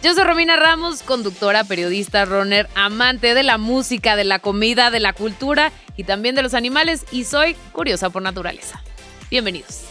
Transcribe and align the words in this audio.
Yo 0.00 0.14
soy 0.14 0.22
Romina 0.22 0.54
Ramos, 0.54 1.02
conductora, 1.02 1.64
periodista, 1.64 2.24
runner, 2.24 2.68
amante 2.76 3.34
de 3.34 3.42
la 3.42 3.58
música, 3.58 4.14
de 4.14 4.22
la 4.22 4.38
comida, 4.38 4.92
de 4.92 5.00
la 5.00 5.12
cultura 5.12 5.72
y 5.96 6.04
también 6.04 6.36
de 6.36 6.42
los 6.42 6.54
animales 6.54 7.04
y 7.10 7.24
soy 7.24 7.56
curiosa 7.72 8.08
por 8.08 8.22
naturaleza. 8.22 8.80
Bienvenidos. 9.28 9.88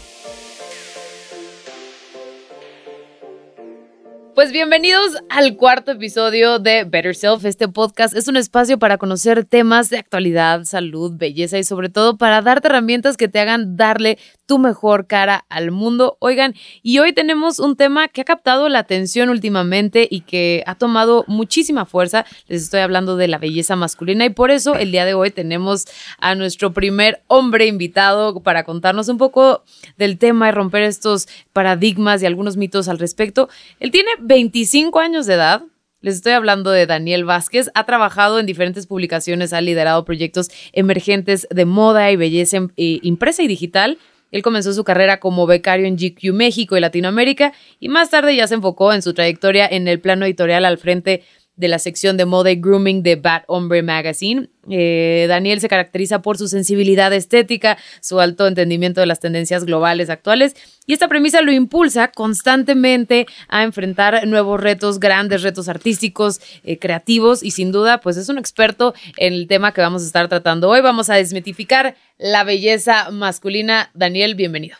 Pues 4.34 4.50
bienvenidos 4.50 5.18
al 5.28 5.56
cuarto 5.56 5.90
episodio 5.90 6.58
de 6.58 6.84
Better 6.84 7.14
Self. 7.14 7.44
Este 7.44 7.68
podcast 7.68 8.16
es 8.16 8.28
un 8.28 8.36
espacio 8.36 8.78
para 8.78 8.96
conocer 8.96 9.44
temas 9.44 9.90
de 9.90 9.98
actualidad, 9.98 10.64
salud, 10.64 11.12
belleza 11.16 11.58
y 11.58 11.64
sobre 11.64 11.90
todo 11.90 12.16
para 12.16 12.40
darte 12.40 12.68
herramientas 12.68 13.16
que 13.16 13.28
te 13.28 13.40
hagan 13.40 13.76
darle 13.76 14.16
tu 14.48 14.58
mejor 14.58 15.06
cara 15.06 15.44
al 15.50 15.70
mundo. 15.70 16.16
Oigan, 16.20 16.54
y 16.82 16.98
hoy 16.98 17.12
tenemos 17.12 17.58
un 17.58 17.76
tema 17.76 18.08
que 18.08 18.22
ha 18.22 18.24
captado 18.24 18.70
la 18.70 18.78
atención 18.78 19.28
últimamente 19.28 20.08
y 20.10 20.22
que 20.22 20.64
ha 20.66 20.74
tomado 20.74 21.24
muchísima 21.28 21.84
fuerza. 21.84 22.24
Les 22.48 22.62
estoy 22.62 22.80
hablando 22.80 23.16
de 23.16 23.28
la 23.28 23.36
belleza 23.36 23.76
masculina 23.76 24.24
y 24.24 24.30
por 24.30 24.50
eso 24.50 24.74
el 24.74 24.90
día 24.90 25.04
de 25.04 25.12
hoy 25.12 25.30
tenemos 25.30 25.84
a 26.18 26.34
nuestro 26.34 26.72
primer 26.72 27.22
hombre 27.26 27.66
invitado 27.66 28.40
para 28.40 28.64
contarnos 28.64 29.08
un 29.10 29.18
poco 29.18 29.64
del 29.98 30.16
tema 30.16 30.48
y 30.48 30.52
romper 30.52 30.82
estos 30.82 31.28
paradigmas 31.52 32.22
y 32.22 32.26
algunos 32.26 32.56
mitos 32.56 32.88
al 32.88 32.98
respecto. 32.98 33.50
Él 33.80 33.90
tiene 33.90 34.08
25 34.18 34.98
años 34.98 35.26
de 35.26 35.34
edad. 35.34 35.62
Les 36.00 36.14
estoy 36.14 36.32
hablando 36.32 36.70
de 36.70 36.86
Daniel 36.86 37.26
Vázquez. 37.26 37.70
Ha 37.74 37.84
trabajado 37.84 38.40
en 38.40 38.46
diferentes 38.46 38.86
publicaciones, 38.86 39.52
ha 39.52 39.60
liderado 39.60 40.06
proyectos 40.06 40.48
emergentes 40.72 41.46
de 41.50 41.66
moda 41.66 42.10
y 42.10 42.16
belleza 42.16 42.68
eh, 42.78 43.00
impresa 43.02 43.42
y 43.42 43.46
digital. 43.46 43.98
Él 44.30 44.42
comenzó 44.42 44.72
su 44.72 44.84
carrera 44.84 45.20
como 45.20 45.46
becario 45.46 45.86
en 45.86 45.96
GQ 45.96 46.32
México 46.32 46.76
y 46.76 46.80
Latinoamérica 46.80 47.52
y 47.80 47.88
más 47.88 48.10
tarde 48.10 48.36
ya 48.36 48.46
se 48.46 48.54
enfocó 48.54 48.92
en 48.92 49.02
su 49.02 49.14
trayectoria 49.14 49.66
en 49.66 49.88
el 49.88 50.00
plano 50.00 50.26
editorial 50.26 50.64
al 50.64 50.78
frente 50.78 51.22
de 51.58 51.68
la 51.68 51.78
sección 51.78 52.16
de 52.16 52.24
moda 52.24 52.50
y 52.50 52.56
grooming 52.56 53.02
de 53.02 53.16
Bad 53.16 53.42
Hombre 53.48 53.82
Magazine. 53.82 54.48
Eh, 54.70 55.26
Daniel 55.28 55.60
se 55.60 55.68
caracteriza 55.68 56.22
por 56.22 56.38
su 56.38 56.46
sensibilidad 56.46 57.12
estética, 57.12 57.78
su 58.00 58.20
alto 58.20 58.46
entendimiento 58.46 59.00
de 59.00 59.06
las 59.06 59.18
tendencias 59.18 59.64
globales 59.64 60.08
actuales 60.08 60.54
y 60.86 60.92
esta 60.92 61.08
premisa 61.08 61.42
lo 61.42 61.52
impulsa 61.52 62.08
constantemente 62.08 63.26
a 63.48 63.64
enfrentar 63.64 64.26
nuevos 64.26 64.60
retos, 64.60 65.00
grandes 65.00 65.42
retos 65.42 65.68
artísticos, 65.68 66.40
eh, 66.64 66.78
creativos 66.78 67.42
y 67.42 67.50
sin 67.50 67.72
duda 67.72 68.00
pues 68.00 68.16
es 68.16 68.28
un 68.28 68.38
experto 68.38 68.94
en 69.16 69.32
el 69.32 69.48
tema 69.48 69.72
que 69.72 69.80
vamos 69.80 70.02
a 70.02 70.06
estar 70.06 70.28
tratando 70.28 70.68
hoy. 70.68 70.80
Vamos 70.80 71.10
a 71.10 71.16
desmitificar 71.16 71.96
la 72.18 72.44
belleza 72.44 73.10
masculina. 73.10 73.90
Daniel, 73.94 74.34
bienvenido. 74.34 74.76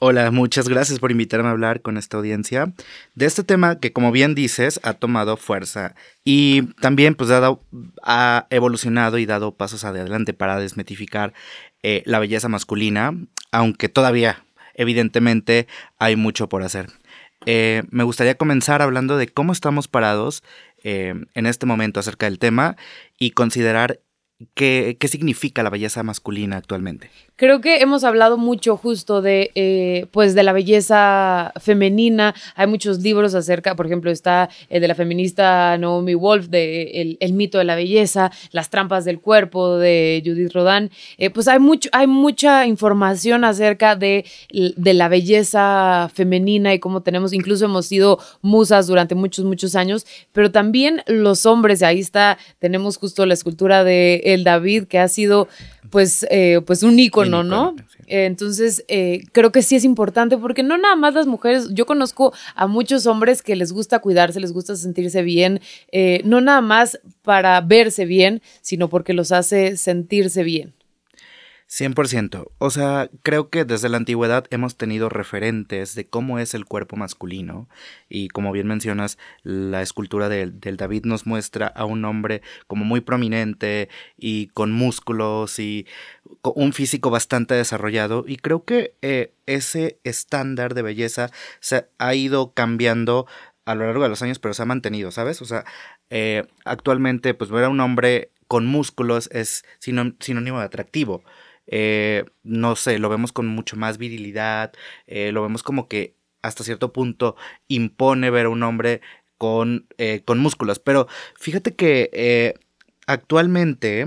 Hola, 0.00 0.30
muchas 0.30 0.68
gracias 0.68 1.00
por 1.00 1.10
invitarme 1.10 1.48
a 1.48 1.50
hablar 1.50 1.82
con 1.82 1.96
esta 1.96 2.18
audiencia 2.18 2.72
de 3.16 3.26
este 3.26 3.42
tema 3.42 3.80
que, 3.80 3.92
como 3.92 4.12
bien 4.12 4.36
dices, 4.36 4.78
ha 4.84 4.92
tomado 4.92 5.36
fuerza 5.36 5.96
y 6.22 6.72
también 6.74 7.16
pues 7.16 7.30
ha, 7.32 8.46
evolucionado 8.50 9.18
y 9.18 9.26
dado 9.26 9.56
pasos 9.56 9.82
adelante 9.82 10.34
para 10.34 10.60
desmetificar 10.60 11.34
eh, 11.82 12.04
la 12.06 12.20
belleza 12.20 12.48
masculina, 12.48 13.12
aunque 13.50 13.88
todavía, 13.88 14.44
evidentemente, 14.74 15.66
hay 15.98 16.14
mucho 16.14 16.48
por 16.48 16.62
hacer. 16.62 16.86
Eh, 17.46 17.82
me 17.90 18.04
gustaría 18.04 18.36
comenzar 18.36 18.82
hablando 18.82 19.16
de 19.16 19.26
cómo 19.26 19.52
estamos 19.52 19.88
parados 19.88 20.44
eh, 20.84 21.14
en 21.34 21.46
este 21.46 21.66
momento 21.66 21.98
acerca 21.98 22.26
del 22.26 22.38
tema 22.38 22.76
y 23.18 23.32
considerar 23.32 23.98
qué, 24.54 24.96
significa 25.08 25.62
la 25.62 25.70
belleza 25.70 26.02
masculina 26.02 26.56
actualmente. 26.56 27.10
Creo 27.36 27.60
que 27.60 27.78
hemos 27.78 28.02
hablado 28.02 28.36
mucho 28.36 28.76
justo 28.76 29.22
de, 29.22 29.52
eh, 29.54 30.06
pues 30.10 30.34
de 30.34 30.42
la 30.42 30.52
belleza 30.52 31.52
femenina. 31.60 32.34
Hay 32.56 32.66
muchos 32.66 33.00
libros 33.00 33.34
acerca, 33.34 33.76
por 33.76 33.86
ejemplo, 33.86 34.10
está 34.10 34.48
el 34.68 34.80
de 34.80 34.88
la 34.88 34.94
feminista 34.96 35.76
Naomi 35.78 36.14
Wolf, 36.14 36.48
de 36.48 37.16
el, 37.20 37.32
mito 37.32 37.58
de 37.58 37.64
la 37.64 37.76
belleza, 37.76 38.32
las 38.50 38.70
trampas 38.70 39.04
del 39.04 39.20
cuerpo 39.20 39.76
de 39.76 40.20
Judith 40.24 40.52
Rodán. 40.52 40.90
Eh, 41.16 41.30
pues 41.30 41.46
hay, 41.46 41.60
mucho, 41.60 41.88
hay 41.92 42.08
mucha 42.08 42.66
información 42.66 43.44
acerca 43.44 43.94
de, 43.94 44.24
de 44.50 44.94
la 44.94 45.08
belleza 45.08 46.10
femenina 46.12 46.74
y 46.74 46.80
cómo 46.80 47.02
tenemos, 47.02 47.32
incluso 47.32 47.66
hemos 47.66 47.86
sido 47.86 48.18
musas 48.42 48.88
durante 48.88 49.14
muchos, 49.14 49.44
muchos 49.44 49.76
años, 49.76 50.06
pero 50.32 50.50
también 50.50 51.02
los 51.06 51.46
hombres, 51.46 51.82
ahí 51.82 52.00
está, 52.00 52.38
tenemos 52.58 52.96
justo 52.96 53.26
la 53.26 53.34
escultura 53.34 53.84
de 53.84 54.27
El 54.34 54.44
David, 54.44 54.84
que 54.84 54.98
ha 54.98 55.08
sido 55.08 55.48
pues, 55.90 56.26
eh, 56.30 56.60
pues 56.66 56.82
un 56.82 56.98
ícono, 56.98 57.42
¿no? 57.42 57.74
entonces, 58.06 58.84
eh, 58.88 59.22
creo 59.32 59.52
que 59.52 59.62
sí 59.62 59.76
es 59.76 59.84
importante 59.84 60.38
porque 60.38 60.62
no 60.62 60.78
nada 60.78 60.96
más 60.96 61.14
las 61.14 61.26
mujeres, 61.26 61.68
yo 61.72 61.84
conozco 61.84 62.32
a 62.54 62.66
muchos 62.66 63.06
hombres 63.06 63.42
que 63.42 63.56
les 63.56 63.72
gusta 63.72 63.98
cuidarse, 63.98 64.40
les 64.40 64.52
gusta 64.52 64.76
sentirse 64.76 65.22
bien, 65.22 65.60
eh, 65.92 66.22
no 66.24 66.40
nada 66.40 66.60
más 66.60 66.98
para 67.22 67.60
verse 67.60 68.06
bien, 68.06 68.40
sino 68.62 68.88
porque 68.88 69.12
los 69.12 69.30
hace 69.32 69.76
sentirse 69.76 70.42
bien. 70.42 70.74
100%. 71.68 72.50
O 72.56 72.70
sea, 72.70 73.10
creo 73.22 73.50
que 73.50 73.66
desde 73.66 73.90
la 73.90 73.98
antigüedad 73.98 74.46
hemos 74.50 74.76
tenido 74.76 75.10
referentes 75.10 75.94
de 75.94 76.06
cómo 76.08 76.38
es 76.38 76.54
el 76.54 76.64
cuerpo 76.64 76.96
masculino 76.96 77.68
y 78.08 78.28
como 78.28 78.52
bien 78.52 78.66
mencionas, 78.66 79.18
la 79.42 79.82
escultura 79.82 80.30
del, 80.30 80.58
David 80.60 81.04
nos 81.04 81.26
muestra 81.26 81.66
a 81.66 81.84
un 81.84 82.06
hombre 82.06 82.40
como 82.66 82.86
muy 82.86 83.02
prominente 83.02 83.90
y 84.16 84.46
con 84.48 84.72
músculos 84.72 85.58
y 85.58 85.86
un 86.42 86.72
físico 86.72 87.10
bastante 87.10 87.54
desarrollado 87.54 88.24
y 88.26 88.36
creo 88.36 88.64
que 88.64 88.94
eh, 89.02 89.34
ese 89.44 89.98
estándar 90.04 90.72
de 90.72 90.82
belleza 90.82 91.30
se 91.60 91.86
ha 91.98 92.14
ido 92.14 92.54
cambiando 92.54 93.26
a 93.66 93.74
lo 93.74 93.84
largo 93.84 94.04
de 94.04 94.08
los 94.08 94.22
años, 94.22 94.38
pero 94.38 94.54
se 94.54 94.62
ha 94.62 94.66
mantenido, 94.66 95.10
¿sabes? 95.10 95.42
O 95.42 95.44
sea, 95.44 95.66
eh, 96.08 96.46
actualmente 96.64 97.34
pues 97.34 97.50
ver 97.50 97.64
a 97.64 97.68
un 97.68 97.80
hombre 97.80 98.30
con 98.46 98.64
músculos 98.64 99.28
es 99.30 99.66
sinónimo 99.80 100.60
de 100.60 100.64
atractivo. 100.64 101.22
Eh, 101.68 102.24
no 102.42 102.76
sé, 102.76 102.98
lo 102.98 103.08
vemos 103.08 103.32
con 103.32 103.46
mucho 103.46 103.76
más 103.76 103.98
virilidad, 103.98 104.72
eh, 105.06 105.32
lo 105.32 105.42
vemos 105.42 105.62
como 105.62 105.86
que 105.86 106.16
hasta 106.42 106.64
cierto 106.64 106.92
punto 106.92 107.36
impone 107.68 108.30
ver 108.30 108.46
a 108.46 108.48
un 108.48 108.62
hombre 108.62 109.02
con, 109.36 109.86
eh, 109.98 110.22
con 110.24 110.38
músculos. 110.38 110.78
Pero 110.78 111.06
fíjate 111.38 111.74
que 111.74 112.54
actualmente, 113.06 114.06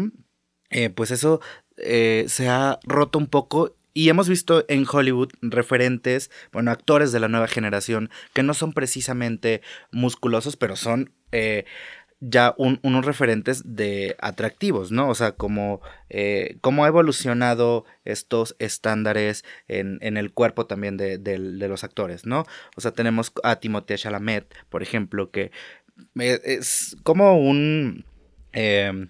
pues 0.95 1.11
eso 1.11 1.41
se 1.77 2.49
ha 2.49 2.79
roto 2.83 3.19
un 3.19 3.27
poco 3.27 3.75
y 3.93 4.09
hemos 4.09 4.29
visto 4.29 4.63
en 4.69 4.85
Hollywood 4.89 5.29
referentes, 5.41 6.31
bueno, 6.53 6.71
actores 6.71 7.11
de 7.11 7.19
la 7.19 7.27
nueva 7.27 7.47
generación 7.47 8.09
que 8.33 8.43
no 8.43 8.53
son 8.53 8.73
precisamente 8.73 9.61
musculosos, 9.91 10.55
pero 10.55 10.75
son 10.75 11.13
ya 12.21 12.53
unos 12.57 13.03
referentes 13.03 13.63
de 13.65 14.15
atractivos, 14.19 14.91
¿no? 14.91 15.09
O 15.09 15.15
sea, 15.15 15.31
como 15.31 15.81
eh, 16.09 16.57
cómo 16.61 16.85
ha 16.85 16.87
evolucionado 16.87 17.83
estos 18.05 18.55
estándares 18.59 19.43
en, 19.67 19.99
el 20.01 20.31
cuerpo 20.31 20.67
también 20.67 20.97
de, 20.97 21.17
los 21.67 21.83
actores, 21.83 22.27
¿no? 22.27 22.45
O 22.77 22.81
sea, 22.81 22.91
tenemos 22.91 23.33
a 23.43 23.55
Timothée 23.55 23.97
Chalamet, 23.97 24.53
por 24.69 24.83
ejemplo, 24.83 25.31
que 25.31 25.51
eh, 26.19 26.39
es 26.43 26.95
como 27.03 27.37
un... 27.39 28.05
Em, 28.53 29.09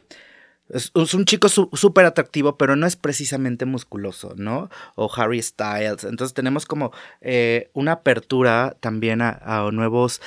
es, 0.69 0.91
un 0.95 1.25
chico 1.25 1.50
súper 1.50 2.06
atractivo, 2.06 2.57
pero 2.57 2.77
no 2.77 2.88
es 2.88 2.95
precisamente 2.95 3.65
musculoso, 3.65 4.35
¿no? 4.38 4.69
O 4.95 5.12
Harry 5.13 5.41
Styles. 5.41 6.06
Entonces 6.06 6.33
tenemos 6.33 6.65
como 6.65 6.94
eh, 7.19 7.71
una 7.74 7.91
apertura 7.91 8.77
también 8.80 9.21
a 9.21 9.69
nuevos 9.74 10.21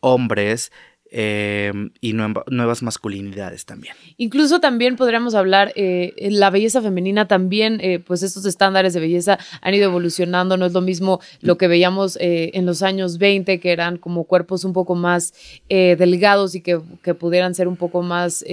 hombres 0.00 0.72
Em, 1.10 1.90
y 2.02 2.12
nuevas 2.12 2.82
masculinidades 2.82 3.64
también. 3.64 3.94
Incluso 4.18 4.60
también 4.60 4.96
podríamos 4.96 5.34
hablar, 5.34 5.72
eh, 5.74 6.12
la 6.30 6.50
belleza 6.50 6.82
femenina 6.82 7.26
también, 7.26 7.80
eh, 7.80 7.98
pues 7.98 8.22
estos 8.22 8.44
estándares 8.44 8.92
de 8.92 9.00
belleza 9.00 9.38
han 9.62 9.72
ido 9.72 9.84
evolucionando, 9.84 10.58
no 10.58 10.66
es 10.66 10.74
lo 10.74 10.82
mismo 10.82 11.20
lo 11.40 11.56
que 11.56 11.66
veíamos 11.66 12.16
eh, 12.20 12.50
en 12.52 12.66
los 12.66 12.82
años 12.82 13.16
20, 13.16 13.58
que 13.58 13.72
eran 13.72 13.96
como 13.96 14.24
cuerpos 14.24 14.64
un 14.64 14.74
poco 14.74 14.94
más 14.96 15.32
delgados 15.68 16.54
y 16.54 16.60
que, 16.60 16.78
que, 17.02 17.14
pudieran 17.14 17.54
ser 17.54 17.68
un 17.68 17.76
poco 17.76 18.02
más 18.02 18.44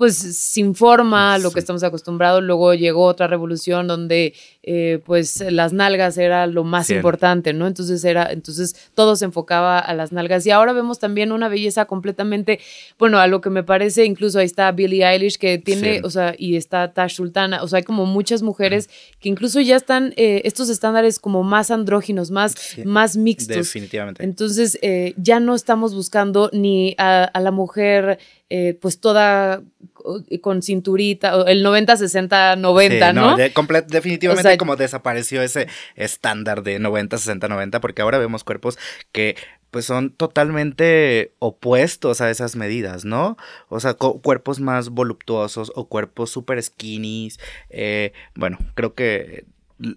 pues 0.00 0.16
sin 0.16 0.74
forma, 0.74 1.36
lo 1.36 1.50
que 1.50 1.60
estamos 1.60 1.82
acostumbrados. 1.82 2.42
Luego 2.42 2.72
llegó 2.72 3.04
otra 3.04 3.26
revolución 3.26 3.86
donde 3.86 4.32
eh, 4.62 5.00
pues 5.06 5.40
las 5.40 5.72
nalgas 5.72 6.18
era 6.18 6.46
lo 6.46 6.64
más 6.64 6.90
importante, 6.90 7.54
¿no? 7.54 7.66
Entonces 7.66 8.04
era, 8.04 8.30
entonces 8.30 8.90
todo 8.94 9.16
se 9.16 9.24
enfocaba 9.24 9.78
a 9.78 9.94
las 9.94 10.12
nalgas. 10.12 10.44
Y 10.44 10.50
ahora 10.50 10.74
vemos 10.74 10.98
también 10.98 11.32
una 11.32 11.48
belleza 11.48 11.86
completamente, 11.86 12.60
bueno, 12.98 13.18
a 13.18 13.26
lo 13.26 13.40
que 13.40 13.48
me 13.48 13.62
parece, 13.62 14.04
incluso 14.04 14.38
ahí 14.38 14.44
está 14.44 14.70
Billie 14.72 15.02
Eilish 15.02 15.38
que 15.38 15.56
tiene, 15.56 16.02
o 16.04 16.10
sea, 16.10 16.34
y 16.36 16.56
está 16.56 16.92
Tash 16.92 17.14
Sultana, 17.14 17.62
o 17.62 17.68
sea, 17.68 17.78
hay 17.78 17.84
como 17.84 18.04
muchas 18.04 18.42
mujeres 18.42 18.90
que 19.18 19.30
incluso 19.30 19.62
ya 19.62 19.76
están 19.76 20.12
eh, 20.16 20.42
estos 20.44 20.68
estándares 20.68 21.18
como 21.18 21.42
más 21.42 21.70
andróginos, 21.70 22.30
más, 22.30 22.54
más 22.84 23.16
mixtos. 23.16 23.56
Definitivamente. 23.56 24.22
Entonces 24.22 24.78
eh, 24.82 25.14
ya 25.16 25.40
no 25.40 25.54
estamos 25.54 25.94
buscando 25.94 26.50
ni 26.52 26.94
a, 26.98 27.30
la 27.40 27.50
mujer 27.50 28.18
pues 28.80 28.98
toda 28.98 29.62
con 30.40 30.60
cinturita, 30.60 31.44
el 31.46 31.62
90, 31.62 31.96
60, 31.96 32.56
90, 32.56 33.12
¿no? 33.12 33.36
definitivamente 33.36 34.49
como 34.58 34.76
desapareció 34.76 35.42
ese 35.42 35.68
estándar 35.94 36.62
de 36.62 36.78
90, 36.78 37.18
60, 37.18 37.48
90, 37.48 37.80
porque 37.80 38.02
ahora 38.02 38.18
vemos 38.18 38.44
cuerpos 38.44 38.78
que 39.12 39.36
pues 39.70 39.84
son 39.84 40.10
totalmente 40.10 41.34
opuestos 41.38 42.20
a 42.20 42.30
esas 42.30 42.56
medidas, 42.56 43.04
¿no? 43.04 43.36
O 43.68 43.78
sea, 43.80 43.94
cuerpos 43.94 44.60
más 44.60 44.88
voluptuosos 44.90 45.72
o 45.74 45.88
cuerpos 45.88 46.30
super 46.30 46.60
skinny. 46.62 47.30
Eh, 47.68 48.12
bueno, 48.34 48.58
creo 48.74 48.94
que 48.94 49.46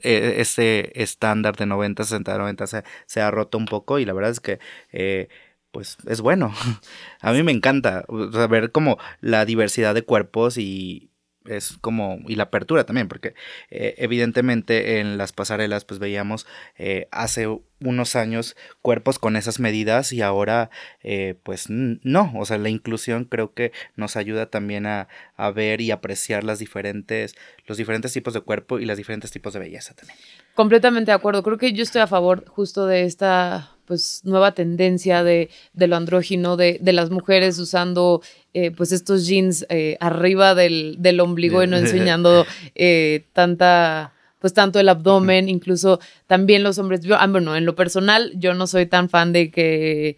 eh, 0.04 0.36
ese 0.38 0.92
estándar 0.96 1.56
de 1.56 1.66
90, 1.66 2.04
60, 2.04 2.38
90 2.38 2.68
se, 2.68 2.84
se, 3.06 3.22
ha 3.22 3.32
roto 3.32 3.58
un 3.58 3.66
poco 3.66 4.00
y 4.00 4.06
la 4.06 4.14
verdad 4.14 4.32
es 4.32 4.40
que 4.40 4.60
eh, 4.92 5.28
pues 5.72 5.98
es 6.08 6.22
bueno. 6.22 6.54
A 7.22 7.34
mí 7.34 7.44
me 7.44 7.52
encanta 7.52 8.06
ver 8.50 8.72
como 8.72 8.98
la 9.22 9.44
diversidad 9.46 9.96
de 9.96 10.04
cuerpos 10.04 10.58
y 10.58 11.10
es 11.46 11.78
como 11.82 12.20
y 12.28 12.36
la 12.36 12.44
apertura 12.44 12.86
también 12.86 13.08
porque 13.08 13.36
eh, 13.70 13.96
evidentemente 13.98 15.00
en 15.00 15.18
las 15.18 15.34
pasarelas 15.34 15.86
pues 15.86 16.00
veíamos 16.00 16.46
eh, 16.78 17.08
hace 17.12 17.48
unos 17.82 18.16
años 18.16 18.56
cuerpos 18.82 19.20
con 19.20 19.36
esas 19.36 19.60
medidas 19.60 20.14
y 20.14 20.22
ahora 20.22 20.70
eh, 21.04 21.36
pues 21.44 21.70
no. 21.70 22.32
O 22.36 22.46
sea 22.46 22.58
la 22.58 22.70
inclusión 22.70 23.26
creo 23.26 23.54
que 23.54 23.72
nos 23.96 24.16
ayuda 24.16 24.46
también 24.46 24.86
a, 24.86 25.08
a, 25.36 25.52
ver 25.52 25.82
y 25.82 25.92
apreciar 25.92 26.44
las 26.44 26.60
diferentes 26.60 27.36
los 27.68 27.78
diferentes 27.78 28.14
tipos 28.14 28.34
de 28.34 28.42
cuerpo 28.42 28.80
y 28.80 28.86
los 28.86 28.98
diferentes 28.98 29.32
tipos 29.32 29.54
de 29.54 29.60
belleza 29.60 29.94
también. 29.94 30.18
Completamente 30.56 31.12
de 31.12 31.16
acuerdo. 31.16 31.44
Creo 31.44 31.58
que 31.58 31.74
yo 31.74 31.84
estoy 31.84 32.02
a 32.02 32.08
favor 32.08 32.46
justo 32.48 32.86
de 32.86 33.04
esta 33.04 33.73
pues 33.86 34.22
nueva 34.24 34.54
tendencia 34.54 35.24
de, 35.24 35.50
de 35.74 35.88
lo 35.88 35.96
andrógino, 35.96 36.58
de, 36.58 36.78
de, 36.82 36.94
las 36.94 37.10
mujeres 37.10 37.60
usando 37.60 38.22
eh, 38.54 38.72
pues 38.72 38.92
estos 38.92 39.28
jeans 39.28 39.66
eh, 39.70 39.98
arriba 40.00 40.56
del, 40.56 40.98
del, 41.00 41.20
ombligo 41.20 41.64
y 41.64 41.68
no 41.68 41.78
enseñando 41.78 42.46
eh, 42.76 43.26
tanta 43.34 44.14
pues 44.40 44.54
tanto 44.54 44.78
el 44.78 44.90
abdomen, 44.90 45.48
incluso 45.48 46.02
también 46.28 46.64
los 46.64 46.78
hombres, 46.78 47.00
yo, 47.00 47.16
ah, 47.16 47.28
bueno, 47.28 47.56
en 47.56 47.66
lo 47.66 47.76
personal 47.76 48.34
yo 48.36 48.54
no 48.54 48.68
soy 48.68 48.88
tan 48.88 49.08
fan 49.08 49.32
de 49.32 49.50
que 49.50 50.18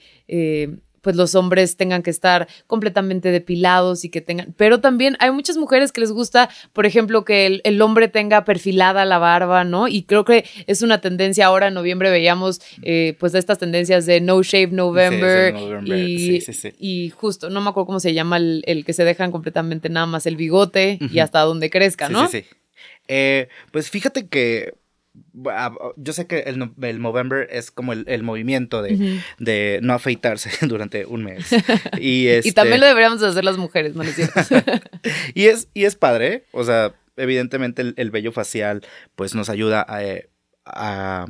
pues 1.05 1.15
los 1.15 1.35
hombres 1.35 1.77
tengan 1.77 2.01
que 2.01 2.09
estar 2.09 2.47
completamente 2.65 3.29
depilados 3.29 4.03
y 4.05 4.09
que 4.09 4.21
tengan, 4.21 4.55
pero 4.57 4.81
también 4.81 5.15
hay 5.19 5.29
muchas 5.29 5.55
mujeres 5.55 5.91
que 5.91 6.01
les 6.01 6.11
gusta, 6.11 6.49
por 6.73 6.87
ejemplo, 6.87 7.23
que 7.23 7.61
el, 7.63 7.81
hombre 7.83 8.07
tenga 8.07 8.43
perfilada 8.43 9.05
la 9.05 9.19
barba, 9.19 9.63
¿no? 9.63 9.87
Y 9.87 10.01
creo 10.01 10.25
que 10.25 10.45
es 10.65 10.81
una 10.81 11.01
tendencia, 11.01 11.45
ahora 11.45 11.67
en 11.67 11.75
noviembre 11.75 12.09
veíamos 12.09 12.59
eh, 12.81 13.15
pues 13.19 13.35
estas 13.35 13.59
tendencias 13.59 14.07
de 14.07 14.19
No 14.19 14.41
Shave 14.41 14.71
November, 14.71 15.53
y, 15.85 16.39
y, 16.79 17.09
justo, 17.11 17.51
no 17.51 17.61
me 17.61 17.69
acuerdo 17.69 17.85
cómo 17.85 17.99
se 17.99 18.15
llama 18.15 18.37
el, 18.37 18.83
que 18.83 18.93
se 18.93 19.03
dejan 19.03 19.31
completamente 19.31 19.89
nada 19.89 20.07
más 20.07 20.25
el 20.25 20.37
bigote 20.37 20.97
y 21.11 21.19
hasta 21.19 21.41
donde 21.41 21.69
crezca, 21.69 22.09
¿no? 22.09 22.27
Sí, 22.27 22.39
sí, 22.39 22.47
sí. 22.49 22.55
Eh, 23.07 23.47
pues 23.71 23.91
fíjate 23.91 24.27
que 24.27 24.73
yo 25.97 26.13
sé 26.13 26.27
que 26.27 26.39
el, 26.39 26.71
el 26.81 26.99
Movember 26.99 27.47
es 27.51 27.71
como 27.71 27.93
el, 27.93 28.23
movimiento 28.23 28.81
de, 28.81 29.79
no 29.81 29.93
afeitarse 29.93 30.49
durante 30.67 31.05
un 31.05 31.23
mes. 31.23 31.47
Y, 31.99 32.27
y 32.43 32.51
también 32.51 32.79
lo 32.79 32.87
deberíamos 32.87 33.21
hacer 33.23 33.43
las 33.43 33.57
mujeres, 33.57 33.95
¿no 33.95 34.03
es 34.03 34.15
cierto? 34.15 34.41
y, 35.33 35.45
es, 35.45 35.69
y 35.73 35.85
es 35.85 35.95
padre, 35.95 36.45
o 36.51 36.63
sea, 36.63 36.93
evidentemente 37.17 37.81
el, 37.81 37.93
el 37.97 38.11
vello 38.11 38.31
facial 38.31 38.81
pues 39.15 39.35
nos 39.35 39.49
ayuda 39.49 39.85
a, 40.65 41.25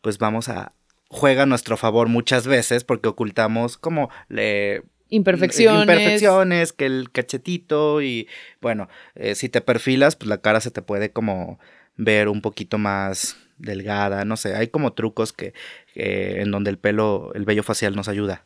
pues 0.00 0.18
vamos 0.18 0.48
a, 0.48 0.72
juega 1.08 1.42
a 1.42 1.46
nuestro 1.46 1.76
favor 1.76 2.08
muchas 2.08 2.46
veces 2.46 2.84
porque 2.84 3.08
ocultamos 3.08 3.76
como 3.76 4.10
le 4.28 4.82
imperfecciones. 5.10 5.82
Imperfecciones, 5.82 6.72
que 6.72 6.86
el 6.86 7.10
cachetito 7.12 8.02
y 8.02 8.28
bueno, 8.60 8.88
eh, 9.14 9.34
si 9.34 9.48
te 9.48 9.60
perfilas, 9.60 10.16
pues 10.16 10.28
la 10.28 10.38
cara 10.38 10.60
se 10.60 10.70
te 10.70 10.82
puede 10.82 11.10
como 11.10 11.58
ver 11.96 12.28
un 12.28 12.40
poquito 12.40 12.78
más 12.78 13.36
delgada, 13.58 14.24
no 14.24 14.36
sé, 14.36 14.54
hay 14.56 14.68
como 14.68 14.92
trucos 14.92 15.32
que, 15.32 15.54
en 15.94 16.50
donde 16.50 16.70
el 16.70 16.78
pelo, 16.78 17.32
el 17.34 17.44
vello 17.44 17.62
facial 17.62 17.94
nos 17.94 18.08
ayuda. 18.08 18.44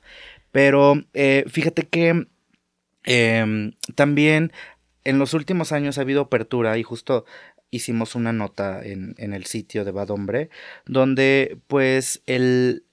Pero 0.53 1.03
eh, 1.15 1.45
fíjate 1.49 1.87
que 1.89 2.27
em, 3.05 3.73
también 3.95 4.53
en 5.05 5.19
los 5.19 5.35
últimos 5.35 5.73
años 5.73 5.99
ha 5.99 6.03
habido 6.03 6.23
apertura 6.23 6.79
y 6.79 6.83
justo 6.83 7.25
hicimos 7.71 8.15
una 8.15 8.33
nota 8.33 8.83
en, 8.83 9.15
en 9.19 9.35
el 9.35 9.45
sitio 9.45 9.85
de 9.85 9.91
Bad 9.91 10.11
Hombre 10.11 10.49
donde 10.87 11.59
pues 11.67 12.23
el, 12.27 12.85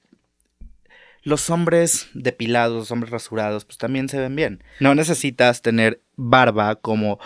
los 1.26 1.50
hombres 1.50 2.08
depilados, 2.14 2.78
los 2.78 2.92
hombres 2.92 3.12
rasurados, 3.12 3.66
pues 3.66 3.78
también 3.78 4.08
se 4.08 4.20
ven 4.20 4.36
bien. 4.36 4.64
No 4.80 4.94
necesitas 4.94 5.62
tener 5.62 6.00
barba 6.16 6.76
como 6.76 7.20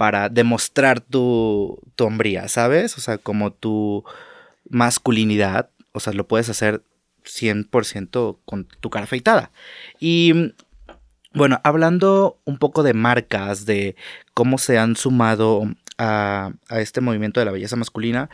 para 0.00 0.30
demostrar 0.30 1.02
tu, 1.02 1.78
tu 1.94 2.06
hombría, 2.06 2.48
¿sabes? 2.48 2.96
O 2.96 3.02
sea, 3.02 3.18
como 3.18 3.52
tu 3.52 4.02
masculinidad, 4.70 5.68
o 5.92 6.00
sea, 6.00 6.14
lo 6.14 6.26
puedes 6.26 6.48
hacer 6.48 6.82
100% 7.26 8.38
con 8.46 8.64
tu 8.64 8.88
cara 8.88 9.04
afeitada. 9.04 9.50
Y 9.98 10.54
bueno, 11.34 11.60
hablando 11.64 12.38
un 12.46 12.56
poco 12.56 12.82
de 12.82 12.94
marcas, 12.94 13.66
de 13.66 13.94
cómo 14.32 14.56
se 14.56 14.78
han 14.78 14.96
sumado 14.96 15.64
a, 16.00 16.52
a, 16.68 16.80
este 16.80 17.02
movimiento 17.02 17.40
de 17.40 17.46
la 17.46 17.52
belleza 17.52 17.76
masculina, 17.76 18.30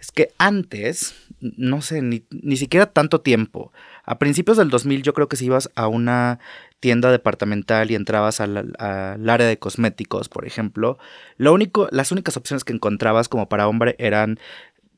es 0.00 0.12
que 0.12 0.30
antes, 0.38 1.16
no 1.40 1.82
sé, 1.82 2.00
ni, 2.00 2.22
ni 2.30 2.56
siquiera 2.56 2.86
tanto 2.86 3.20
tiempo, 3.20 3.72
a 4.04 4.18
principios 4.18 4.56
del 4.56 4.70
2000 4.70 5.02
yo 5.02 5.12
creo 5.12 5.28
que 5.28 5.36
si 5.36 5.46
ibas 5.46 5.70
a 5.74 5.88
una 5.88 6.38
tienda 6.80 7.10
departamental 7.10 7.90
y 7.90 7.96
entrabas 7.96 8.40
al, 8.40 8.72
área 8.78 9.46
de 9.46 9.58
cosméticos, 9.58 10.28
por 10.28 10.46
ejemplo, 10.46 10.98
lo 11.36 11.52
único, 11.52 11.88
las 11.90 12.12
únicas 12.12 12.36
opciones 12.36 12.64
que 12.64 12.72
encontrabas 12.72 13.28
como 13.28 13.48
para 13.48 13.68
hombre 13.68 13.96
eran 13.98 14.38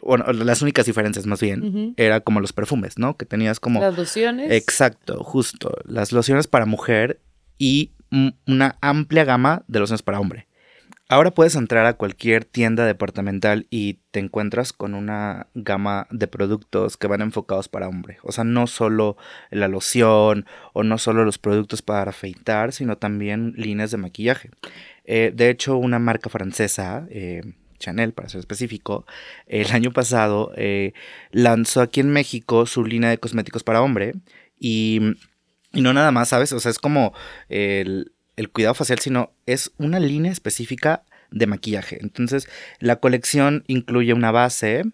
bueno, 0.02 0.32
las 0.32 0.62
únicas 0.62 0.86
diferencias 0.86 1.26
más 1.26 1.40
bien, 1.40 1.94
era 1.96 2.20
como 2.20 2.40
los 2.40 2.52
perfumes, 2.52 2.98
¿no? 2.98 3.16
Que 3.18 3.26
tenías 3.26 3.60
como... 3.60 3.80
Las 3.80 3.98
lociones. 3.98 4.50
Exacto, 4.50 5.22
justo. 5.24 5.76
Las 5.84 6.12
lociones 6.12 6.46
para 6.46 6.64
mujer 6.64 7.20
y 7.58 7.92
una 8.46 8.76
amplia 8.80 9.24
gama 9.24 9.62
de 9.68 9.80
lociones 9.80 10.02
para 10.02 10.18
hombre. 10.18 10.46
Ahora 11.10 11.32
puedes 11.32 11.56
entrar 11.56 11.86
a 11.86 11.94
cualquier 11.94 12.44
tienda 12.44 12.86
departamental 12.86 13.66
y 13.68 13.94
te 14.12 14.20
encuentras 14.20 14.72
con 14.72 14.94
una 14.94 15.48
gama 15.54 16.06
de 16.12 16.28
productos 16.28 16.96
que 16.96 17.08
van 17.08 17.20
enfocados 17.20 17.68
para 17.68 17.88
hombre. 17.88 18.18
O 18.22 18.30
sea, 18.30 18.44
no 18.44 18.68
solo 18.68 19.16
la 19.50 19.66
loción 19.66 20.46
o 20.72 20.84
no 20.84 20.98
solo 20.98 21.24
los 21.24 21.36
productos 21.36 21.82
para 21.82 22.10
afeitar, 22.10 22.72
sino 22.72 22.96
también 22.96 23.54
líneas 23.56 23.90
de 23.90 23.96
maquillaje. 23.96 24.50
Eh, 25.04 25.32
de 25.34 25.50
hecho, 25.50 25.76
una 25.78 25.98
marca 25.98 26.30
francesa, 26.30 27.08
eh, 27.10 27.42
Chanel 27.80 28.12
para 28.12 28.28
ser 28.28 28.38
específico, 28.38 29.04
el 29.48 29.66
año 29.72 29.90
pasado 29.90 30.52
eh, 30.54 30.92
lanzó 31.32 31.80
aquí 31.80 31.98
en 31.98 32.12
México 32.12 32.66
su 32.66 32.84
línea 32.84 33.10
de 33.10 33.18
cosméticos 33.18 33.64
para 33.64 33.82
hombre 33.82 34.12
y, 34.60 35.00
y 35.72 35.80
no 35.80 35.92
nada 35.92 36.12
más, 36.12 36.28
¿sabes? 36.28 36.52
O 36.52 36.60
sea, 36.60 36.70
es 36.70 36.78
como 36.78 37.12
el 37.48 38.12
el 38.40 38.50
cuidado 38.50 38.74
facial, 38.74 38.98
sino 38.98 39.32
es 39.46 39.70
una 39.76 40.00
línea 40.00 40.32
específica 40.32 41.04
de 41.30 41.46
maquillaje. 41.46 41.98
Entonces, 42.00 42.48
la 42.78 42.96
colección 42.96 43.64
incluye 43.66 44.14
una 44.14 44.30
base 44.30 44.84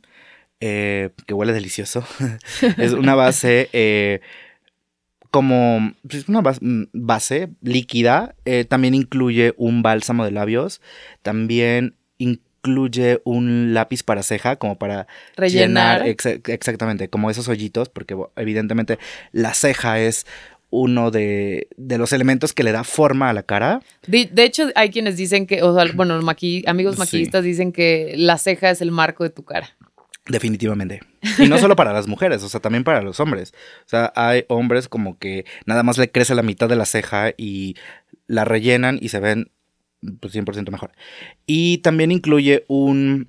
eh, 0.61 1.11
que 1.27 1.35
huele 1.35 1.53
delicioso. 1.53 2.05
es 2.79 2.93
una 2.93 3.15
base 3.15 3.69
eh, 3.73 4.21
como 5.31 5.95
pues, 6.09 6.29
una 6.29 6.41
mm, 6.43 6.89
base, 6.93 7.49
líquida. 7.63 8.35
Eh, 8.45 8.65
también 8.65 8.95
incluye 8.95 9.55
un 9.57 9.83
bálsamo 9.83 10.25
de 10.25 10.33
labios. 10.33 10.81
También 11.23 11.95
incluye 12.19 13.21
un 13.25 13.75
lápiz 13.75 14.03
para 14.03 14.25
ceja, 14.25 14.57
como 14.57 14.77
para 14.77 15.07
rellenar. 15.37 16.05
exactamente, 16.07 17.09
como 17.09 17.31
esos 17.31 17.49
hoyitos, 17.49 17.89
porque 17.89 18.17
evidentemente 18.35 18.99
la 19.31 19.55
ceja 19.55 20.01
es 20.01 20.27
uno 20.77 21.11
de, 21.11 21.69
los 21.79 22.13
elementos 22.13 22.53
que 22.53 22.63
le 22.63 22.71
da 22.71 22.85
forma 22.85 23.31
a 23.31 23.33
la 23.33 23.43
cara. 23.43 23.81
De, 24.07 24.29
hecho, 24.37 24.69
hay 24.75 24.91
quienes 24.91 25.17
dicen 25.17 25.47
que, 25.47 25.63
o 25.63 25.75
sea, 25.75 25.91
bueno, 25.95 26.21
amigos 26.67 26.99
maquillistas 26.99 27.43
dicen 27.43 27.73
que 27.73 28.13
la 28.17 28.37
ceja 28.37 28.71
es 28.71 28.83
el 28.83 28.91
marco 28.91 29.25
de 29.25 29.31
tu 29.31 29.43
cara. 29.43 29.75
Definitivamente. 30.29 31.01
Y 31.39 31.49
no 31.49 31.57
solo 31.59 31.77
para 31.77 31.93
las 31.93 32.09
mujeres, 32.09 32.43
o 32.43 32.49
sea, 32.49 32.61
también 32.61 32.85
para 32.85 33.01
los 33.01 33.21
hombres. 33.21 33.55
O 33.87 33.89
sea, 33.89 34.13
hay 34.17 34.45
hombres 34.49 34.89
como 34.89 35.19
que 35.19 35.47
nada 35.65 35.83
más 35.83 35.97
le 35.97 36.11
crece 36.11 36.35
la 36.35 36.43
mitad 36.43 36.69
de 36.69 36.77
la 36.77 36.85
ceja 36.85 37.33
y 37.37 37.77
la 38.27 38.45
rellenan 38.45 38.99
y 39.01 39.09
se 39.09 39.21
ven 39.21 39.51
pues, 40.21 40.35
100% 40.35 40.71
mejor. 40.71 40.93
Y 41.47 41.79
también 41.79 42.13
incluye 42.13 42.65
un 42.69 43.29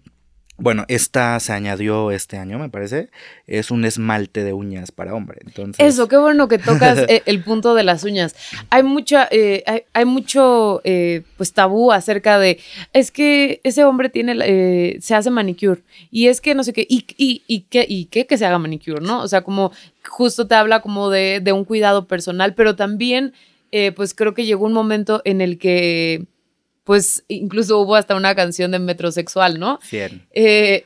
bueno, 0.59 0.85
esta 0.87 1.39
se 1.39 1.53
añadió 1.53 2.09
este 2.09 2.37
año, 2.37 2.57
me 2.57 2.69
parece. 2.69 3.09
Es 3.45 3.69
un 3.69 3.85
esmalte 3.85 4.43
de 4.43 4.53
uñas 4.53 4.91
para 4.91 5.13
hombre. 5.13 5.39
Entonces... 5.45 5.85
Eso, 5.85 6.07
qué 6.07 6.17
bueno 6.17 6.47
que 6.47 6.57
tocas 6.57 6.97
eh, 7.07 7.21
el 7.27 7.43
punto 7.43 7.75
de 7.75 7.83
las 7.83 8.03
uñas. 8.03 8.35
Hay 8.71 8.81
mucha, 8.81 9.27
eh, 9.29 9.85
hay, 9.93 10.05
mucho 10.05 10.81
eh, 10.83 11.21
pues 11.37 11.53
tabú 11.53 11.91
acerca 11.91 12.39
de 12.39 12.59
es 12.91 13.11
que 13.11 13.61
ese 13.63 13.83
hombre 13.83 14.09
tiene 14.09 14.97
se 14.99 15.13
hace 15.13 15.29
manicure. 15.29 15.81
Y 16.09 16.27
es 16.27 16.41
que 16.41 16.55
no 16.55 16.63
sé 16.63 16.73
qué, 16.73 16.87
y, 16.89 17.05
y, 17.17 17.43
y 17.47 17.61
qué, 17.69 17.85
y 17.87 18.05
qué 18.05 18.25
que 18.25 18.37
se 18.37 18.45
haga 18.45 18.57
manicure, 18.57 19.01
¿no? 19.01 19.21
O 19.21 19.27
sea, 19.27 19.41
como 19.41 19.71
justo 20.07 20.47
te 20.47 20.55
habla 20.55 20.81
como 20.81 21.11
de, 21.11 21.39
de 21.39 21.51
un 21.51 21.65
cuidado 21.65 22.07
personal, 22.07 22.55
pero 22.55 22.75
también, 22.75 23.33
pues 23.95 24.15
creo 24.15 24.33
que 24.33 24.45
llegó 24.45 24.65
un 24.65 24.73
momento 24.73 25.21
en 25.23 25.41
el 25.41 25.59
que 25.59 26.25
pues 26.87 27.25
incluso 27.27 27.79
hubo 27.79 27.95
hasta 27.97 28.15
una 28.15 28.33
canción 28.33 28.71
de 28.71 28.79
metrosexual, 28.79 29.59
¿no? 29.59 29.77
Eh, 29.91 30.85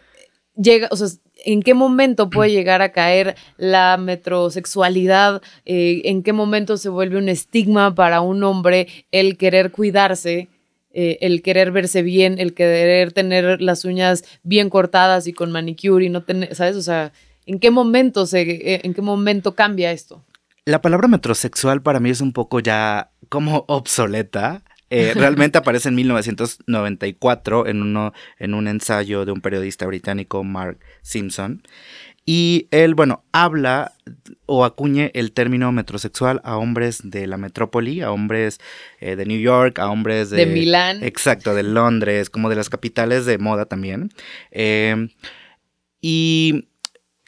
llega, 0.57 0.87
o 0.89 0.95
sea, 0.95 1.07
¿en 1.45 1.61
qué 1.61 1.75
momento 1.75 2.31
puede 2.31 2.49
mm. 2.49 2.53
llegar 2.53 2.81
a 2.81 2.91
caer 2.91 3.35
la 3.57 3.97
metrosexualidad? 3.97 5.43
Eh, 5.63 6.01
¿En 6.05 6.23
qué 6.23 6.33
momento 6.33 6.77
se 6.77 6.89
vuelve 6.89 7.19
un 7.19 7.29
estigma 7.29 7.93
para 7.93 8.21
un 8.21 8.43
hombre 8.43 8.87
el 9.11 9.37
querer 9.37 9.71
cuidarse? 9.71 10.47
Eh, 10.91 11.19
el 11.21 11.43
querer 11.43 11.71
verse 11.71 12.01
bien, 12.01 12.39
el 12.39 12.55
querer 12.55 13.11
tener 13.13 13.61
las 13.61 13.85
uñas 13.85 14.23
bien 14.41 14.71
cortadas 14.71 15.27
y 15.27 15.33
con 15.33 15.51
manicure 15.51 16.03
y 16.03 16.09
no 16.09 16.23
tener, 16.23 16.55
¿sabes? 16.55 16.75
O 16.77 16.81
sea, 16.81 17.13
¿en 17.45 17.59
qué 17.59 17.69
momento 17.69 18.25
se, 18.25 18.81
en 18.83 18.93
qué 18.95 19.01
momento 19.03 19.53
cambia 19.53 19.91
esto? 19.91 20.25
La 20.65 20.81
palabra 20.81 21.07
metrosexual 21.07 21.83
para 21.83 21.99
mí 21.99 22.09
es 22.09 22.21
un 22.21 22.33
poco 22.33 22.59
ya 22.59 23.11
como 23.29 23.65
obsoleta. 23.67 24.63
Eh, 24.91 25.13
realmente 25.15 25.57
aparece 25.57 25.89
en 25.89 25.95
1994 25.95 27.65
en, 27.65 27.81
uno, 27.81 28.13
en 28.37 28.53
un 28.53 28.67
ensayo 28.67 29.25
de 29.25 29.31
un 29.31 29.41
periodista 29.41 29.87
británico, 29.87 30.43
Mark 30.43 30.77
Simpson. 31.01 31.63
Y 32.23 32.67
él, 32.69 32.93
bueno, 32.93 33.23
habla 33.31 33.93
o 34.45 34.63
acuñe 34.63 35.09
el 35.15 35.31
término 35.31 35.71
metrosexual 35.71 36.39
a 36.43 36.57
hombres 36.57 36.99
de 37.03 37.25
la 37.25 37.37
metrópoli, 37.37 38.01
a 38.01 38.11
hombres 38.11 38.59
eh, 38.99 39.15
de 39.15 39.25
New 39.25 39.39
York, 39.39 39.79
a 39.79 39.89
hombres 39.89 40.29
de... 40.29 40.37
De 40.37 40.45
Milán. 40.45 41.03
Exacto, 41.03 41.55
de 41.55 41.63
Londres, 41.63 42.29
como 42.29 42.49
de 42.49 42.57
las 42.57 42.69
capitales 42.69 43.25
de 43.25 43.39
moda 43.39 43.65
también. 43.65 44.11
Eh, 44.51 45.07
y 45.99 46.67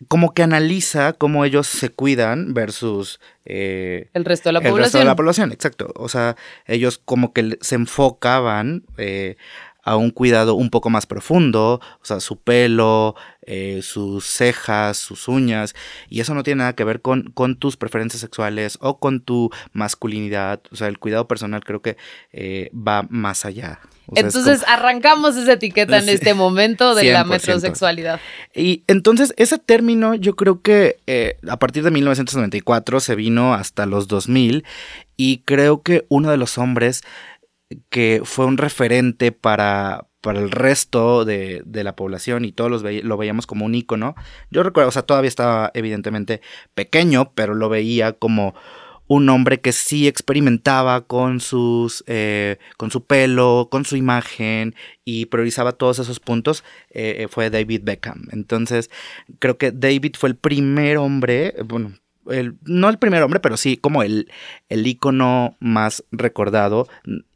como 0.08 0.34
que 0.34 0.44
analiza 0.44 1.14
cómo 1.14 1.46
ellos 1.46 1.68
se 1.68 1.90
cuidan 1.90 2.54
versus 2.54 3.20
eh, 3.46 4.10
el 4.14 4.26
resto 4.26 4.50
de 4.50 4.54
la 4.54 4.60
población. 4.60 4.78
El 4.78 4.84
resto 4.84 4.98
de 5.00 5.06
la 5.06 5.16
población, 5.16 5.52
exacto. 5.52 5.92
O 5.96 6.10
sea, 6.10 6.36
ellos 6.66 7.00
como 7.04 7.34
que 7.34 7.58
se 7.62 7.76
enfocaban 7.76 8.84
eh, 8.98 9.36
a 9.84 9.96
un 9.96 10.12
cuidado 10.12 10.56
un 10.56 10.70
poco 10.70 10.90
más 10.90 11.06
profundo, 11.06 11.82
o 12.02 12.06
sea, 12.06 12.20
su 12.20 12.38
pelo, 12.38 13.16
eh, 13.46 13.82
sus 13.84 14.26
cejas, 14.26 14.98
sus 14.98 15.28
uñas, 15.28 15.76
y 16.10 16.22
eso 16.22 16.34
no 16.34 16.44
tiene 16.44 16.60
nada 16.60 16.74
que 16.74 16.84
ver 16.84 17.02
con, 17.02 17.32
con, 17.34 17.58
tus 17.58 17.78
preferencias 17.78 18.22
sexuales 18.22 18.78
o 18.82 19.00
con 19.00 19.20
tu 19.22 19.52
masculinidad, 19.74 20.62
o 20.72 20.76
sea, 20.76 20.88
el 20.88 21.00
cuidado 21.00 21.28
personal 21.28 21.64
creo 21.64 21.82
que 21.82 21.98
va 22.74 23.06
más 23.10 23.46
allá. 23.46 23.80
entonces 24.16 24.64
arrancamos 24.68 25.36
esa 25.36 25.54
etiqueta 25.54 25.98
en 25.98 26.10
este 26.10 26.34
momento 26.34 26.96
de 26.96 27.12
la 27.12 27.24
metrosexualidad. 27.26 28.20
Y 28.56 28.84
entonces 28.88 29.34
ese 29.38 29.58
término 29.58 30.16
yo 30.16 30.36
creo 30.36 30.62
que 30.62 30.98
eh, 31.08 31.38
a 31.48 31.58
partir 31.58 31.84
de 31.84 31.92
1994 31.92 33.00
se 33.00 33.16
vino 33.16 33.54
hasta 33.54 33.86
los 33.86 34.08
2000 34.08 34.64
y 35.18 35.40
creo 35.40 35.82
que 35.82 36.06
uno 36.10 36.32
de 36.32 36.38
los 36.38 36.58
hombres 36.58 37.04
que 37.90 38.22
fue 38.24 38.46
un 38.46 38.58
referente 38.58 39.32
para, 39.32 40.08
para 40.22 40.40
el 40.40 40.52
resto 40.52 41.26
de, 41.26 41.64
la 41.66 41.96
población 41.96 42.46
y 42.46 42.54
todos 42.54 42.72
los 42.72 42.84
lo 42.84 43.18
veíamos 43.18 43.46
como 43.46 43.66
un 43.66 43.76
ícono. 43.76 44.16
Yo 44.52 44.64
recuerdo, 44.64 44.90
o 44.90 44.92
sea, 44.92 45.02
todavía 45.02 45.28
estaba 45.28 45.72
evidentemente 45.74 46.42
pequeño, 46.74 47.34
pero 47.36 47.56
lo 47.56 47.68
veía 47.70 48.14
como 48.14 48.56
un 49.08 49.28
hombre 49.30 49.60
que 49.60 49.74
sí 49.74 50.08
experimentaba 50.08 51.06
con 51.06 51.40
sus 51.40 52.04
eh, 52.08 52.58
con 52.78 52.90
su 52.90 53.06
pelo, 53.06 53.68
con 53.70 53.86
su 53.86 53.98
imagen 53.98 54.76
y 55.04 55.26
priorizaba 55.26 55.74
todos 55.74 56.00
esos 56.00 56.20
puntos 56.20 56.64
eh, 56.90 57.18
eh, 57.20 57.28
fue 57.28 57.50
David 57.50 57.82
Beckham. 57.84 58.28
Entonces 58.32 58.90
creo 59.40 59.58
que 59.58 59.72
David 59.72 60.16
fue 60.18 60.30
el 60.30 60.36
primer 60.36 60.98
hombre, 60.98 61.54
bueno, 61.66 61.94
no 62.64 62.90
el 62.90 62.98
primer 62.98 63.22
hombre, 63.24 63.42
pero 63.42 63.58
sí 63.58 63.76
como 63.76 64.04
el, 64.04 64.32
el 64.70 64.88
ícono 64.88 65.58
más 65.60 66.06
recordado 66.12 66.88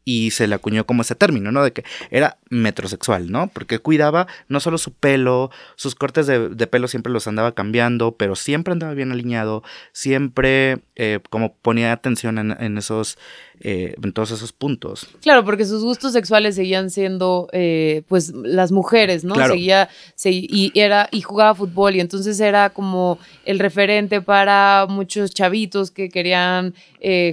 y 0.07 0.31
se 0.31 0.47
le 0.47 0.55
acuñó 0.55 0.85
como 0.85 1.01
ese 1.01 1.15
término, 1.15 1.51
¿no? 1.51 1.65
De 1.65 1.73
que 1.73 1.83
era 2.11 2.37
metrosexual, 2.49 3.29
¿no? 3.29 3.47
Porque 3.47 3.79
cuidaba 3.79 4.25
no 4.47 4.61
solo 4.61 4.77
su 4.77 4.93
pelo, 4.93 5.51
sus 5.75 5.95
cortes 5.95 6.27
de, 6.27 6.67
pelo 6.67 6.87
siempre 6.87 7.11
los 7.11 7.27
andaba 7.27 7.51
cambiando, 7.51 8.13
pero 8.13 8.37
siempre 8.37 8.71
andaba 8.71 8.93
bien 8.93 9.11
alineado, 9.11 9.63
siempre 9.91 10.79
eh, 10.95 11.19
como 11.29 11.55
ponía 11.55 11.91
atención 11.91 12.37
en, 12.37 12.77
esos, 12.77 13.17
eh, 13.59 13.95
en 14.01 14.13
todos 14.13 14.31
esos 14.31 14.53
puntos. 14.53 15.07
Claro, 15.21 15.43
porque 15.43 15.65
sus 15.65 15.83
gustos 15.83 16.13
sexuales 16.13 16.55
seguían 16.55 16.89
siendo, 16.89 17.49
eh, 17.51 18.03
pues, 18.07 18.31
las 18.33 18.71
mujeres, 18.71 19.25
¿no? 19.25 19.35
Seguía, 19.35 19.89
y 20.23 20.71
era, 20.73 21.09
y 21.11 21.19
jugaba 21.19 21.53
fútbol, 21.53 21.97
y 21.97 21.99
entonces 21.99 22.39
era 22.39 22.69
como 22.69 23.19
el 23.43 23.59
referente 23.59 24.21
para 24.21 24.85
muchos 24.87 25.33
chavitos 25.33 25.91
que 25.91 26.07
querían 26.07 26.73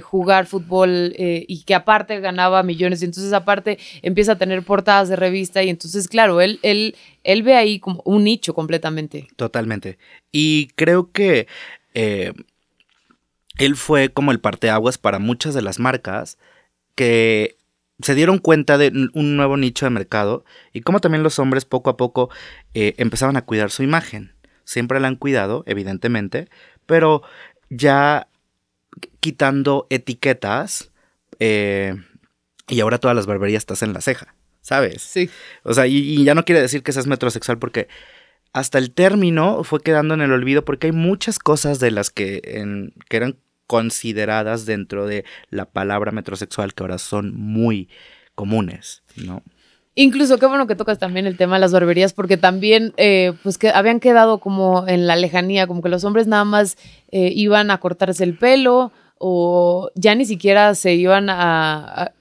jugar 0.03 0.45
fútbol 0.45 1.13
y 1.17 1.63
que 1.63 1.73
aparte 1.73 2.19
ganaba 2.19 2.64
millones 2.65 3.01
y 3.01 3.05
entonces 3.05 3.31
aparte 3.33 3.79
empieza 4.01 4.33
a 4.33 4.37
tener 4.37 4.63
portadas 4.63 5.09
de 5.09 5.15
revista 5.15 5.63
y 5.63 5.69
entonces 5.69 6.07
claro, 6.07 6.41
él, 6.41 6.59
él, 6.63 6.95
él 7.23 7.43
ve 7.43 7.55
ahí 7.55 7.79
como 7.79 8.01
un 8.05 8.23
nicho 8.23 8.53
completamente. 8.53 9.27
Totalmente. 9.35 9.97
Y 10.31 10.67
creo 10.75 11.11
que 11.11 11.47
eh, 11.93 12.33
él 13.57 13.75
fue 13.75 14.09
como 14.09 14.31
el 14.31 14.39
parteaguas 14.39 14.97
para 14.97 15.19
muchas 15.19 15.53
de 15.53 15.61
las 15.61 15.79
marcas 15.79 16.37
que 16.95 17.55
se 18.01 18.15
dieron 18.15 18.39
cuenta 18.39 18.77
de 18.77 19.09
un 19.13 19.37
nuevo 19.37 19.57
nicho 19.57 19.85
de 19.85 19.89
mercado 19.89 20.43
y 20.73 20.81
como 20.81 20.99
también 20.99 21.23
los 21.23 21.39
hombres 21.39 21.63
poco 21.65 21.89
a 21.89 21.97
poco 21.97 22.29
eh, 22.73 22.93
empezaban 22.97 23.37
a 23.37 23.45
cuidar 23.45 23.71
su 23.71 23.83
imagen. 23.83 24.33
Siempre 24.65 24.99
la 24.99 25.07
han 25.07 25.15
cuidado, 25.15 25.63
evidentemente, 25.67 26.49
pero 26.85 27.21
ya 27.69 28.27
quitando 29.19 29.87
etiquetas, 29.89 30.91
eh, 31.39 31.95
y 32.67 32.79
ahora 32.79 32.97
todas 32.97 33.15
las 33.15 33.25
barberías 33.25 33.61
estás 33.61 33.83
en 33.83 33.93
la 33.93 34.01
ceja, 34.01 34.35
¿sabes? 34.61 35.01
Sí. 35.01 35.29
O 35.63 35.73
sea, 35.73 35.87
y, 35.87 36.23
ya 36.23 36.35
no 36.35 36.45
quiere 36.45 36.61
decir 36.61 36.83
que 36.83 36.91
seas 36.91 37.07
metrosexual 37.07 37.59
porque 37.59 37.87
hasta 38.53 38.77
el 38.77 38.91
término 38.91 39.63
fue 39.63 39.81
quedando 39.81 40.13
en 40.13 40.21
el 40.21 40.31
olvido 40.31 40.65
porque 40.65 40.87
hay 40.87 40.93
muchas 40.93 41.39
cosas 41.39 41.79
de 41.79 41.91
las 41.91 42.09
que, 42.09 42.41
que 43.09 43.17
eran 43.17 43.37
consideradas 43.67 44.65
dentro 44.65 45.07
de 45.07 45.25
la 45.49 45.65
palabra 45.65 46.11
metrosexual 46.11 46.73
que 46.73 46.83
ahora 46.83 46.97
son 46.97 47.35
muy 47.35 47.89
comunes, 48.35 49.03
¿no? 49.15 49.43
Incluso 49.97 50.37
qué 50.37 50.45
bueno 50.45 50.67
que 50.67 50.75
tocas 50.75 50.99
también 50.99 51.25
el 51.25 51.37
tema 51.37 51.55
de 51.55 51.61
las 51.61 51.71
barberías, 51.71 52.11
porque 52.11 52.35
también, 52.35 52.93
eh, 52.97 53.31
pues 53.43 53.57
que 53.57 53.69
habían 53.69 54.01
quedado 54.01 54.39
como 54.39 54.85
en 54.89 55.07
la 55.07 55.15
lejanía, 55.15 55.67
como 55.67 55.81
que 55.81 55.87
los 55.87 56.03
hombres 56.03 56.27
nada 56.27 56.43
más 56.43 56.77
eh, 57.11 57.31
iban 57.33 57.71
a 57.71 57.79
cortarse 57.79 58.25
el 58.25 58.37
pelo 58.37 58.91
o 59.27 59.89
ya 59.95 60.13
ni 60.13 60.23
siquiera 60.23 60.75
se 60.75 60.93
iban 60.93 61.31
a, 61.31 62.11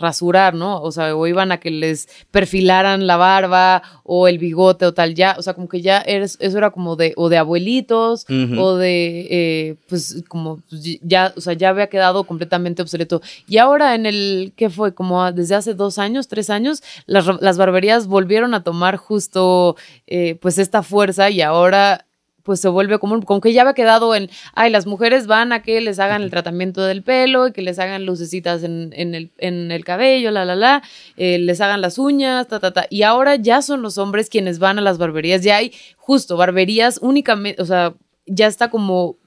rasurar, 0.00 0.54
¿no? 0.54 0.80
O 0.82 0.90
sea, 0.90 1.14
o 1.14 1.26
iban 1.26 1.52
a 1.52 1.58
que 1.58 1.70
les 1.70 2.08
perfilaran 2.32 3.06
la 3.06 3.16
barba 3.16 3.82
o 4.04 4.26
el 4.26 4.38
bigote 4.38 4.86
o 4.86 4.94
tal, 4.94 5.14
ya, 5.14 5.36
o 5.38 5.42
sea, 5.42 5.54
como 5.54 5.68
que 5.68 5.82
ya 5.82 5.98
eso 5.98 6.58
era 6.58 6.70
como 6.70 6.96
de, 6.96 7.12
o 7.16 7.28
de 7.28 7.38
abuelitos, 7.38 8.26
o 8.56 8.76
de, 8.76 9.26
eh, 9.30 9.76
pues, 9.88 10.24
como, 10.28 10.60
pues, 10.68 10.82
ya, 11.02 11.32
o 11.36 11.40
sea, 11.40 11.52
ya 11.52 11.68
había 11.68 11.88
quedado 11.88 12.24
completamente 12.24 12.82
obsoleto. 12.82 13.20
Y 13.46 13.58
ahora 13.58 13.94
en 13.94 14.06
el, 14.06 14.52
¿qué 14.56 14.68
fue? 14.68 14.94
Como 14.94 15.30
desde 15.32 15.54
hace 15.54 15.74
dos 15.74 15.98
años, 15.98 16.26
tres 16.26 16.50
años, 16.50 16.82
las, 17.06 17.26
las 17.40 17.56
barberías 17.56 18.06
volvieron 18.08 18.54
a 18.54 18.64
tomar 18.64 18.96
justo, 18.96 19.76
eh, 20.08 20.36
pues, 20.40 20.58
esta 20.58 20.82
fuerza 20.82 21.30
y 21.30 21.40
ahora 21.40 22.07
pues 22.48 22.60
se 22.60 22.68
vuelve 22.70 22.98
común, 22.98 23.20
como 23.20 23.42
que 23.42 23.52
ya 23.52 23.60
había 23.60 23.74
quedado 23.74 24.14
en, 24.14 24.30
ay, 24.54 24.70
las 24.70 24.86
mujeres 24.86 25.26
van 25.26 25.52
a 25.52 25.60
que 25.60 25.82
les 25.82 25.98
hagan 25.98 26.22
el 26.22 26.30
tratamiento 26.30 26.82
del 26.82 27.02
pelo 27.02 27.46
y 27.46 27.52
que 27.52 27.60
les 27.60 27.78
hagan 27.78 28.06
lucecitas 28.06 28.62
en, 28.62 28.94
el, 28.94 29.32
en 29.36 29.70
el, 29.70 29.84
cabello, 29.84 30.30
la, 30.30 30.46
la, 30.46 30.56
la, 30.56 30.82
eh, 31.18 31.38
les 31.38 31.60
hagan 31.60 31.82
las 31.82 31.98
uñas, 31.98 32.48
ta, 32.48 32.58
ta, 32.58 32.72
ta. 32.72 32.86
Y 32.88 33.02
ahora 33.02 33.36
ya 33.36 33.60
son 33.60 33.82
los 33.82 33.98
hombres 33.98 34.30
quienes 34.30 34.58
van 34.58 34.78
a 34.78 34.80
las 34.80 34.96
barberías, 34.96 35.42
ya 35.42 35.56
hay 35.56 35.74
justo 35.98 36.38
barberías 36.38 36.98
únicamente, 37.02 37.60
o 37.60 37.66
sea, 37.66 37.92
ya 38.24 38.46
está 38.46 38.70
como 38.70 39.18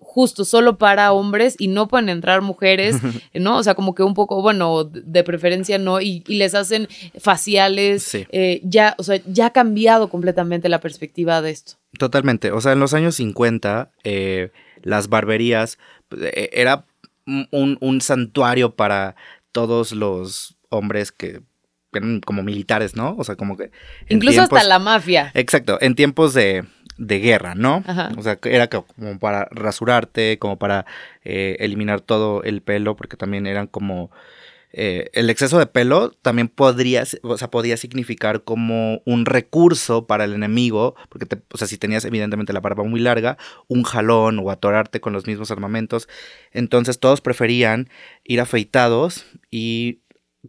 justo 0.00 0.44
solo 0.44 0.78
para 0.78 1.12
hombres 1.12 1.54
y 1.58 1.68
no 1.68 1.88
pueden 1.88 2.08
entrar 2.08 2.42
mujeres, 2.42 2.96
¿no? 3.34 3.56
O 3.56 3.62
sea, 3.62 3.74
como 3.74 3.94
que 3.94 4.02
un 4.02 4.14
poco, 4.14 4.42
bueno, 4.42 4.84
de 4.84 5.24
preferencia 5.24 5.78
no, 5.78 6.00
y, 6.00 6.22
les 6.26 6.54
hacen 6.54 6.88
faciales, 7.18 8.14
eh, 8.14 8.60
ya, 8.64 8.94
o 8.98 9.02
sea, 9.02 9.20
ya 9.26 9.46
ha 9.46 9.52
cambiado 9.52 10.08
completamente 10.08 10.68
la 10.68 10.80
perspectiva 10.80 11.40
de 11.42 11.50
esto. 11.50 11.74
Totalmente, 11.98 12.52
o 12.52 12.60
sea, 12.60 12.72
en 12.72 12.80
los 12.80 12.94
años 12.94 13.16
50, 13.16 13.90
eh, 14.04 14.50
las 14.82 15.08
barberías 15.08 15.78
eh, 16.20 16.50
era 16.52 16.84
un, 17.26 17.78
un 17.80 18.00
santuario 18.00 18.74
para 18.74 19.16
todos 19.52 19.92
los 19.92 20.56
hombres 20.70 21.12
que 21.12 21.42
eran 21.92 22.20
como 22.20 22.42
militares, 22.42 22.96
¿no? 22.96 23.14
O 23.16 23.24
sea, 23.24 23.36
como 23.36 23.56
que... 23.56 23.70
Incluso 24.08 24.42
hasta 24.42 24.64
la 24.64 24.78
mafia. 24.78 25.30
Exacto, 25.34 25.78
en 25.80 25.94
tiempos 25.94 26.34
de, 26.34 26.64
de 26.98 27.18
guerra, 27.20 27.54
¿no? 27.54 27.82
Ajá. 27.86 28.10
O 28.18 28.22
sea, 28.22 28.38
era 28.44 28.68
co- 28.68 28.86
como 28.96 29.18
para 29.18 29.48
rasurarte, 29.50 30.38
como 30.38 30.58
para 30.58 30.84
eh, 31.24 31.56
eliminar 31.60 32.00
todo 32.00 32.42
el 32.42 32.60
pelo, 32.60 32.96
porque 32.96 33.16
también 33.16 33.46
eran 33.46 33.66
como... 33.68 34.10
eh, 34.72 35.08
el 35.14 35.30
exceso 35.30 35.58
de 35.58 35.66
pelo 35.66 36.10
también 36.20 36.48
podría, 36.48 37.04
o 37.22 37.38
sea, 37.38 37.50
podía 37.50 37.76
significar 37.78 38.42
como 38.44 39.00
un 39.06 39.24
recurso 39.24 40.06
para 40.06 40.24
el 40.24 40.34
enemigo, 40.34 40.94
porque, 41.08 41.24
te- 41.24 41.40
o 41.54 41.56
sea, 41.56 41.66
si 41.66 41.78
tenías 41.78 42.04
evidentemente 42.04 42.52
la 42.52 42.60
barba 42.60 42.84
muy 42.84 43.00
larga, 43.00 43.38
un 43.66 43.82
jalón 43.84 44.38
o 44.40 44.50
atorarte 44.50 45.00
con 45.00 45.14
los 45.14 45.26
mismos 45.26 45.50
armamentos, 45.50 46.06
entonces 46.52 46.98
todos 46.98 47.20
preferían 47.22 47.88
ir 48.24 48.40
afeitados 48.42 49.24
y 49.50 50.00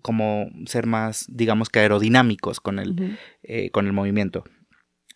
como 0.01 0.49
ser 0.65 0.85
más, 0.85 1.25
digamos 1.29 1.69
que 1.69 1.79
aerodinámicos 1.79 2.59
con 2.59 2.79
el, 2.79 3.17
eh, 3.43 3.69
con 3.71 3.85
el 3.87 3.93
movimiento. 3.93 4.43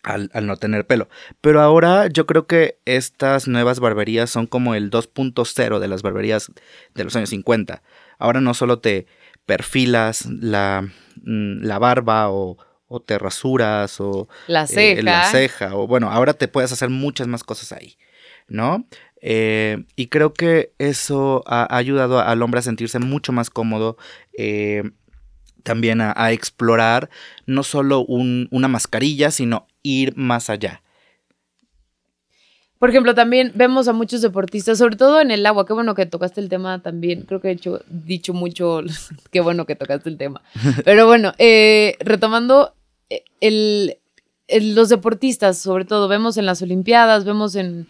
Al, 0.04 0.30
al 0.34 0.46
no 0.46 0.56
tener 0.58 0.86
pelo. 0.86 1.08
Pero 1.40 1.60
ahora 1.62 2.06
yo 2.08 2.26
creo 2.26 2.46
que 2.46 2.78
estas 2.84 3.48
nuevas 3.48 3.80
barberías 3.80 4.28
son 4.30 4.46
como 4.46 4.74
el 4.74 4.90
2.0 4.90 5.78
de 5.78 5.88
las 5.88 6.02
barberías 6.02 6.52
de 6.94 7.04
los 7.04 7.16
años 7.16 7.30
50. 7.30 7.82
Ahora 8.18 8.40
no 8.42 8.52
solo 8.54 8.78
te 8.80 9.06
perfilas 9.46 10.26
la, 10.26 10.82
mm, 11.22 11.62
la 11.64 11.78
barba 11.78 12.30
o, 12.30 12.58
o 12.86 13.00
te 13.00 13.18
rasuras 13.18 14.00
o 14.00 14.28
La 14.46 14.64
eh, 14.64 14.66
ceja. 14.66 15.02
la 15.02 15.24
ceja 15.30 15.74
o 15.74 15.86
bueno, 15.86 16.10
ahora 16.10 16.34
te 16.34 16.48
puedes 16.48 16.70
hacer 16.72 16.90
muchas 16.90 17.26
más 17.26 17.42
cosas 17.42 17.72
ahí, 17.72 17.96
¿no? 18.46 18.86
Eh, 19.22 19.84
y 19.96 20.08
creo 20.08 20.34
que 20.34 20.74
eso 20.78 21.42
ha, 21.46 21.62
ha 21.74 21.78
ayudado 21.78 22.20
al 22.20 22.42
hombre 22.42 22.58
a 22.58 22.62
sentirse 22.62 22.98
mucho 22.98 23.32
más 23.32 23.48
cómodo, 23.48 23.96
eh, 24.36 24.82
también 25.64 26.00
a, 26.00 26.14
a 26.16 26.30
explorar 26.30 27.10
no 27.46 27.64
solo 27.64 28.04
un- 28.04 28.46
una 28.52 28.68
mascarilla, 28.68 29.32
sino 29.32 29.66
ir 29.82 30.16
más 30.16 30.48
allá. 30.50 30.80
Por 32.78 32.90
ejemplo, 32.90 33.14
también 33.14 33.52
vemos 33.54 33.88
a 33.88 33.92
muchos 33.94 34.20
deportistas, 34.20 34.76
sobre 34.78 34.96
todo 34.96 35.20
en 35.20 35.30
el 35.30 35.46
agua. 35.46 35.64
Qué 35.64 35.72
bueno 35.72 35.94
que 35.94 36.04
tocaste 36.06 36.40
el 36.40 36.48
tema 36.50 36.82
también. 36.82 37.22
Creo 37.22 37.40
que 37.40 37.48
he 37.48 37.52
hecho, 37.52 37.80
dicho 37.88 38.34
mucho, 38.34 38.82
qué 39.32 39.40
bueno 39.40 39.64
que 39.64 39.74
tocaste 39.76 40.08
el 40.10 40.18
tema. 40.18 40.42
Pero 40.84 41.06
bueno, 41.06 41.32
eh, 41.38 41.96
retomando, 42.00 42.74
eh, 43.08 43.24
el, 43.40 43.96
el- 44.48 44.74
los 44.74 44.90
deportistas, 44.90 45.56
sobre 45.58 45.84
todo, 45.86 46.08
vemos 46.08 46.36
en 46.36 46.44
las 46.46 46.60
Olimpiadas, 46.60 47.24
vemos 47.24 47.54
en, 47.54 47.86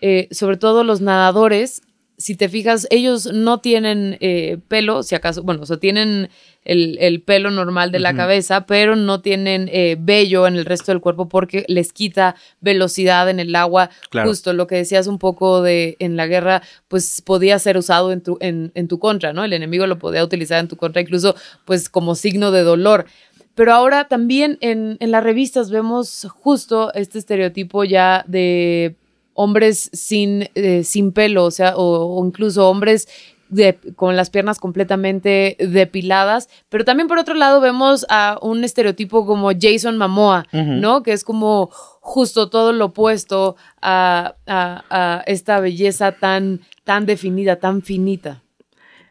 eh, 0.00 0.28
sobre 0.30 0.56
todo 0.56 0.82
los 0.82 1.00
nadadores. 1.02 1.82
Si 2.20 2.34
te 2.34 2.48
fijas, 2.48 2.88
ellos 2.90 3.32
no 3.32 3.60
tienen 3.60 4.18
eh, 4.20 4.58
pelo, 4.66 5.04
si 5.04 5.14
acaso, 5.14 5.44
bueno, 5.44 5.62
o 5.62 5.66
sea, 5.66 5.76
tienen 5.76 6.30
el, 6.64 6.98
el 7.00 7.22
pelo 7.22 7.52
normal 7.52 7.92
de 7.92 8.00
la 8.00 8.14
cabeza, 8.14 8.66
pero 8.66 8.96
no 8.96 9.20
tienen 9.20 9.70
eh, 9.72 9.96
vello 9.98 10.48
en 10.48 10.56
el 10.56 10.64
resto 10.64 10.90
del 10.90 11.00
cuerpo 11.00 11.28
porque 11.28 11.64
les 11.68 11.92
quita 11.92 12.34
velocidad 12.60 13.30
en 13.30 13.38
el 13.38 13.54
agua. 13.54 13.90
Claro. 14.10 14.28
Justo 14.28 14.52
lo 14.52 14.66
que 14.66 14.74
decías 14.74 15.06
un 15.06 15.18
poco 15.18 15.62
de 15.62 15.96
en 16.00 16.16
la 16.16 16.26
guerra, 16.26 16.62
pues 16.88 17.22
podía 17.22 17.56
ser 17.60 17.78
usado 17.78 18.10
en 18.10 18.20
tu, 18.20 18.36
en, 18.40 18.72
en 18.74 18.88
tu 18.88 18.98
contra, 18.98 19.32
¿no? 19.32 19.44
El 19.44 19.52
enemigo 19.52 19.86
lo 19.86 20.00
podía 20.00 20.24
utilizar 20.24 20.58
en 20.58 20.66
tu 20.68 20.76
contra, 20.76 21.00
incluso 21.00 21.36
pues 21.64 21.88
como 21.88 22.16
signo 22.16 22.50
de 22.50 22.62
dolor. 22.62 23.06
Pero 23.54 23.72
ahora 23.72 24.08
también 24.08 24.58
en, 24.60 24.96
en 24.98 25.10
las 25.12 25.22
revistas 25.22 25.70
vemos 25.70 26.26
justo 26.30 26.92
este 26.94 27.18
estereotipo 27.18 27.84
ya 27.84 28.24
de 28.26 28.96
hombres 29.40 29.88
sin, 29.92 30.48
eh, 30.56 30.82
sin 30.82 31.12
pelo, 31.12 31.44
o 31.44 31.50
sea, 31.52 31.76
o, 31.76 32.18
o 32.20 32.26
incluso 32.26 32.68
hombres 32.68 33.06
de- 33.50 33.78
con 33.94 34.16
las 34.16 34.30
piernas 34.30 34.58
completamente 34.58 35.56
depiladas, 35.60 36.48
pero 36.68 36.84
también 36.84 37.06
por 37.08 37.18
otro 37.18 37.34
lado 37.34 37.60
vemos 37.60 38.04
a 38.10 38.36
un 38.42 38.64
estereotipo 38.64 39.24
como 39.26 39.50
Jason 39.58 39.96
Momoa, 39.96 40.44
Ujú. 40.52 40.72
¿no? 40.72 41.02
Que 41.04 41.12
es 41.12 41.22
como 41.22 41.70
justo 42.00 42.50
todo 42.50 42.72
lo 42.72 42.86
opuesto 42.86 43.54
a, 43.80 44.34
a- 44.46 44.84
a 44.90 45.22
esta 45.26 45.60
belleza 45.60 46.12
tan, 46.12 46.60
tan 46.84 47.06
definida, 47.06 47.56
tan 47.60 47.82
finita. 47.82 48.42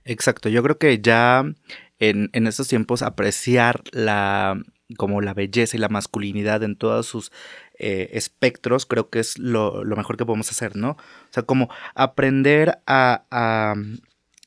Exacto, 0.03 0.50
yo 0.50 0.62
creo 0.62 0.77
que 0.77 1.00
ya 1.01 1.43
en, 2.00 2.29
en 2.34 2.48
estos 2.48 2.67
tiempos 2.67 3.01
apreciar 3.01 3.81
la 3.91 4.59
como 4.96 5.20
la 5.20 5.33
belleza 5.33 5.75
y 5.75 5.81
la 5.81 5.90
masculinidad 5.90 6.63
en 6.63 6.77
todos 6.77 7.05
sus 7.07 7.31
eh, 7.79 8.09
espectros, 8.13 8.85
creo 8.85 9.09
que 9.09 9.20
es 9.20 9.37
lo, 9.37 9.83
lo 9.83 9.96
mejor 9.96 10.18
que 10.18 10.25
podemos 10.25 10.50
hacer, 10.50 10.75
¿no? 10.75 10.92
O 10.92 11.31
sea, 11.31 11.44
como 11.44 11.70
aprender 11.96 12.79
a, 12.85 13.25
a 13.31 13.75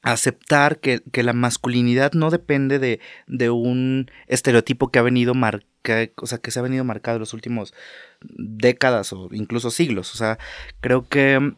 aceptar 0.02 0.80
que, 0.80 1.02
que 1.12 1.22
la 1.22 1.32
masculinidad 1.32 2.12
no 2.12 2.30
depende 2.30 2.78
de, 2.78 3.00
de 3.26 3.50
un 3.50 4.10
estereotipo 4.26 4.90
que 4.90 4.98
ha 4.98 5.02
venido 5.02 5.34
marca, 5.34 5.66
o 6.16 6.26
sea, 6.26 6.38
que 6.38 6.50
se 6.50 6.58
ha 6.58 6.62
venido 6.62 6.84
marcado 6.84 7.16
en 7.16 7.20
los 7.20 7.34
últimos 7.34 7.74
décadas 8.20 9.12
o 9.12 9.28
incluso 9.32 9.70
siglos. 9.70 10.14
O 10.14 10.16
sea, 10.16 10.38
creo 10.80 11.08
que 11.08 11.54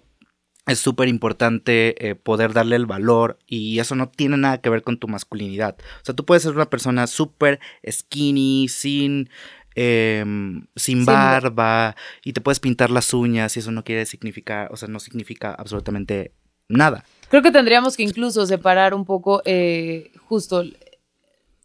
es 0.67 0.79
súper 0.79 1.09
importante 1.09 2.09
eh, 2.09 2.15
poder 2.15 2.53
darle 2.53 2.77
el 2.77 2.87
valor 2.87 3.39
y 3.47 3.81
eso 3.81 3.97
no 3.97 4.09
tiene 4.09 4.37
nada 4.37 4.61
que 4.61 4.71
ver 4.71 4.83
con 4.83 4.99
tu 4.99 5.09
masculinidad. 5.09 5.77
O 5.79 6.05
sea, 6.05 6.15
tú 6.15 6.25
puedes 6.25 6.45
ser 6.45 6.55
una 6.55 6.71
persona 6.71 7.07
súper 7.07 7.61
skinny, 7.89 8.69
sin, 8.69 9.29
em, 9.75 10.67
sin 10.77 10.99
Sin- 10.99 11.07
barba 11.07 11.97
y 12.25 12.33
te 12.33 12.41
puedes 12.41 12.61
pintar 12.61 12.91
las 12.91 13.13
uñas 13.15 13.57
y 13.57 13.61
eso 13.61 13.71
no 13.73 13.85
quiere 13.85 14.07
significar, 14.07 14.69
o 14.73 14.77
sea, 14.77 14.89
no 14.89 15.01
significa 15.01 15.55
absolutamente 15.55 16.33
nada. 16.69 17.05
Creo 17.29 17.43
que 17.43 17.51
tendríamos 17.51 17.97
que 17.97 18.03
incluso 18.03 18.47
separar 18.47 18.95
un 18.95 19.05
poco 19.05 19.43
eh, 19.45 20.13
justo 20.27 20.65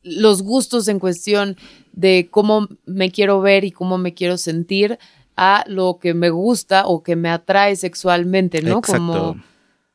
los 0.03 0.41
gustos 0.41 0.87
en 0.87 0.99
cuestión 0.99 1.57
de 1.91 2.27
cómo 2.31 2.67
me 2.85 3.11
quiero 3.11 3.41
ver 3.41 3.65
y 3.65 3.71
cómo 3.71 3.97
me 3.97 4.13
quiero 4.13 4.37
sentir 4.37 4.97
a 5.35 5.63
lo 5.67 5.99
que 5.99 6.13
me 6.13 6.29
gusta 6.29 6.87
o 6.87 7.03
que 7.03 7.15
me 7.15 7.29
atrae 7.29 7.75
sexualmente, 7.75 8.61
¿no? 8.61 8.81
Como 8.81 9.37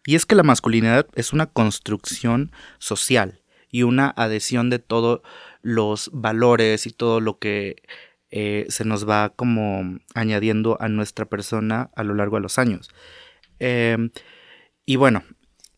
Y 0.04 0.14
es 0.14 0.26
que 0.26 0.34
la 0.34 0.42
masculinidad 0.42 1.06
es 1.14 1.32
una 1.32 1.46
construcción 1.46 2.52
social 2.78 3.40
y 3.70 3.84
una 3.84 4.12
adhesión 4.16 4.68
de 4.70 4.78
todos 4.78 5.22
los 5.62 6.10
valores 6.12 6.86
y 6.86 6.90
todo 6.90 7.20
lo 7.20 7.38
que 7.38 7.82
eh, 8.30 8.66
se 8.68 8.84
nos 8.84 9.08
va 9.08 9.30
como 9.30 9.98
añadiendo 10.14 10.76
a 10.80 10.88
nuestra 10.88 11.26
persona 11.26 11.90
a 11.94 12.04
lo 12.04 12.14
largo 12.14 12.36
de 12.36 12.42
los 12.42 12.58
años. 12.58 12.90
Em, 13.58 14.10
y 14.86 14.96
bueno, 14.96 15.22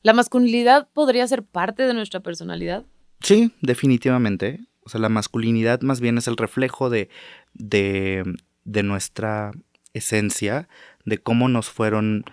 la 0.02 0.12
masculinidad 0.12 0.88
podría 0.92 1.26
ser 1.26 1.42
parte 1.42 1.84
de 1.84 1.94
nuestra 1.94 2.20
personalidad. 2.20 2.84
sí, 3.20 3.52
definitivamente. 3.62 4.60
O 4.86 4.90
sea, 4.90 5.00
la 5.00 5.08
masculinidad 5.08 5.80
más 5.80 6.00
bien 6.00 6.18
es 6.18 6.28
el 6.28 6.36
reflejo 6.36 6.90
de, 6.90 7.08
de, 7.54 8.22
de 8.64 8.82
nuestra 8.82 9.52
esencia, 9.94 10.68
de 11.06 11.16
cómo 11.18 11.48
nos 11.48 11.70
fueron, 11.70 12.24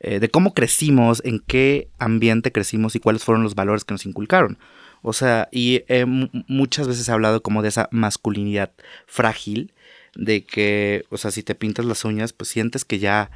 eh, 0.00 0.18
de 0.18 0.28
cómo 0.28 0.52
crecimos, 0.52 1.22
en 1.24 1.38
qué 1.38 1.88
ambiente 1.98 2.50
crecimos 2.50 2.96
y 2.96 3.00
cuáles 3.00 3.22
fueron 3.22 3.44
los 3.44 3.54
valores 3.54 3.84
que 3.84 3.94
nos 3.94 4.06
inculcaron. 4.06 4.58
O 5.02 5.12
sea, 5.12 5.48
y 5.50 5.82
eh, 5.88 6.04
mu- 6.04 6.28
muchas 6.46 6.86
veces 6.88 7.08
he 7.08 7.12
hablado 7.12 7.42
como 7.42 7.62
de 7.62 7.68
esa 7.68 7.88
masculinidad 7.90 8.72
frágil, 9.06 9.72
de 10.14 10.44
que, 10.44 11.04
o 11.10 11.16
sea, 11.16 11.30
si 11.30 11.42
te 11.42 11.54
pintas 11.54 11.84
las 11.84 12.04
uñas, 12.04 12.32
pues 12.32 12.48
sientes 12.50 12.84
que 12.84 12.98
ya 12.98 13.30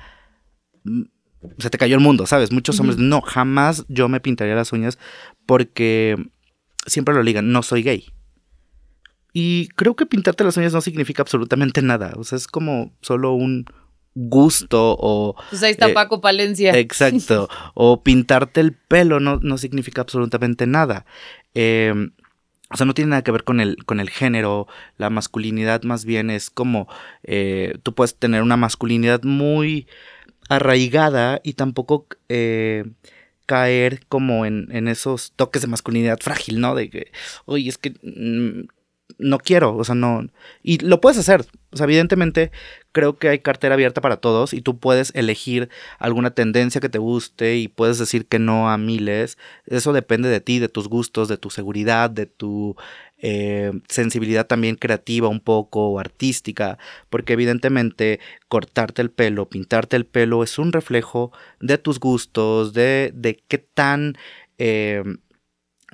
mm, 0.85 1.03
se 1.59 1.71
te 1.71 1.79
cayó 1.79 1.95
el 1.97 2.03
mundo, 2.03 2.27
¿sabes? 2.27 2.51
Muchos 2.53 2.79
hombres, 2.81 2.99
no, 2.99 3.21
jamás 3.21 3.85
yo 3.89 4.09
me 4.09 4.21
pintaría 4.21 4.55
las 4.55 4.73
uñas 4.73 4.99
porque 5.47 6.17
siempre 6.87 7.15
lo 7.15 7.23
ligan, 7.23 7.53
no 7.53 7.63
soy 7.63 7.83
gay. 7.83 8.07
Y 9.33 9.69
creo 9.69 9.97
que 9.97 10.07
pintarte 10.07 10.45
las 10.45 10.57
uñas 10.57 10.73
no 10.73 10.81
significa 10.81 11.23
absolutamente 11.23 11.83
nada. 11.83 12.13
O 12.17 12.25
sea, 12.25 12.37
es 12.37 12.47
como 12.47 12.93
solo 13.01 13.33
un 13.33 13.65
gusto 14.15 14.97
o... 14.99 15.35
Pues 15.51 15.63
ahí 15.65 15.73
está 15.73 15.89
Eh, 15.89 15.93
Paco 15.95 16.21
Palencia. 16.21 16.79
Exacto. 16.79 17.49
o 17.75 18.03
pintarte 18.05 18.61
el 18.61 18.73
pelo 18.73 19.19
no, 19.19 19.41
no 19.43 19.59
significa 19.59 20.03
absolutamente 20.03 20.67
nada. 20.69 21.05
Eh, 21.55 21.93
o 22.71 22.77
sea, 22.77 22.87
no 22.87 22.95
tiene 22.95 23.11
nada 23.11 23.23
que 23.23 23.31
ver 23.31 23.45
con 23.45 23.61
el, 23.61 23.85
con 23.85 24.01
el 24.01 24.11
género. 24.11 24.67
La 24.97 25.11
masculinidad 25.11 25.83
más 25.85 26.05
bien 26.05 26.31
es 26.31 26.51
como... 26.51 26.89
eh, 27.23 27.79
tú 27.83 27.95
puedes 27.95 28.17
tener 28.17 28.43
una 28.43 28.57
masculinidad 28.57 29.23
muy 29.23 29.87
arraigada 30.49 31.41
y 31.45 31.55
tampoco 31.55 32.07
eh, 32.29 32.85
caer 33.47 34.07
como 34.09 34.47
en, 34.47 34.69
en 34.73 34.89
esos 34.89 35.33
toques 35.37 35.63
de 35.63 35.69
masculinidad 35.69 36.19
frágil, 36.21 36.61
¿no? 36.61 36.75
De 36.75 36.91
que, 36.91 37.13
oye, 37.47 37.69
es 37.69 37.79
que 37.79 37.91
mm, 38.03 38.69
no 39.19 39.39
quiero, 39.39 39.77
o 39.77 39.85
sea, 39.85 39.95
no... 39.95 40.27
Y 40.63 40.79
lo 40.79 41.01
puedes 41.01 41.19
hacer, 41.19 41.47
o 41.71 41.77
sea, 41.77 41.85
evidentemente 41.85 42.51
creo 42.93 43.17
que 43.19 43.29
hay 43.29 43.39
cartera 43.41 43.75
abierta 43.75 44.01
para 44.01 44.19
todos 44.19 44.55
y 44.55 44.61
tú 44.63 44.79
puedes 44.79 45.13
elegir 45.15 45.69
alguna 45.99 46.31
tendencia 46.31 46.81
que 46.81 46.89
te 46.89 46.99
guste 46.99 47.57
y 47.57 47.69
puedes 47.69 47.99
decir 47.99 48.27
que 48.27 48.39
no 48.39 48.71
a 48.71 48.79
miles. 48.79 49.39
Eso 49.67 49.93
depende 49.93 50.29
de 50.29 50.41
ti, 50.41 50.59
de 50.59 50.69
tus 50.69 50.89
gustos, 50.89 51.29
de 51.29 51.37
tu 51.37 51.51
seguridad, 51.51 52.11
de 52.11 52.27
tu 52.27 52.77
eh, 53.19 53.73
sensibilidad 53.89 54.47
también 54.47 54.77
creativa 54.77 55.29
un 55.29 55.41
poco 55.41 55.89
o 55.89 55.99
artística, 55.99 56.79
porque 57.11 57.33
evidentemente 57.33 58.21
cortarte 58.49 59.03
el 59.03 59.11
pelo, 59.11 59.49
pintarte 59.49 59.97
el 59.97 60.07
pelo 60.07 60.43
es 60.43 60.59
un 60.59 60.73
reflejo 60.73 61.33
de 61.61 61.79
tus 61.79 61.99
gustos, 61.99 62.73
de, 62.73 63.13
de 63.15 63.43
qué 63.49 63.59
tan... 63.59 64.17
eh, 64.59 65.03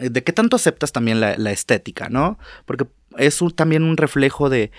de 0.00 0.22
qué 0.22 0.32
tanto 0.32 0.56
aceptas 0.56 0.92
también 0.92 1.20
la, 1.20 1.50
estética, 1.50 2.08
¿no? 2.08 2.38
Porque 2.64 2.86
es 3.18 3.38
también 3.54 3.82
un 3.82 3.96
reflejo 3.96 4.48
de, 4.48 4.70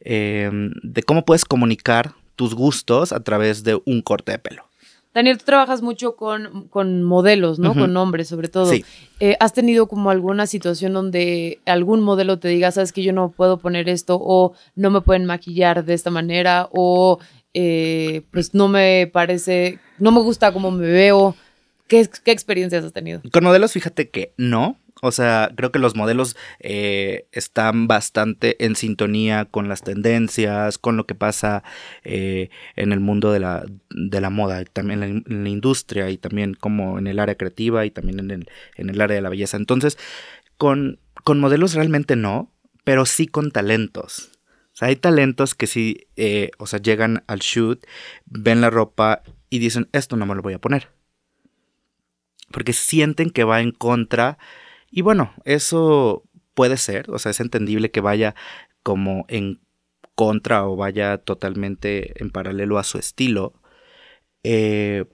em, 0.00 0.72
de 0.82 1.02
cómo 1.02 1.24
puedes 1.24 1.44
comunicar 1.44 2.14
tus 2.36 2.54
gustos 2.54 3.12
a 3.12 3.20
través 3.20 3.64
de 3.64 3.80
un 3.84 4.02
corte 4.02 4.32
de 4.32 4.38
pelo. 4.38 4.70
Daniel, 5.12 5.38
tú 5.38 5.44
trabajas 5.44 5.82
mucho 5.82 6.14
con, 6.14 6.68
con 6.68 7.02
modelos, 7.02 7.58
¿no? 7.58 7.74
Con 7.74 7.96
hombres, 7.96 8.28
sobre 8.28 8.46
todo. 8.46 8.66
Sí. 8.66 8.84
Eh, 9.18 9.36
¿Has 9.40 9.52
tenido 9.52 9.88
como 9.88 10.10
alguna 10.10 10.46
situación 10.46 10.92
donde 10.92 11.58
algún 11.66 12.00
modelo 12.00 12.38
te 12.38 12.46
diga, 12.46 12.70
sabes 12.70 12.92
que 12.92 13.02
yo 13.02 13.12
no 13.12 13.30
puedo 13.30 13.58
poner 13.58 13.88
esto 13.88 14.18
o 14.20 14.52
no 14.76 14.90
me 14.90 15.00
pueden 15.00 15.24
maquillar 15.24 15.84
de 15.84 15.94
esta 15.94 16.10
manera 16.10 16.68
o 16.70 17.18
eh, 17.54 18.22
pues 18.30 18.54
no 18.54 18.68
me 18.68 19.10
parece, 19.12 19.80
no 19.98 20.12
me 20.12 20.20
gusta 20.20 20.52
cómo 20.52 20.70
me 20.70 20.86
veo? 20.86 21.34
¿Qué, 21.90 22.08
¿Qué 22.24 22.30
experiencias 22.30 22.84
has 22.84 22.92
tenido? 22.92 23.20
Con 23.32 23.42
modelos, 23.42 23.72
fíjate 23.72 24.10
que 24.10 24.32
no. 24.36 24.78
O 25.02 25.10
sea, 25.10 25.50
creo 25.56 25.72
que 25.72 25.80
los 25.80 25.96
modelos 25.96 26.36
eh, 26.60 27.26
están 27.32 27.88
bastante 27.88 28.64
en 28.64 28.76
sintonía 28.76 29.46
con 29.46 29.68
las 29.68 29.82
tendencias, 29.82 30.78
con 30.78 30.96
lo 30.96 31.04
que 31.06 31.16
pasa 31.16 31.64
eh, 32.04 32.50
en 32.76 32.92
el 32.92 33.00
mundo 33.00 33.32
de 33.32 33.40
la, 33.40 33.66
de 33.90 34.20
la 34.20 34.30
moda, 34.30 34.64
también 34.66 35.02
en 35.02 35.24
la, 35.26 35.48
industria 35.48 36.10
y 36.10 36.16
también 36.16 36.54
como 36.54 36.96
en 37.00 37.08
el 37.08 37.18
área 37.18 37.34
creativa 37.34 37.84
y 37.84 37.90
también 37.90 38.20
en 38.20 38.30
el, 38.30 38.48
en 38.76 38.90
el 38.90 39.00
área 39.00 39.16
de 39.16 39.22
la 39.22 39.30
belleza. 39.30 39.56
Entonces, 39.56 39.98
con, 40.58 41.00
con 41.24 41.40
modelos 41.40 41.74
realmente 41.74 42.14
no, 42.14 42.52
pero 42.84 43.04
sí 43.04 43.26
con 43.26 43.50
talentos. 43.50 44.30
O 44.72 44.76
sea, 44.76 44.88
hay 44.88 44.96
talentos 44.96 45.56
que 45.56 45.66
sí, 45.66 46.06
eh, 46.14 46.52
o 46.58 46.68
sea, 46.68 46.78
llegan 46.78 47.24
al 47.26 47.40
shoot, 47.40 47.84
ven 48.26 48.60
la 48.60 48.70
ropa 48.70 49.22
y 49.48 49.58
dicen, 49.58 49.88
esto 49.90 50.14
no 50.14 50.24
me 50.24 50.36
lo 50.36 50.42
voy 50.42 50.52
a 50.52 50.60
poner. 50.60 50.99
Porque 52.50 52.72
sienten 52.72 53.30
que 53.30 53.44
va 53.44 53.60
en 53.60 53.72
contra 53.72 54.38
y 54.90 55.02
bueno, 55.02 55.32
eso 55.44 56.24
puede 56.54 56.76
ser, 56.76 57.10
o 57.10 57.18
sea, 57.18 57.30
es 57.30 57.40
entendible 57.40 57.90
que 57.90 58.00
vaya 58.00 58.34
como 58.82 59.24
en 59.28 59.60
contra 60.14 60.66
o 60.66 60.76
vaya 60.76 61.18
totalmente 61.18 62.20
en 62.22 62.30
paralelo 62.30 62.78
a 62.78 62.84
su 62.84 62.98
estilo. 62.98 63.54
Eh, 64.42 65.04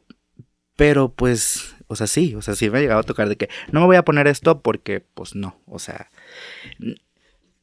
pero 0.76 1.12
pues, 1.12 1.76
o 1.88 1.96
sea, 1.96 2.06
sí, 2.06 2.34
o 2.34 2.42
sea, 2.42 2.54
sí 2.54 2.70
me 2.70 2.78
ha 2.78 2.80
llegado 2.80 3.00
a 3.00 3.04
tocar 3.04 3.28
de 3.28 3.36
que 3.36 3.48
no 3.70 3.80
me 3.80 3.86
voy 3.86 3.96
a 3.96 4.04
poner 4.04 4.26
esto 4.26 4.62
porque, 4.62 5.00
pues 5.00 5.34
no, 5.34 5.60
o 5.66 5.78
sea, 5.78 6.10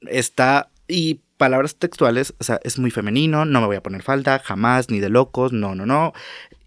está, 0.02 0.70
y 0.88 1.22
palabras 1.38 1.76
textuales, 1.76 2.34
o 2.40 2.44
sea, 2.44 2.60
es 2.64 2.80
muy 2.80 2.92
femenino, 2.92 3.46
no 3.46 3.62
me 3.62 3.68
voy 3.68 3.76
a 3.76 3.84
poner 3.84 4.04
falda, 4.04 4.40
jamás, 4.40 4.90
ni 4.90 5.00
de 5.00 5.10
locos, 5.10 5.52
no, 5.52 5.76
no, 5.76 5.86
no. 5.86 6.14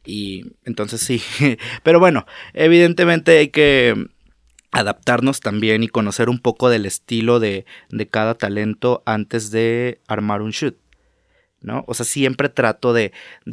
Y 0.07 0.53
entonces 0.65 1.01
sí, 1.01 1.21
pero 1.83 2.01
bueno, 2.01 2.27
evidentemente 2.55 3.39
hay 3.39 3.49
que 3.49 3.95
adaptarnos 4.71 5.41
también 5.41 5.83
y 5.83 5.89
conocer 5.89 6.29
un 6.29 6.39
poco 6.39 6.69
del 6.69 6.87
estilo 6.87 7.41
de, 7.41 7.65
cada 8.11 8.35
talento 8.35 9.03
antes 9.07 9.51
de 9.51 10.01
armar 10.07 10.43
un 10.43 10.51
shoot. 10.51 10.77
¿no? 11.61 11.85
O 11.89 11.95
sea, 11.95 12.05
siempre 12.05 12.49
trato 12.49 12.93
de, 12.93 13.13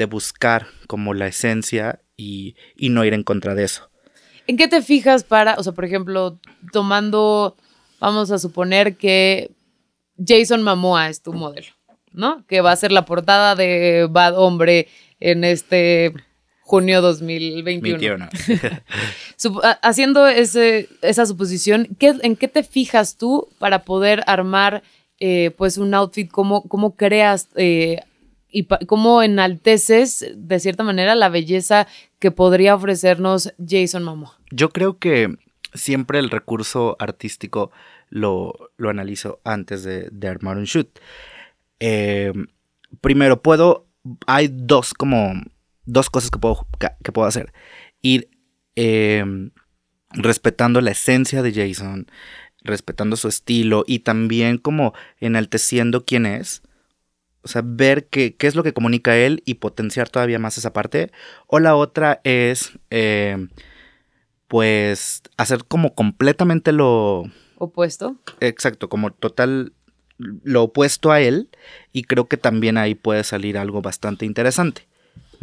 buscar 0.10 0.68
como 0.88 1.14
la 1.14 1.28
esencia 1.28 2.02
y, 2.18 2.56
no 2.78 3.06
ir 3.06 3.14
en 3.14 3.24
contra 3.24 3.56
de 3.56 3.64
eso. 3.64 3.90
¿En 4.46 4.58
qué 4.58 4.68
te 4.68 4.82
fijas 4.82 5.24
para, 5.24 5.56
o 5.56 5.64
sea, 5.64 5.72
por 5.72 5.86
ejemplo, 5.86 6.40
tomando, 6.74 7.56
vamos 8.00 8.30
a 8.30 8.38
suponer 8.38 8.98
que 8.98 9.52
Jason 10.24 10.62
Momoa 10.62 11.10
es 11.10 11.22
tu 11.22 11.32
modelo, 11.32 11.70
¿no? 12.12 12.46
Que 12.48 12.60
va 12.60 12.74
a 12.74 12.76
ser 12.76 12.92
la 12.92 13.06
portada 13.06 13.56
de 13.56 14.08
Bad 14.12 14.38
Hombre 14.38 14.90
en 15.22 15.46
este 15.46 16.14
junio 16.64 17.02
2021. 17.02 18.30
Haciendo 19.82 20.28
ese, 20.28 20.88
esa 21.02 21.26
suposición, 21.26 21.90
¿qué, 22.00 22.16
¿en 22.22 22.36
qué 22.36 22.48
te 22.48 22.64
fijas 22.64 23.18
tú 23.18 23.50
para 23.60 23.84
poder 23.84 24.24
armar 24.28 24.82
eh, 25.20 25.52
pues 25.58 25.78
un 25.78 25.94
outfit? 25.94 26.32
¿Cómo, 26.32 26.64
cómo 26.64 26.96
creas 26.96 27.50
eh, 27.56 28.00
y 28.50 28.66
cómo 28.88 29.22
enalteces 29.22 30.26
de 30.36 30.60
cierta 30.60 30.84
manera 30.84 31.16
la 31.16 31.30
belleza 31.30 31.88
que 32.20 32.32
podría 32.32 32.76
ofrecernos 32.76 33.54
Jason 33.66 34.04
Momoa? 34.04 34.40
Yo 34.50 34.70
creo 34.70 34.98
que 34.98 35.36
siempre 35.74 36.20
el 36.20 36.30
recurso 36.30 36.96
artístico 37.00 37.72
lo, 38.10 38.72
lo 38.78 38.90
analizo 38.90 39.42
antes 39.44 39.84
de, 39.84 40.28
armar 40.28 40.58
un 40.58 40.66
shoot. 40.66 40.88
Eh, 41.80 42.32
primero, 43.02 43.42
puedo, 43.42 43.88
hay 44.28 44.50
dos 44.50 44.94
como 44.94 45.34
dos 45.86 46.10
cosas 46.10 46.32
que 46.32 46.40
puedo, 46.40 46.68
que, 46.80 47.12
puedo 47.12 47.28
hacer. 47.28 47.54
Ir 48.02 48.30
em, 48.76 49.52
respetando 50.12 50.82
la 50.82 50.92
esencia 50.92 51.42
de 51.42 51.54
Jason, 51.54 52.08
respetando 52.64 53.16
su 53.16 53.28
estilo 53.28 53.84
y 53.88 54.00
también 54.00 54.58
como 54.58 54.94
enalteciendo 55.20 56.06
quién 56.06 56.26
es. 56.26 56.62
O 57.44 57.50
sea, 57.50 57.62
ver 57.66 58.08
qué, 58.08 58.36
qué 58.36 58.48
es 58.48 58.56
lo 58.56 58.64
que 58.64 58.74
comunica 58.74 59.18
él 59.18 59.44
y 59.46 59.56
potenciar 59.56 60.10
todavía 60.10 60.40
más 60.40 60.58
esa 60.58 60.72
parte. 60.72 61.12
O 61.48 61.60
la 61.60 61.76
otra 61.76 62.22
es, 62.24 62.80
em, 62.90 63.50
pues, 64.48 65.22
hacer 65.38 65.66
como 65.66 65.94
completamente 65.94 66.72
lo... 66.72 67.26
Opuesto. 67.58 68.16
Exacto, 68.40 68.88
como 68.90 69.12
total 69.12 69.74
lo 70.18 70.64
opuesto 70.64 71.12
a 71.12 71.20
él. 71.20 71.50
Y 71.92 72.04
creo 72.04 72.28
que 72.28 72.38
también 72.38 72.78
ahí 72.78 72.96
puede 72.96 73.26
salir 73.26 73.58
algo 73.58 73.82
bastante 73.82 74.26
interesante. 74.26 74.88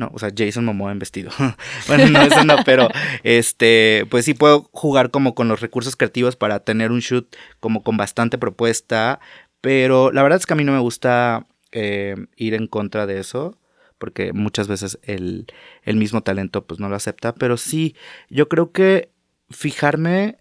No, 0.01 0.11
o 0.15 0.19
sea, 0.19 0.31
Jason 0.35 0.65
Momoa 0.65 0.93
en 0.93 0.99
vestido. 0.99 1.31
bueno, 1.87 2.09
no, 2.09 2.23
eso 2.23 2.43
no, 2.43 2.57
pero 2.65 2.89
este, 3.23 4.07
pues 4.09 4.25
sí 4.25 4.33
puedo 4.33 4.71
jugar 4.73 5.11
como 5.11 5.35
con 5.35 5.47
los 5.47 5.61
recursos 5.61 5.95
creativos 5.95 6.37
para 6.37 6.61
tener 6.61 6.91
un 6.91 7.01
shoot 7.01 7.37
como 7.61 7.83
con 7.83 7.99
bastante 7.99 8.39
propuesta, 8.39 9.21
pero 9.61 10.11
la 10.11 10.23
verdad 10.23 10.39
es 10.39 10.47
que 10.47 10.55
a 10.55 10.57
mí 10.57 10.65
no 10.65 10.73
me 10.73 10.79
gusta 10.79 11.47
eh, 11.73 12.17
ir 12.37 12.55
en 12.55 12.67
contra 12.67 13.07
de 13.07 13.21
eso, 13.21 13.59
porque 13.99 14.33
muchas 14.33 14.69
veces 14.69 14.99
el, 15.03 15.47
el 15.83 15.97
mismo 15.97 16.23
talento 16.23 16.67
pues 16.67 16.81
no 16.81 16.89
lo 16.89 16.97
acepta, 16.97 17.35
pero 17.35 17.59
sí, 17.59 17.95
yo 18.31 18.49
creo 18.49 18.73
que 18.73 19.11
fijarme 19.51 20.39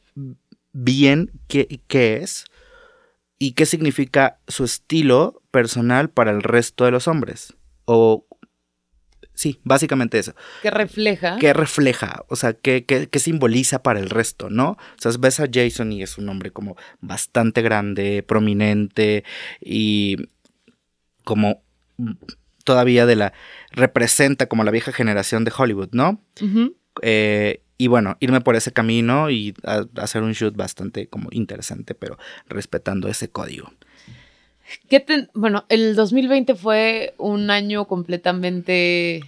bien 0.72 1.32
qué, 1.50 1.82
qué 1.90 2.16
es 2.16 2.46
y 3.38 3.56
qué 3.56 3.66
significa 3.66 4.40
su 4.48 4.64
estilo 4.64 5.42
personal 5.52 6.10
para 6.10 6.32
el 6.32 6.44
resto 6.44 6.86
de 6.86 6.92
los 6.92 7.10
hombres. 7.10 7.58
O 7.84 8.26
Sí, 9.40 9.58
básicamente 9.64 10.20
eso. 10.20 10.36
¿Qué 10.62 10.70
refleja? 10.70 11.38
¿Qué 11.40 11.54
refleja? 11.54 12.26
O 12.28 12.36
sea, 12.36 12.52
¿qué, 12.52 12.84
qué, 12.84 13.20
simboliza 13.20 13.82
para 13.82 14.02
el 14.02 14.10
resto, 14.10 14.50
no? 14.50 14.72
O 14.72 14.78
sea, 14.98 15.14
ves 15.18 15.40
a 15.40 15.48
Jason 15.50 15.94
y 15.94 16.04
es 16.04 16.18
un 16.18 16.28
hombre 16.28 16.52
como 16.52 16.76
bastante 17.00 17.62
grande, 17.62 18.22
prominente 18.22 19.24
y 19.62 20.18
como 21.24 21.64
todavía 22.66 23.06
de 23.06 23.16
la... 23.16 23.32
representa 23.72 24.48
como 24.48 24.66
la 24.66 24.72
vieja 24.72 24.92
generación 24.92 25.46
de 25.46 25.54
Hollywood, 25.58 25.92
¿no? 25.94 26.22
Eh, 27.02 27.64
y 27.78 27.88
bueno, 27.88 28.18
irme 28.20 28.42
por 28.42 28.58
ese 28.58 28.74
camino 28.74 29.30
y 29.30 29.54
hacer 29.96 30.22
un 30.22 30.34
shoot 30.34 30.54
bastante 30.54 31.08
como 31.08 31.30
interesante, 31.32 31.96
pero 31.96 32.18
respetando 32.50 33.08
ese 33.08 33.30
código 33.30 33.72
bueno, 35.34 35.66
el 35.70 35.96
2020 35.96 36.56
fue 36.56 37.14
un 37.18 37.50
año 37.50 37.86
completamente, 37.86 39.22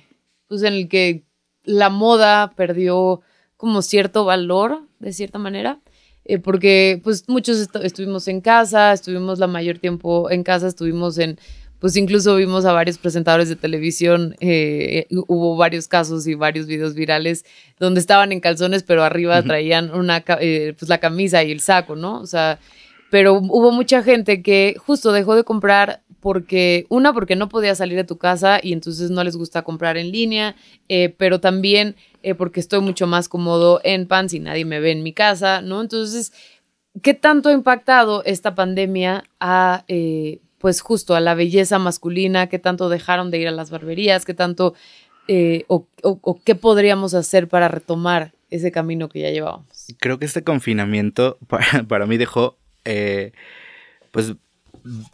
pues 0.48 0.64
en 0.64 0.74
el 0.74 0.90
que 0.90 1.24
la 1.64 1.90
moda 1.90 2.54
perdió 2.56 3.22
como 3.58 3.82
cierto 3.82 4.26
valor, 4.26 4.82
de 5.00 5.14
cierta 5.14 5.40
manera, 5.40 5.80
eh, 6.26 6.40
porque 6.40 7.00
pues 7.04 7.28
muchos 7.28 7.70
estuvimos 7.84 8.28
en 8.28 8.42
casa, 8.42 8.94
estuvimos 8.94 9.40
la 9.40 9.48
mayor 9.48 9.80
tiempo 9.80 10.30
en 10.30 10.44
casa, 10.44 10.68
estuvimos 10.68 11.18
en, 11.18 11.38
pues 11.80 11.96
incluso 11.96 12.36
vimos 12.36 12.66
a 12.66 12.74
varios 12.74 12.98
presentadores 13.00 13.50
de 13.50 13.56
televisión, 13.56 14.36
eh, 14.40 15.08
hubo 15.10 15.58
varios 15.58 15.88
casos 15.88 16.28
y 16.28 16.36
varios 16.36 16.68
videos 16.68 16.94
virales 16.94 17.44
donde 17.80 18.00
estaban 18.00 18.32
en 18.32 18.40
calzones, 18.40 18.84
pero 18.84 19.04
arriba 19.04 19.42
traían 19.42 19.94
una, 19.94 20.24
eh, 20.40 20.76
pues 20.78 20.90
la 20.90 21.00
camisa 21.00 21.44
y 21.44 21.52
el 21.52 21.60
saco, 21.60 21.96
¿no? 21.96 22.22
O 22.22 22.28
sea, 22.28 22.60
pero 23.12 23.34
hubo 23.34 23.72
mucha 23.74 24.02
gente 24.04 24.42
que 24.42 24.78
justo 24.80 25.12
dejó 25.12 25.36
de 25.36 25.44
comprar 25.44 26.02
porque, 26.22 26.86
una, 26.88 27.14
porque 27.14 27.36
no 27.36 27.50
podía 27.50 27.76
salir 27.76 27.98
de 27.98 28.06
tu 28.06 28.18
casa 28.18 28.62
y 28.64 28.72
entonces 28.72 29.12
no 29.12 29.22
les 29.26 29.36
gusta 29.36 29.64
comprar 29.64 29.98
en 29.98 30.14
línea, 30.14 30.56
eh, 30.88 31.14
pero 31.18 31.42
también 31.42 31.98
eh, 32.24 32.36
porque 32.36 32.62
estoy 32.62 32.80
mucho 32.80 33.08
más 33.08 33.28
cómodo 33.28 33.82
en 33.84 34.08
pants 34.08 34.34
y 34.34 34.40
nadie 34.40 34.64
me 34.64 34.80
ve 34.80 34.92
en 34.92 35.04
mi 35.04 35.12
casa, 35.12 35.62
¿no? 35.62 35.82
Entonces, 35.82 36.32
¿qué 37.02 37.14
tanto 37.14 37.50
ha 37.50 37.54
impactado 37.54 38.24
esta 38.24 38.56
pandemia 38.56 39.26
a, 39.42 39.84
eh, 39.90 40.40
pues 40.58 40.80
justo 40.80 41.14
a 41.14 41.20
la 41.20 41.36
belleza 41.36 41.80
masculina? 41.80 42.48
¿Qué 42.48 42.60
tanto 42.60 42.88
dejaron 42.88 43.30
de 43.30 43.40
ir 43.40 43.50
a 43.50 43.52
las 43.52 43.72
barberías? 43.72 44.24
¿Qué 44.24 44.34
tanto, 44.34 44.74
o, 45.68 45.88
o 46.02 46.42
qué 46.46 46.56
podríamos 46.56 47.14
hacer 47.14 47.50
para 47.50 47.68
retomar 47.68 48.32
ese 48.50 48.72
camino 48.72 49.10
que 49.10 49.20
ya 49.20 49.32
llevábamos? 49.32 49.88
Creo 50.00 50.18
que 50.18 50.26
este 50.26 50.46
confinamiento 50.46 51.38
para, 51.48 51.84
para 51.84 52.06
mí 52.06 52.16
dejó 52.16 52.61
eh, 52.86 53.32
pues 54.12 54.34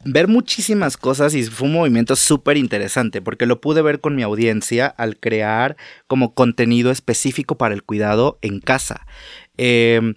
ver 0.06 0.28
muchísimas 0.28 0.98
cosas 0.98 1.34
y 1.34 1.44
fue 1.44 1.68
un 1.68 1.74
movimiento 1.74 2.16
súper 2.16 2.58
interesante 2.58 3.22
porque 3.22 3.46
lo 3.46 3.60
pude 3.60 3.82
ver 3.82 4.00
con 4.00 4.16
mi 4.16 4.24
audiencia 4.24 4.88
al 4.88 5.18
crear 5.18 5.76
como 6.08 6.34
contenido 6.34 6.92
específico 6.92 7.58
para 7.58 7.74
el 7.74 7.84
cuidado 7.84 8.40
en 8.42 8.60
casa. 8.60 9.06
Em, 9.58 10.16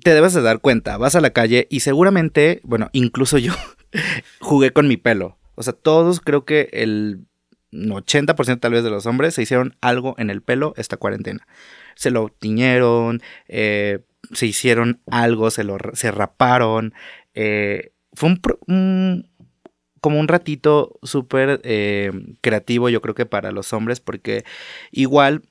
te 0.00 0.14
debes 0.14 0.34
de 0.34 0.42
dar 0.42 0.60
cuenta, 0.60 0.96
vas 0.98 1.16
a 1.16 1.20
la 1.20 1.30
calle 1.30 1.66
y 1.70 1.80
seguramente, 1.80 2.60
bueno, 2.64 2.90
incluso 2.92 3.38
yo 3.38 3.54
jugué 4.40 4.72
con 4.72 4.88
mi 4.88 4.96
pelo. 4.96 5.38
O 5.54 5.62
sea, 5.62 5.72
todos 5.72 6.20
creo 6.20 6.44
que 6.44 6.68
el 6.72 7.26
80% 7.72 8.60
tal 8.60 8.72
vez 8.72 8.84
de 8.84 8.90
los 8.90 9.06
hombres 9.06 9.34
se 9.34 9.42
hicieron 9.42 9.76
algo 9.80 10.14
en 10.18 10.30
el 10.30 10.42
pelo 10.42 10.74
esta 10.76 10.96
cuarentena. 10.96 11.46
Se 11.94 12.10
lo 12.10 12.28
tiñeron, 12.28 13.22
eh, 13.48 14.00
se 14.32 14.46
hicieron 14.46 15.00
algo, 15.10 15.50
se 15.50 15.64
lo 15.64 15.78
se 15.94 16.10
raparon. 16.10 16.94
Eh, 17.34 17.92
fue 18.12 18.34
un, 18.66 19.28
como 20.00 20.20
un 20.20 20.28
ratito 20.28 20.98
súper 21.02 21.60
eh, 21.64 22.10
creativo, 22.40 22.88
yo 22.88 23.02
creo 23.02 23.14
que 23.14 23.26
para 23.26 23.52
los 23.52 23.72
hombres, 23.72 24.00
porque 24.00 24.44
igual, 24.90 25.42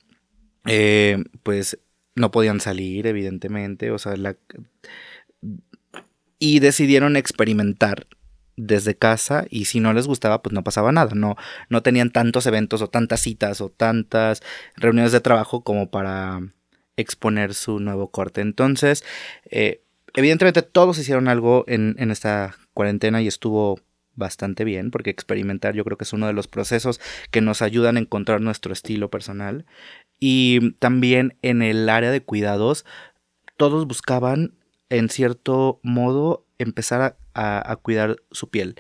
pues 1.44 1.78
no 2.16 2.32
podían 2.32 2.60
salir, 2.60 3.08
evidentemente, 3.08 3.92
o 3.92 4.00
sea, 4.00 4.16
la... 4.16 4.36
y 6.40 6.60
decidieron 6.60 7.18
experimentar 7.18 8.08
desde 8.58 8.96
casa 8.96 9.46
y 9.50 9.66
si 9.66 9.80
no 9.80 9.94
les 9.94 10.08
gustaba 10.08 10.42
pues 10.42 10.54
no 10.54 10.64
pasaba 10.64 10.92
nada, 10.92 11.12
no, 11.14 11.36
no 11.70 11.84
tenían 11.84 12.12
tantos 12.12 12.46
eventos 12.46 12.82
o 12.82 12.90
tantas 12.90 13.20
citas 13.20 13.62
o 13.62 13.70
tantas 13.70 14.42
reuniones 14.76 15.12
de 15.12 15.20
trabajo 15.20 15.64
como 15.64 15.90
para 15.90 16.42
exponer 16.98 17.54
su 17.54 17.80
nuevo 17.80 18.10
corte. 18.12 18.42
Entonces, 18.42 19.04
eh, 19.50 19.82
evidentemente 20.14 20.62
todos 20.62 20.98
hicieron 20.98 21.28
algo 21.28 21.66
en, 21.68 21.96
en 22.00 22.12
esta 22.12 22.58
cuarentena 22.74 23.22
y 23.22 23.28
estuvo 23.28 23.80
bastante 24.16 24.64
bien, 24.64 24.92
porque 24.92 25.10
experimentar 25.10 25.76
yo 25.76 25.84
creo 25.84 25.98
que 25.98 26.06
es 26.06 26.14
uno 26.14 26.28
de 26.28 26.34
los 26.34 26.48
procesos 26.48 27.00
que 27.32 27.42
nos 27.42 27.62
ayudan 27.62 27.98
a 27.98 28.00
encontrar 28.00 28.42
nuestro 28.42 28.74
estilo 28.74 29.10
personal. 29.10 29.66
Y 30.20 30.72
también 30.74 31.38
en 31.42 31.62
el 31.62 31.90
área 31.90 32.12
de 32.12 32.22
cuidados, 32.22 32.86
todos 33.58 33.86
buscaban 33.88 34.54
en 34.90 35.10
cierto 35.10 35.80
modo 35.84 36.46
empezar 36.58 37.18
a, 37.34 37.76
cuidar 37.82 38.18
su 38.32 38.50
piel. 38.50 38.76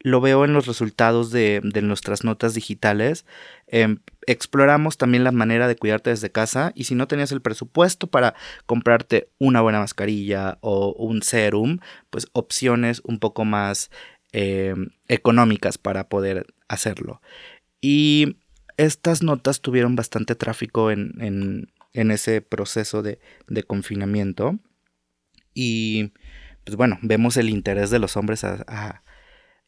Lo 0.00 0.20
veo 0.20 0.44
en 0.44 0.52
los 0.52 0.66
resultados 0.66 1.30
de, 1.30 1.60
nuestras 1.82 2.24
notas 2.24 2.54
digitales. 2.54 3.24
Em, 3.68 3.98
exploramos 4.26 4.96
también 4.98 5.24
la 5.24 5.32
manera 5.32 5.68
de 5.68 5.76
cuidarte 5.76 6.10
desde 6.10 6.30
casa 6.30 6.72
y 6.74 6.84
si 6.84 6.94
no 6.94 7.08
tenías 7.08 7.32
el 7.32 7.42
presupuesto 7.42 8.06
para 8.06 8.34
comprarte 8.66 9.30
una 9.38 9.60
buena 9.60 9.80
mascarilla 9.80 10.58
o 10.60 10.92
un 10.92 11.22
serum, 11.22 11.78
pues 12.10 12.28
opciones 12.32 13.00
un 13.04 13.18
poco 13.18 13.44
más 13.44 13.90
em, 14.32 14.90
económicas 15.08 15.78
para 15.78 16.08
poder 16.08 16.46
hacerlo. 16.68 17.20
Y 17.80 18.36
estas 18.76 19.22
notas 19.22 19.60
tuvieron 19.60 19.96
bastante 19.96 20.34
tráfico 20.34 20.90
en, 20.90 21.68
ese 21.92 22.40
proceso 22.40 23.02
de, 23.02 23.20
de 23.48 23.62
confinamiento. 23.64 24.58
Y 25.52 26.12
pues 26.64 26.76
bueno, 26.76 26.98
vemos 27.02 27.36
el 27.36 27.50
interés 27.50 27.90
de 27.90 27.98
los 27.98 28.16
hombres 28.16 28.46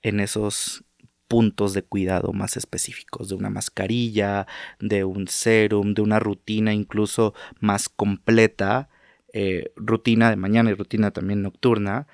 en 0.03 0.21
esos 0.21 0.85
puntos 1.29 1.75
de 1.75 1.83
cuidado 1.83 2.33
más 2.33 2.57
específicos, 2.57 3.29
de 3.29 3.35
una 3.35 3.51
mascarilla, 3.51 4.47
de 4.81 5.05
un 5.05 5.29
serum, 5.29 5.95
de 5.95 6.03
una 6.03 6.19
rutina 6.19 6.73
incluso 6.73 7.35
más 7.61 7.89
completa, 7.89 8.89
eh, 9.33 9.73
rutina 9.77 10.31
de 10.31 10.37
mañana 10.37 10.71
y 10.71 10.75
rutina 10.75 11.11
también 11.11 11.43
nocturna. 11.43 12.07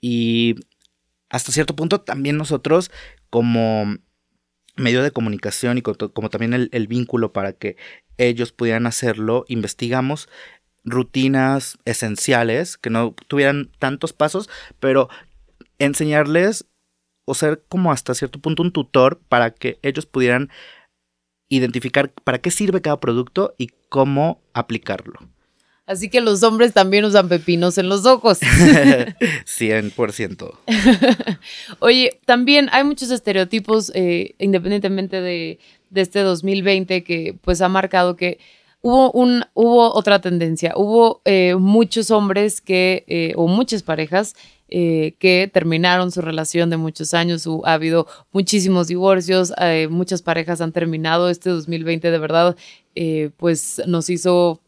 Y 0.00 0.56
hasta 1.28 1.52
cierto 1.52 1.76
punto 1.76 2.00
también 2.00 2.36
nosotros 2.36 2.90
como 3.30 3.96
medio 4.76 5.02
de 5.02 5.10
comunicación 5.10 5.78
y 5.78 5.82
como, 5.82 6.30
también 6.30 6.68
el, 6.70 6.86
vínculo 6.86 7.32
para 7.32 7.52
que 7.52 7.76
ellos 8.18 8.52
pudieran 8.52 8.86
hacerlo, 8.86 9.44
investigamos 9.48 10.28
rutinas 10.84 11.78
esenciales, 11.84 12.76
que 12.76 12.90
no 12.90 13.14
tuvieran 13.26 13.70
tantos 13.78 14.12
pasos, 14.12 14.48
pero 14.78 15.08
enseñarles 15.78 16.66
o 17.26 17.34
ser 17.34 17.62
como 17.68 17.92
hasta 17.92 18.14
cierto 18.14 18.40
punto 18.40 18.62
un 18.62 18.72
tutor 18.72 19.20
para 19.28 19.50
que 19.50 19.78
ellos 19.82 20.06
pudieran 20.06 20.48
identificar 21.50 22.10
para 22.24 22.38
qué 22.38 22.50
sirve 22.50 22.80
cada 22.80 22.98
producto 22.98 23.54
y 23.58 23.68
cómo 23.88 24.40
aplicarlo. 24.54 25.18
Así 25.86 26.08
que 26.08 26.20
los 26.20 26.42
hombres 26.42 26.72
también 26.72 27.04
usan 27.04 27.28
pepinos 27.28 27.78
en 27.78 27.88
los 27.88 28.04
ojos. 28.06 28.40
100%. 28.40 30.50
Oye, 31.78 32.18
también 32.24 32.68
hay 32.72 32.82
muchos 32.82 33.12
estereotipos, 33.12 33.92
eh, 33.94 34.34
independientemente 34.38 35.20
de, 35.20 35.60
de, 35.90 36.00
este 36.00 36.18
2020, 36.20 37.04
que 37.04 37.36
pues 37.40 37.60
ha 37.60 37.68
marcado 37.68 38.16
que 38.16 38.40
hubo, 38.80 39.12
un, 39.12 39.44
hubo 39.54 39.94
otra 39.94 40.20
tendencia. 40.20 40.72
Hubo 40.74 41.22
eh, 41.24 41.54
muchos 41.54 42.10
hombres 42.10 42.60
que, 42.60 43.04
eh, 43.06 43.34
o 43.36 43.46
muchas 43.46 43.84
parejas 43.84 44.34
eh, 44.68 45.14
que 45.18 45.50
terminaron 45.52 46.10
su 46.10 46.20
relación 46.20 46.70
de 46.70 46.76
muchos 46.76 47.14
años. 47.14 47.46
ha 47.64 47.72
habido 47.72 48.06
muchísimos 48.32 48.88
divorcios, 48.88 49.52
muchas 49.90 50.22
parejas 50.22 50.60
han 50.60 50.72
terminado. 50.72 51.28
Este 51.30 51.50
2020 51.50 52.10
de 52.10 52.18
verdad, 52.18 52.56
pues 53.36 53.82
nos 53.86 54.10
hizo 54.10 54.60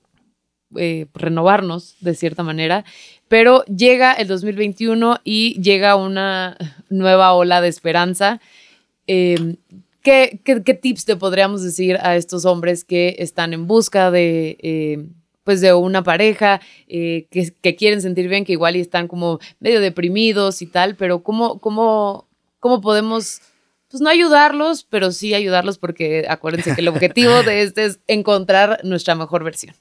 renovarnos 1.15 1.97
de 2.01 2.15
cierta 2.15 2.43
manera. 2.43 2.85
Pero 3.29 3.65
llega 3.65 4.13
el 4.13 4.29
2021 4.29 5.21
y 5.25 5.61
llega 5.61 5.97
una 5.97 6.57
nueva 6.89 7.33
ola 7.33 7.61
de 7.61 7.69
esperanza. 7.69 8.41
¿Qué, 10.09 10.79
tips 10.81 11.05
te 11.05 11.17
podríamos 11.17 11.63
decir 11.63 11.99
a 12.01 12.17
estos 12.17 12.45
hombres 12.47 12.85
que 12.85 13.17
están 13.19 13.53
en 13.53 13.67
busca 13.67 14.11
de, 14.11 14.57
eh, 14.63 15.07
pues 15.49 15.63
de 15.63 15.73
una 15.73 16.03
pareja, 16.03 16.61
eh, 16.89 17.27
que, 17.31 17.75
quieren 17.75 18.03
sentir 18.03 18.29
bien, 18.29 18.45
que 18.45 18.53
igual 18.53 18.77
y 18.77 18.81
están 18.81 19.09
como 19.09 19.39
medio 19.61 19.81
deprimidos 19.81 20.61
y 20.61 20.67
tal, 20.67 20.95
pero 20.95 21.23
cómo, 21.23 21.59
cómo, 21.59 22.29
cómo 22.61 22.83
podemos, 22.83 23.41
pues 23.91 24.03
no 24.03 24.11
ayudarlos, 24.11 24.85
pero 24.85 25.11
sí 25.11 25.33
ayudarlos 25.33 25.79
porque 25.79 26.27
acuérdense 26.29 26.75
que 26.75 26.83
el 26.83 26.89
objetivo 26.89 27.43
de 27.45 27.63
este 27.63 27.87
es 27.87 27.99
encontrar 28.09 28.81
nuestra 28.85 29.15
mejor 29.15 29.43
versión. 29.43 29.75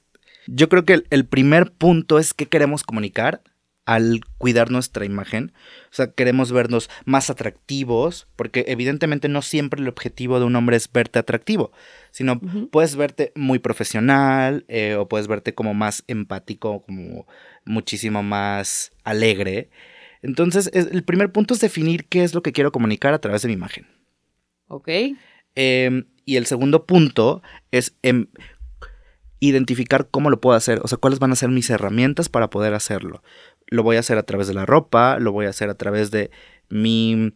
Yo 0.46 0.70
creo 0.70 0.86
que 0.86 1.02
el 1.10 1.26
primer 1.26 1.70
punto 1.70 2.18
es 2.18 2.32
qué 2.32 2.46
queremos 2.46 2.82
comunicar 2.82 3.42
al 3.88 4.20
cuidar 4.36 4.70
nuestra 4.70 5.06
imagen. 5.06 5.52
O 5.90 5.94
sea, 5.94 6.12
queremos 6.12 6.52
vernos 6.52 6.90
más 7.06 7.30
atractivos, 7.30 8.28
porque 8.36 8.66
evidentemente 8.68 9.30
no 9.30 9.40
siempre 9.40 9.80
el 9.80 9.88
objetivo 9.88 10.38
de 10.38 10.44
un 10.44 10.56
hombre 10.56 10.76
es 10.76 10.92
verte 10.92 11.18
atractivo, 11.18 11.72
sino 12.10 12.38
puedes 12.70 12.96
verte 12.96 13.32
muy 13.34 13.58
profesional 13.60 14.66
eh, 14.68 14.94
o 14.96 15.08
puedes 15.08 15.26
verte 15.26 15.54
como 15.54 15.72
más 15.72 16.04
empático, 16.06 16.82
como 16.84 17.26
muchísimo 17.64 18.22
más 18.22 18.92
alegre. 19.04 19.70
Entonces, 20.20 20.70
el 20.74 21.02
primer 21.02 21.32
punto 21.32 21.54
es 21.54 21.60
definir 21.60 22.04
qué 22.08 22.24
es 22.24 22.34
lo 22.34 22.42
que 22.42 22.52
quiero 22.52 22.72
comunicar 22.72 23.14
a 23.14 23.20
través 23.20 23.40
de 23.40 23.48
mi 23.48 23.54
imagen. 23.54 23.86
Ok. 24.66 24.88
Em, 25.54 26.04
y 26.26 26.36
el 26.36 26.44
segundo 26.44 26.84
punto 26.84 27.40
es 27.70 27.94
em, 28.02 28.26
identificar 29.40 30.08
cómo 30.10 30.28
lo 30.28 30.42
puedo 30.42 30.58
hacer, 30.58 30.80
o 30.82 30.88
sea, 30.88 30.98
cuáles 30.98 31.20
van 31.20 31.32
a 31.32 31.36
ser 31.36 31.48
mis 31.48 31.70
herramientas 31.70 32.28
para 32.28 32.50
poder 32.50 32.74
hacerlo 32.74 33.22
lo 33.70 33.82
voy 33.82 33.96
a 33.96 34.00
hacer 34.00 34.18
a 34.18 34.22
través 34.24 34.46
de 34.48 34.54
la 34.54 34.66
ropa, 34.66 35.18
lo 35.18 35.32
voy 35.32 35.46
a 35.46 35.50
hacer 35.50 35.70
a 35.70 35.74
través 35.74 36.10
de 36.10 36.30
mi 36.68 37.34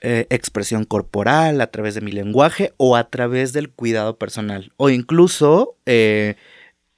eh, 0.00 0.26
expresión 0.30 0.84
corporal, 0.84 1.60
a 1.60 1.68
través 1.68 1.94
de 1.94 2.00
mi 2.00 2.12
lenguaje 2.12 2.72
o 2.76 2.96
a 2.96 3.08
través 3.08 3.52
del 3.52 3.70
cuidado 3.70 4.18
personal. 4.18 4.72
O 4.76 4.90
incluso 4.90 5.76
eh, 5.86 6.36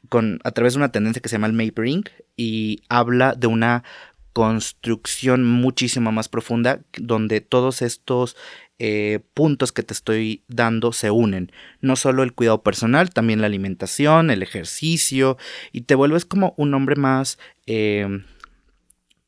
con, 0.08 0.40
a 0.44 0.52
través 0.52 0.74
de 0.74 0.78
una 0.78 0.92
tendencia 0.92 1.20
que 1.20 1.28
se 1.28 1.34
llama 1.36 1.46
el 1.46 1.52
Mapering 1.52 2.04
y 2.36 2.82
habla 2.88 3.34
de 3.34 3.46
una 3.46 3.84
construcción 4.32 5.44
muchísimo 5.44 6.12
más 6.12 6.28
profunda 6.28 6.80
donde 6.98 7.40
todos 7.40 7.82
estos 7.82 8.36
eh, 8.78 9.20
puntos 9.34 9.70
que 9.72 9.82
te 9.82 9.94
estoy 9.94 10.42
dando 10.48 10.92
se 10.92 11.10
unen. 11.10 11.52
No 11.80 11.96
solo 11.96 12.22
el 12.22 12.32
cuidado 12.32 12.62
personal, 12.62 13.10
también 13.10 13.40
la 13.40 13.46
alimentación, 13.46 14.30
el 14.30 14.42
ejercicio, 14.42 15.38
y 15.72 15.82
te 15.82 15.94
vuelves 15.94 16.24
como 16.24 16.54
un 16.56 16.74
hombre 16.74 16.96
más 16.96 17.38
em, 17.66 18.24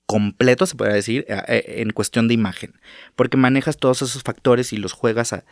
completo, 0.06 0.66
se 0.66 0.76
podría 0.76 0.94
decir, 0.96 1.26
en 1.28 1.90
cuestión 1.90 2.28
de 2.28 2.34
imagen, 2.34 2.74
porque 3.16 3.36
manejas 3.36 3.76
todos 3.76 4.02
esos 4.02 4.22
factores 4.22 4.72
y 4.72 4.76
los 4.76 4.92
juegas 4.92 5.32
a, 5.32 5.44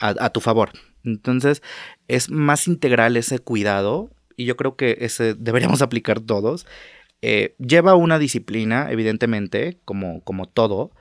a, 0.00 0.30
tu 0.30 0.40
favor. 0.40 0.72
Entonces, 1.04 1.62
es 2.08 2.30
más 2.30 2.68
integral 2.68 3.16
ese 3.16 3.38
cuidado, 3.38 4.10
y 4.36 4.44
yo 4.44 4.56
creo 4.56 4.76
que 4.76 4.98
ese 5.00 5.34
deberíamos 5.34 5.82
aplicar 5.82 6.20
todos. 6.20 6.66
Eh, 7.22 7.54
lleva 7.58 7.94
una 7.94 8.18
disciplina, 8.18 8.90
evidentemente, 8.90 9.78
como, 9.84 10.22
como 10.22 10.46
todo, 10.46 10.92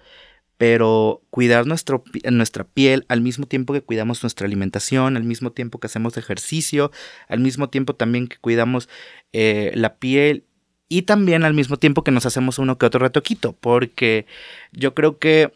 pero 0.57 1.21
cuidar 1.29 1.65
nuestro, 1.67 2.03
nuestra 2.31 2.63
piel 2.63 3.05
al 3.09 3.21
mismo 3.21 3.45
tiempo 3.45 3.73
que 3.73 3.81
cuidamos 3.81 4.23
nuestra 4.23 4.47
alimentación, 4.47 5.17
al 5.17 5.23
mismo 5.23 5.51
tiempo 5.51 5.79
que 5.79 5.87
hacemos 5.87 6.17
ejercicio, 6.17 6.91
al 7.27 7.39
mismo 7.39 7.69
tiempo 7.69 7.95
también 7.95 8.27
que 8.27 8.37
cuidamos 8.37 8.89
eh, 9.33 9.71
la 9.75 9.97
piel 9.97 10.45
y 10.87 11.03
también 11.03 11.43
al 11.43 11.53
mismo 11.53 11.77
tiempo 11.77 12.03
que 12.03 12.11
nos 12.11 12.25
hacemos 12.25 12.59
uno 12.59 12.77
que 12.77 12.85
otro 12.85 12.99
retoquito, 12.99 13.53
porque 13.53 14.27
yo 14.71 14.93
creo 14.93 15.17
que 15.17 15.51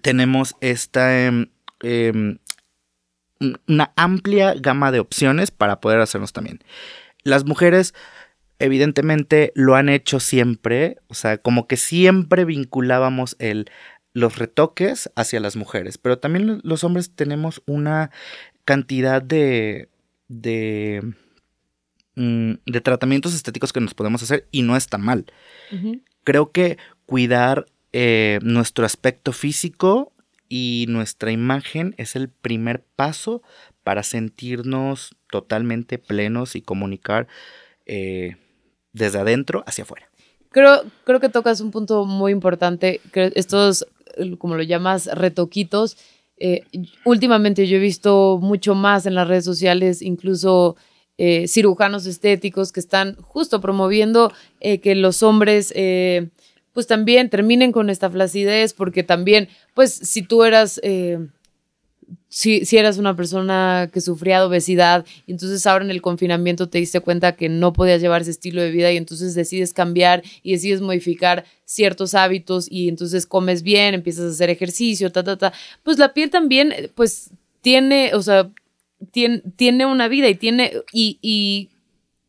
tenemos 0.00 0.56
esta 0.60 1.24
em, 1.24 1.46
em, 1.82 2.38
una 3.68 3.92
amplia 3.96 4.54
gama 4.54 4.90
de 4.90 5.00
opciones 5.00 5.50
para 5.50 5.80
poder 5.80 6.00
hacernos 6.00 6.32
también. 6.32 6.60
Las 7.22 7.44
mujeres 7.44 7.94
evidentemente 8.58 9.52
lo 9.56 9.74
han 9.74 9.88
hecho 9.88 10.20
siempre, 10.20 10.98
o 11.08 11.14
sea, 11.14 11.38
como 11.38 11.66
que 11.66 11.76
siempre 11.76 12.44
vinculábamos 12.44 13.34
el, 13.40 13.68
los 14.12 14.38
retoques 14.38 15.10
hacia 15.16 15.40
las 15.40 15.56
mujeres, 15.56 15.98
pero 15.98 16.18
también 16.18 16.60
los 16.62 16.84
hombres 16.84 17.10
tenemos 17.14 17.62
una 17.66 18.10
cantidad 18.64 19.22
de, 19.22 19.88
de, 20.28 21.14
mm, 22.14 22.52
de 22.66 22.80
tratamientos 22.80 23.34
estéticos 23.34 23.72
que 23.72 23.80
nos 23.80 23.94
podemos 23.94 24.22
hacer 24.22 24.46
y 24.50 24.62
no 24.62 24.76
está 24.76 24.98
mal. 24.98 25.26
Creo 26.24 26.52
que 26.52 26.78
cuidar 27.06 27.66
eh, 27.92 28.38
nuestro 28.42 28.84
aspecto 28.84 29.32
físico 29.32 30.12
y 30.48 30.84
nuestra 30.88 31.32
imagen 31.32 31.94
es 31.96 32.14
el 32.14 32.28
primer 32.28 32.84
paso 32.94 33.42
para 33.82 34.02
sentirnos 34.02 35.16
totalmente 35.30 35.98
plenos 35.98 36.54
y 36.56 36.62
comunicar 36.62 37.26
eh, 37.86 38.36
desde 38.92 39.18
adentro 39.18 39.64
hacia 39.66 39.84
afuera. 39.84 40.08
Creo, 40.50 40.82
creo 41.04 41.20
que 41.20 41.30
tocas 41.30 41.62
un 41.62 41.70
punto 41.70 42.04
muy 42.04 42.30
importante, 42.30 43.00
que 43.12 43.32
estos, 43.34 43.86
como 44.38 44.56
lo 44.56 44.62
llamas, 44.62 45.06
retoquitos. 45.06 45.96
Eh, 46.36 46.64
últimamente 47.04 47.66
yo 47.66 47.76
he 47.76 47.80
visto 47.80 48.38
mucho 48.40 48.74
más 48.74 49.06
en 49.06 49.14
las 49.14 49.28
redes 49.28 49.44
sociales, 49.44 50.02
incluso 50.02 50.76
eh, 51.18 51.46
cirujanos 51.46 52.06
estéticos 52.06 52.72
que 52.72 52.80
están 52.80 53.16
justo 53.16 53.60
promoviendo 53.60 54.32
que 54.60 54.94
los 54.94 55.22
hombres 55.22 55.72
pues 56.72 56.86
también 56.86 57.30
terminen 57.30 57.72
con 57.72 57.90
esta 57.90 58.10
flacidez, 58.10 58.72
porque 58.72 59.02
también, 59.02 59.48
pues 59.74 59.92
si 59.92 60.22
tú 60.22 60.44
eras, 60.44 60.80
eh, 60.82 61.18
si, 62.28 62.64
si, 62.64 62.78
eras 62.78 62.98
una 62.98 63.14
persona 63.14 63.90
que 63.92 64.00
sufría 64.00 64.38
de 64.38 64.46
obesidad, 64.46 65.04
entonces 65.26 65.66
ahora 65.66 65.84
en 65.84 65.90
el 65.90 66.00
confinamiento 66.00 66.68
te 66.68 66.78
diste 66.78 67.00
cuenta 67.00 67.32
que 67.32 67.48
no 67.48 67.72
podías 67.72 68.00
llevar 68.00 68.22
ese 68.22 68.30
estilo 68.30 68.62
de 68.62 68.70
vida 68.70 68.90
y 68.90 68.96
entonces 68.96 69.34
decides 69.34 69.74
cambiar 69.74 70.22
y 70.42 70.52
decides 70.52 70.80
modificar 70.80 71.44
ciertos 71.64 72.14
hábitos 72.14 72.66
y 72.70 72.88
entonces 72.88 73.26
comes 73.26 73.62
bien, 73.62 73.94
empiezas 73.94 74.24
a 74.24 74.34
hacer 74.34 74.50
ejercicio, 74.50 75.12
ta, 75.12 75.22
ta, 75.22 75.36
ta, 75.36 75.52
pues 75.82 75.98
la 75.98 76.14
piel 76.14 76.30
también, 76.30 76.90
pues 76.94 77.30
tiene, 77.60 78.14
o 78.14 78.22
sea, 78.22 78.50
tiene, 79.10 79.42
tiene 79.56 79.86
una 79.86 80.08
vida 80.08 80.28
y 80.28 80.34
tiene, 80.34 80.72
y, 80.92 81.18
y 81.20 81.68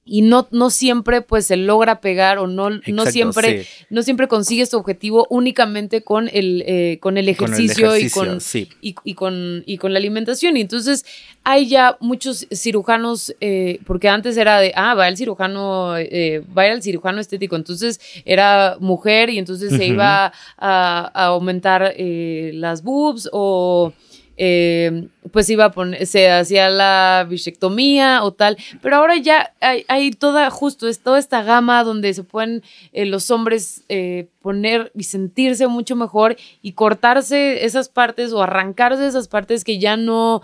y 0.05 0.21
no, 0.21 0.47
no 0.51 0.69
siempre 0.69 1.21
pues 1.21 1.45
se 1.45 1.55
logra 1.55 2.01
pegar 2.01 2.37
o 2.37 2.47
no, 2.47 2.69
no 2.69 3.05
siempre 3.05 3.65
no 3.89 4.03
siempre 4.03 4.27
consigues 4.27 4.69
tu 4.69 4.77
objetivo 4.77 5.27
únicamente 5.29 6.03
con 6.03 6.29
el, 6.33 6.63
eh, 6.67 6.97
con 6.99 7.17
el 7.17 7.29
ejercicio, 7.29 7.95
y, 7.95 8.09
con, 8.09 8.39
y, 8.81 9.13
con, 9.13 9.63
y 9.65 9.77
con 9.77 9.93
la 9.93 9.99
alimentación. 9.99 10.57
Y 10.57 10.61
entonces 10.61 11.05
hay 11.43 11.67
ya 11.67 11.97
muchos 12.01 12.47
cirujanos, 12.51 13.33
eh, 13.39 13.79
porque 13.85 14.09
antes 14.09 14.35
era 14.35 14.59
de, 14.59 14.73
ah, 14.75 14.93
va 14.93 15.07
el 15.07 15.15
cirujano, 15.15 15.97
eh, 15.97 16.43
va 16.57 16.63
al 16.63 16.83
cirujano 16.83 17.21
estético, 17.21 17.55
entonces 17.55 18.01
era 18.25 18.77
mujer 18.79 19.29
y 19.29 19.37
entonces 19.37 19.73
se 19.73 19.85
iba 19.85 20.25
a, 20.25 20.31
a 20.57 21.25
aumentar 21.25 21.93
las 21.97 22.83
boobs 22.83 23.29
o 23.31 23.93
eh, 24.37 25.07
pues 25.31 25.49
iba 25.49 25.65
a 25.65 25.71
poner, 25.71 26.05
se 26.05 26.31
hacía 26.31 26.69
la 26.69 27.25
bichectomía 27.29 28.23
o 28.23 28.33
tal, 28.33 28.57
pero 28.81 28.97
ahora 28.97 29.17
ya 29.17 29.53
hay, 29.59 30.11
toda, 30.11 30.49
justo, 30.49 30.87
es 30.87 30.99
toda 30.99 31.19
esta 31.19 31.43
gama 31.43 31.83
donde 31.83 32.13
se 32.13 32.23
pueden 32.23 32.63
eh, 32.93 33.05
los 33.05 33.29
hombres 33.31 33.83
eh, 33.89 34.27
poner 34.41 34.91
y 34.95 35.03
sentirse 35.03 35.67
mucho 35.67 35.95
mejor 35.95 36.35
y 36.61 36.73
cortarse 36.73 37.65
esas 37.65 37.89
partes 37.89 38.33
o 38.33 38.41
arrancarse 38.41 39.07
esas 39.07 39.27
partes 39.27 39.63
que 39.63 39.79
ya 39.79 39.97
no, 39.97 40.41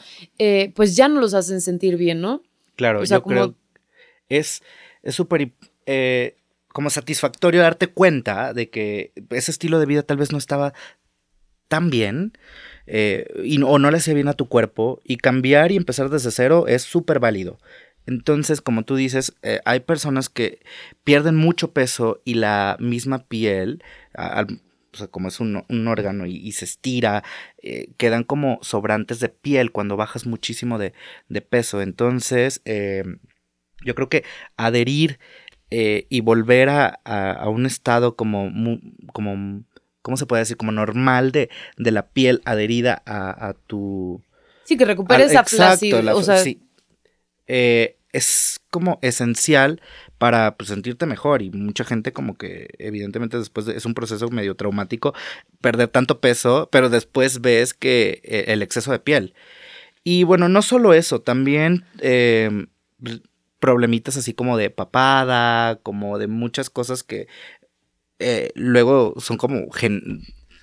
pues 0.75 0.95
ya 0.95 1.07
no 1.07 1.19
los 1.19 1.33
hacen 1.33 1.61
sentir 1.61 1.97
bien, 1.97 2.21
¿no? 2.21 2.43
Claro, 2.75 3.03
yo 3.03 3.23
creo 3.23 3.55
es 4.29 4.61
súper 5.07 5.51
como 6.71 6.89
satisfactorio 6.89 7.61
darte 7.61 7.87
cuenta 7.87 8.53
de 8.53 8.69
que 8.69 9.11
ese 9.31 9.51
estilo 9.51 9.79
de 9.79 9.87
vida 9.87 10.03
tal 10.03 10.17
vez 10.17 10.31
no 10.31 10.37
estaba 10.37 10.73
tan 11.67 11.89
bien 11.89 12.33
eh, 12.91 13.27
y, 13.43 13.61
o 13.61 13.77
no 13.77 13.91
le 13.91 13.97
hacía 13.97 14.15
bien 14.15 14.29
a 14.29 14.33
tu 14.33 14.47
cuerpo 14.49 14.99
y 15.03 15.17
cambiar 15.17 15.71
y 15.71 15.75
empezar 15.75 16.09
desde 16.09 16.31
cero 16.31 16.65
es 16.67 16.81
súper 16.81 17.19
válido. 17.19 17.59
Entonces, 18.07 18.61
como 18.61 18.83
tú 18.83 18.95
dices, 18.95 19.35
eh, 19.43 19.59
hay 19.65 19.81
personas 19.81 20.27
que 20.29 20.59
pierden 21.03 21.35
mucho 21.35 21.71
peso 21.71 22.19
y 22.25 22.33
la 22.33 22.77
misma 22.79 23.25
piel, 23.27 23.83
o 24.17 24.97
sea, 24.97 25.07
como 25.07 25.27
es 25.27 25.39
un, 25.39 25.63
órgano 25.87 26.25
y, 26.25 26.51
se 26.53 26.65
estira, 26.65 27.23
eh, 27.61 27.91
quedan 27.97 28.23
como 28.23 28.57
sobrantes 28.63 29.19
de 29.19 29.29
piel 29.29 29.71
cuando 29.71 29.95
bajas 29.95 30.25
muchísimo 30.25 30.79
de, 30.79 30.93
peso. 31.47 31.83
Entonces, 31.83 32.63
yo 32.65 33.95
creo 33.95 34.09
que 34.09 34.23
adherir 34.57 35.19
y 35.69 36.21
volver 36.21 36.69
a, 36.69 36.87
a, 36.87 37.49
un 37.49 37.67
estado 37.67 38.15
como, 38.15 38.51
como 39.13 39.63
¿cómo 40.01 40.17
se 40.17 40.25
puede 40.25 40.41
decir? 40.41 40.57
Como 40.57 40.71
normal 40.71 41.31
de, 41.31 41.49
de 41.77 41.91
la 41.91 42.07
piel 42.07 42.41
adherida 42.45 43.01
a, 43.05 43.53
tu... 43.67 44.21
Sí, 44.63 44.77
que 44.77 44.85
recuperes 44.85 45.31
esa 45.31 45.43
flacidez. 45.43 46.05
O 46.13 46.23
sea... 46.23 46.37
sí. 46.37 46.61
Eh, 47.47 47.95
es 48.11 48.59
como 48.69 48.99
esencial 49.01 49.81
para 50.17 50.55
pues, 50.57 50.69
sentirte 50.69 51.05
mejor 51.05 51.41
y 51.41 51.51
mucha 51.51 51.83
gente 51.83 52.11
como 52.11 52.37
que 52.37 52.67
evidentemente 52.79 53.37
después 53.37 53.67
es 53.67 53.85
un 53.85 53.93
proceso 53.93 54.29
medio 54.29 54.55
traumático 54.55 55.13
perder 55.61 55.89
tanto 55.89 56.19
peso, 56.19 56.69
pero 56.71 56.89
después 56.89 57.41
ves 57.41 57.73
que 57.73 58.21
eh, 58.23 58.45
el 58.47 58.61
exceso 58.61 58.91
de 58.91 58.99
piel. 58.99 59.33
Y 60.03 60.23
bueno, 60.23 60.49
no 60.49 60.61
solo 60.61 60.93
eso, 60.93 61.21
también 61.21 61.85
em, 61.99 62.67
problemitas 63.59 64.17
así 64.17 64.33
como 64.33 64.57
de 64.57 64.69
papada, 64.69 65.77
como 65.83 66.17
de 66.17 66.27
muchas 66.27 66.69
cosas 66.69 67.03
que 67.03 67.27
eh, 68.19 68.51
luego 68.55 69.15
son 69.19 69.37
como 69.37 69.67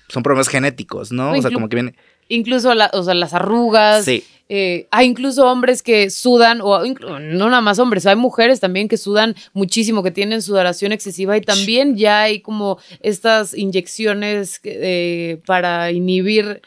son 0.09 0.23
problemas 0.23 0.47
genéticos, 0.47 1.11
¿no? 1.11 1.31
O, 1.31 1.41
sea, 1.41 1.51
como 1.51 1.67
que 1.69 1.75
viene... 1.75 1.95
Incluso 2.29 2.71
o 2.93 3.03
sea, 3.03 3.13
las 3.13 3.33
arrugas. 3.33 4.05
Sí. 4.05 4.23
Eh, 4.49 4.87
hay 4.91 5.07
incluso 5.07 5.45
hombres 5.45 5.83
que 5.83 6.09
sudan, 6.09 6.61
o 6.61 6.81
no 6.85 7.49
nada 7.49 7.61
más 7.61 7.79
hombres, 7.79 8.05
hay 8.05 8.15
mujeres 8.15 8.61
también 8.61 8.87
que 8.87 8.95
sudan 8.95 9.35
muchísimo, 9.53 10.03
que 10.03 10.11
tienen 10.11 10.41
sudoración 10.41 10.93
excesiva 10.93 11.35
y 11.35 11.41
también 11.41 11.97
ya 11.97 12.21
hay 12.21 12.39
como 12.39 12.77
estas 13.01 13.53
inyecciones 13.53 14.61
eh, 14.63 15.41
para 15.45 15.91
inhibir 15.91 16.61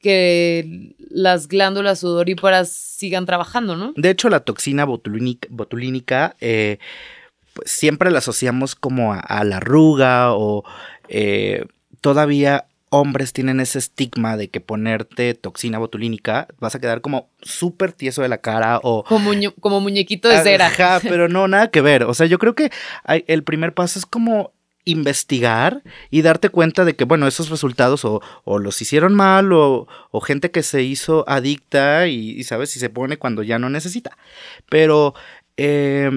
que 0.00 0.94
las 1.10 1.48
glándulas 1.48 2.00
sudoríparas 2.00 2.70
sigan 2.70 3.26
trabajando, 3.26 3.74
¿no? 3.74 3.92
De 3.96 4.10
hecho, 4.10 4.28
la 4.28 4.40
toxina 4.40 4.84
botulínica, 4.84 5.48
botulínica 5.50 6.36
pues 7.56 7.70
siempre 7.70 8.10
la 8.10 8.18
asociamos 8.18 8.74
como 8.74 9.14
a, 9.14 9.44
la 9.44 9.56
arruga 9.56 10.34
o 10.34 10.62
eh, 11.08 11.64
todavía 12.00 12.66
hombres 12.90 13.32
tienen 13.32 13.60
ese 13.60 13.78
estigma 13.78 14.36
de 14.36 14.48
que 14.48 14.60
ponerte 14.60 15.34
toxina 15.34 15.78
botulínica 15.78 16.46
vas 16.60 16.74
a 16.74 16.80
quedar 16.80 17.00
como 17.00 17.30
súper 17.42 17.92
tieso 17.92 18.22
de 18.22 18.28
la 18.28 18.38
cara 18.38 18.78
o... 18.82 19.02
Como, 19.04 19.32
como 19.60 19.80
muñequito 19.80 20.28
de 20.28 20.42
cera. 20.42 20.66
Ajá, 20.66 21.00
pero 21.02 21.28
no, 21.28 21.48
nada 21.48 21.70
que 21.70 21.80
ver. 21.80 22.04
O 22.04 22.14
sea, 22.14 22.26
yo 22.26 22.38
creo 22.38 22.54
que 22.54 22.70
el 23.26 23.42
primer 23.42 23.74
paso 23.74 23.98
es 23.98 24.06
como 24.06 24.52
investigar 24.84 25.82
y 26.10 26.22
darte 26.22 26.48
cuenta 26.48 26.84
de 26.84 26.94
que, 26.94 27.04
bueno, 27.04 27.26
esos 27.26 27.50
resultados 27.50 28.04
o, 28.04 28.20
los 28.58 28.80
hicieron 28.80 29.14
mal 29.14 29.52
o, 29.52 29.88
gente 30.24 30.50
que 30.50 30.62
se 30.62 30.82
hizo 30.82 31.24
adicta 31.28 32.06
y, 32.06 32.42
sabes, 32.44 32.70
si 32.70 32.78
se 32.78 32.88
pone 32.88 33.18
cuando 33.18 33.42
ya 33.42 33.58
no 33.58 33.68
necesita. 33.68 34.16
Pero 34.70 35.14
eh, 35.56 36.10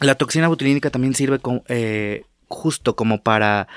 la 0.00 0.14
toxina 0.14 0.48
botulínica 0.48 0.90
también 0.90 1.14
sirve 1.14 1.40
eh, 1.68 2.24
justo 2.48 2.96
como 2.96 3.22
para 3.22 3.68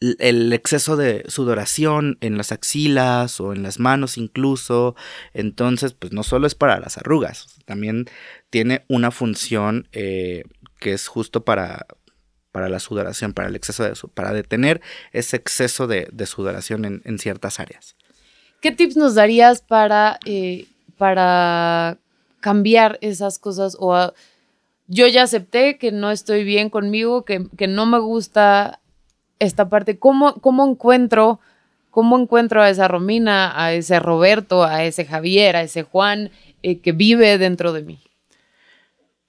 el 0.00 0.52
exceso 0.52 0.96
de 0.96 1.24
sudoración 1.28 2.18
en 2.20 2.36
las 2.36 2.50
axilas 2.50 3.40
o 3.40 3.52
en 3.52 3.62
las 3.62 3.78
manos 3.78 4.18
incluso. 4.18 4.96
Entonces, 5.32 5.92
pues 5.94 6.12
no 6.12 6.22
solo 6.22 6.46
es 6.46 6.54
para 6.54 6.80
las 6.80 6.98
arrugas, 6.98 7.46
también 7.64 8.06
tiene 8.50 8.84
una 8.88 9.10
función 9.10 9.88
eh, 9.92 10.44
que 10.80 10.92
es 10.92 11.06
justo 11.06 11.44
para, 11.44 11.86
para 12.50 12.68
la 12.68 12.80
sudoración, 12.80 13.32
para 13.32 13.48
el 13.48 13.56
exceso 13.56 13.84
de 13.84 13.94
para 14.14 14.32
detener 14.32 14.80
ese 15.12 15.36
exceso 15.36 15.86
de, 15.86 16.08
sudoración 16.26 17.02
en, 17.04 17.18
ciertas 17.18 17.60
áreas. 17.60 17.96
¿Qué 18.60 18.72
tips 18.72 18.96
nos 18.96 19.14
darías 19.14 19.62
para, 19.62 20.18
eh, 20.26 20.66
para 20.98 21.98
cambiar 22.40 22.98
esas 23.00 23.38
cosas 23.38 23.76
o 23.78 24.12
yo 24.86 25.06
ya 25.06 25.22
acepté 25.22 25.78
que 25.78 25.92
no 25.92 26.10
estoy 26.10 26.44
bien 26.44 26.70
conmigo, 26.70 27.24
que, 27.24 27.48
no 27.68 27.86
me 27.86 27.98
gusta 27.98 28.80
esta 29.38 29.68
parte. 29.68 29.98
¿Cómo, 29.98 30.34
cómo 30.34 30.68
encuentro, 30.68 31.40
cómo 31.90 32.18
encuentro 32.18 32.62
a 32.62 32.70
esa 32.70 32.88
Romina, 32.88 33.52
a 33.54 33.72
ese 33.72 33.98
Roberto, 34.00 34.64
a 34.64 34.84
ese 34.84 35.04
Javier, 35.04 35.56
a 35.56 35.62
ese 35.62 35.82
Juan 35.82 36.30
eh, 36.62 36.80
que 36.80 36.92
vive 36.92 37.38
dentro 37.38 37.72
de 37.72 37.82
mí? 37.82 38.00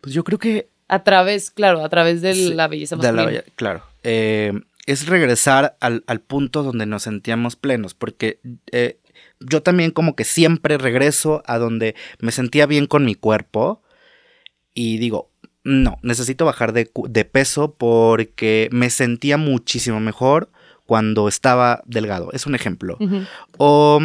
Pues 0.02 0.14
yo 0.14 0.24
creo 0.24 0.40
que... 0.40 0.70
A 0.90 1.04
través, 1.04 1.50
claro, 1.50 1.84
a 1.84 1.90
través 1.90 2.22
de 2.22 2.36
la 2.54 2.68
belleza 2.68 2.96
masculina. 2.96 3.44
claro. 3.56 3.84
Eh, 4.04 4.52
es 4.86 5.08
regresar 5.08 5.78
al, 5.80 6.02
punto 6.20 6.64
donde 6.64 6.86
nos 6.86 7.04
sentíamos 7.04 7.56
plenos, 7.56 7.94
porque 7.94 8.40
eh, 8.72 9.00
yo 9.40 9.64
también 9.64 9.92
como 9.92 10.16
que 10.16 10.26
siempre 10.26 10.78
regreso 10.78 11.42
a 11.46 11.58
donde 11.58 11.96
me 12.20 12.32
sentía 12.32 12.66
bien 12.66 12.88
con 12.88 13.06
mi 13.06 13.16
cuerpo 13.16 13.82
y 14.74 14.98
digo, 14.98 15.32
no, 15.64 15.98
necesito 16.02 16.46
bajar 16.46 16.74
de, 16.74 16.90
de 17.10 17.26
peso 17.26 17.76
porque 17.76 18.70
me 18.72 18.90
sentía 18.90 19.38
muchísimo 19.38 20.00
mejor 20.00 20.50
cuando 20.86 21.28
estaba 21.28 21.82
delgado. 21.86 22.32
Es 22.34 22.46
un 22.46 22.56
ejemplo. 22.56 22.98
O, 23.58 24.00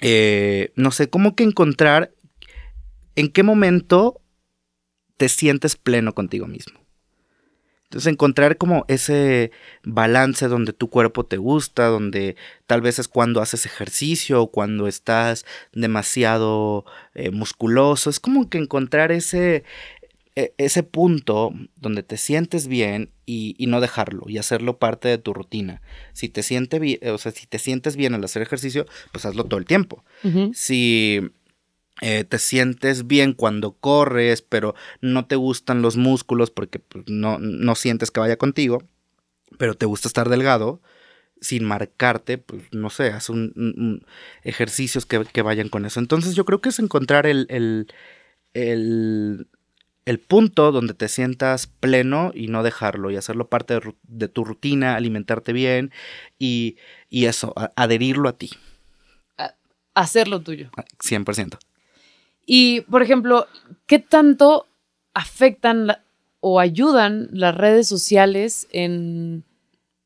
eh, 0.00 0.72
no 0.74 0.90
sé, 0.90 1.08
cómo 1.08 1.36
que 1.36 1.44
encontrar 1.44 2.12
en 3.14 3.28
qué 3.28 3.42
momento 3.42 4.20
te 5.16 5.28
sientes 5.28 5.76
pleno 5.76 6.14
contigo 6.14 6.46
mismo. 6.46 6.80
Entonces 7.84 8.10
encontrar 8.10 8.56
como 8.56 8.86
ese 8.88 9.52
balance 9.84 10.48
donde 10.48 10.72
tu 10.72 10.88
cuerpo 10.88 11.26
te 11.26 11.36
gusta, 11.36 11.88
donde 11.88 12.36
tal 12.66 12.80
vez 12.80 12.98
es 12.98 13.06
cuando 13.06 13.42
haces 13.42 13.66
ejercicio 13.66 14.40
o 14.40 14.50
cuando 14.50 14.88
estás 14.88 15.44
demasiado 15.74 16.86
eh, 17.14 17.30
musculoso, 17.30 18.08
es 18.08 18.18
como 18.18 18.48
que 18.48 18.56
encontrar 18.56 19.12
ese, 19.12 19.64
ese 20.34 20.82
punto 20.82 21.52
donde 21.76 22.02
te 22.02 22.16
sientes 22.16 22.66
bien 22.66 23.10
y, 23.26 23.54
no 23.66 23.80
dejarlo 23.80 24.24
y 24.28 24.38
hacerlo 24.38 24.78
parte 24.78 25.08
de 25.08 25.18
tu 25.18 25.34
rutina. 25.34 25.82
Si 26.12 26.28
te, 26.28 26.42
siente 26.42 26.78
bien, 26.78 26.98
o 27.10 27.18
sea, 27.18 27.32
si 27.32 27.46
te 27.46 27.58
sientes 27.58 27.96
bien 27.96 28.14
al 28.14 28.24
hacer 28.24 28.42
ejercicio, 28.42 28.86
pues 29.12 29.24
hazlo 29.24 29.44
todo 29.44 29.58
el 29.58 29.66
tiempo. 29.66 30.04
Si 30.54 31.20
eh, 32.00 32.24
te 32.24 32.38
sientes 32.38 33.06
bien 33.06 33.34
cuando 33.34 33.72
corres, 33.72 34.42
pero 34.42 34.74
no 35.00 35.26
te 35.26 35.36
gustan 35.36 35.82
los 35.82 35.96
músculos 35.96 36.50
porque 36.50 36.78
pues, 36.78 37.04
no, 37.08 37.38
no 37.38 37.74
sientes 37.74 38.10
que 38.10 38.20
vaya 38.20 38.36
contigo, 38.36 38.82
pero 39.58 39.74
te 39.74 39.86
gusta 39.86 40.08
estar 40.08 40.28
delgado, 40.28 40.80
sin 41.40 41.64
marcarte, 41.64 42.38
pues 42.38 42.62
no 42.72 42.88
sé, 42.88 43.08
haz 43.08 43.28
un, 43.28 44.06
ejercicios 44.44 45.04
que, 45.04 45.42
vayan 45.42 45.68
con 45.68 45.84
eso. 45.84 46.00
Entonces 46.00 46.34
yo 46.34 46.44
creo 46.44 46.60
que 46.60 46.70
es 46.70 46.78
encontrar 46.78 47.26
el, 47.26 47.46
el 47.50 47.88
el 48.54 49.48
punto 50.18 50.72
donde 50.72 50.94
te 50.94 51.08
sientas 51.08 51.66
pleno 51.66 52.32
y 52.34 52.48
no 52.48 52.62
dejarlo 52.62 53.10
y 53.10 53.16
hacerlo 53.16 53.48
parte 53.48 53.78
de, 54.02 54.28
tu 54.28 54.44
rutina, 54.44 54.96
alimentarte 54.96 55.52
bien 55.52 55.92
y, 56.38 56.76
eso, 57.10 57.54
adherirlo 57.76 58.28
a 58.28 58.32
ti. 58.32 58.50
hacerlo 59.94 60.40
tuyo. 60.40 60.70
100%. 60.98 61.54
Ah, 61.54 61.58
y, 62.44 62.80
por 62.82 63.02
ejemplo, 63.02 63.46
¿qué 63.86 63.98
tanto 63.98 64.66
afectan 65.14 65.96
o 66.40 66.58
ayudan 66.58 67.28
las 67.30 67.54
redes 67.54 67.86
sociales 67.86 68.66
en, 68.72 69.44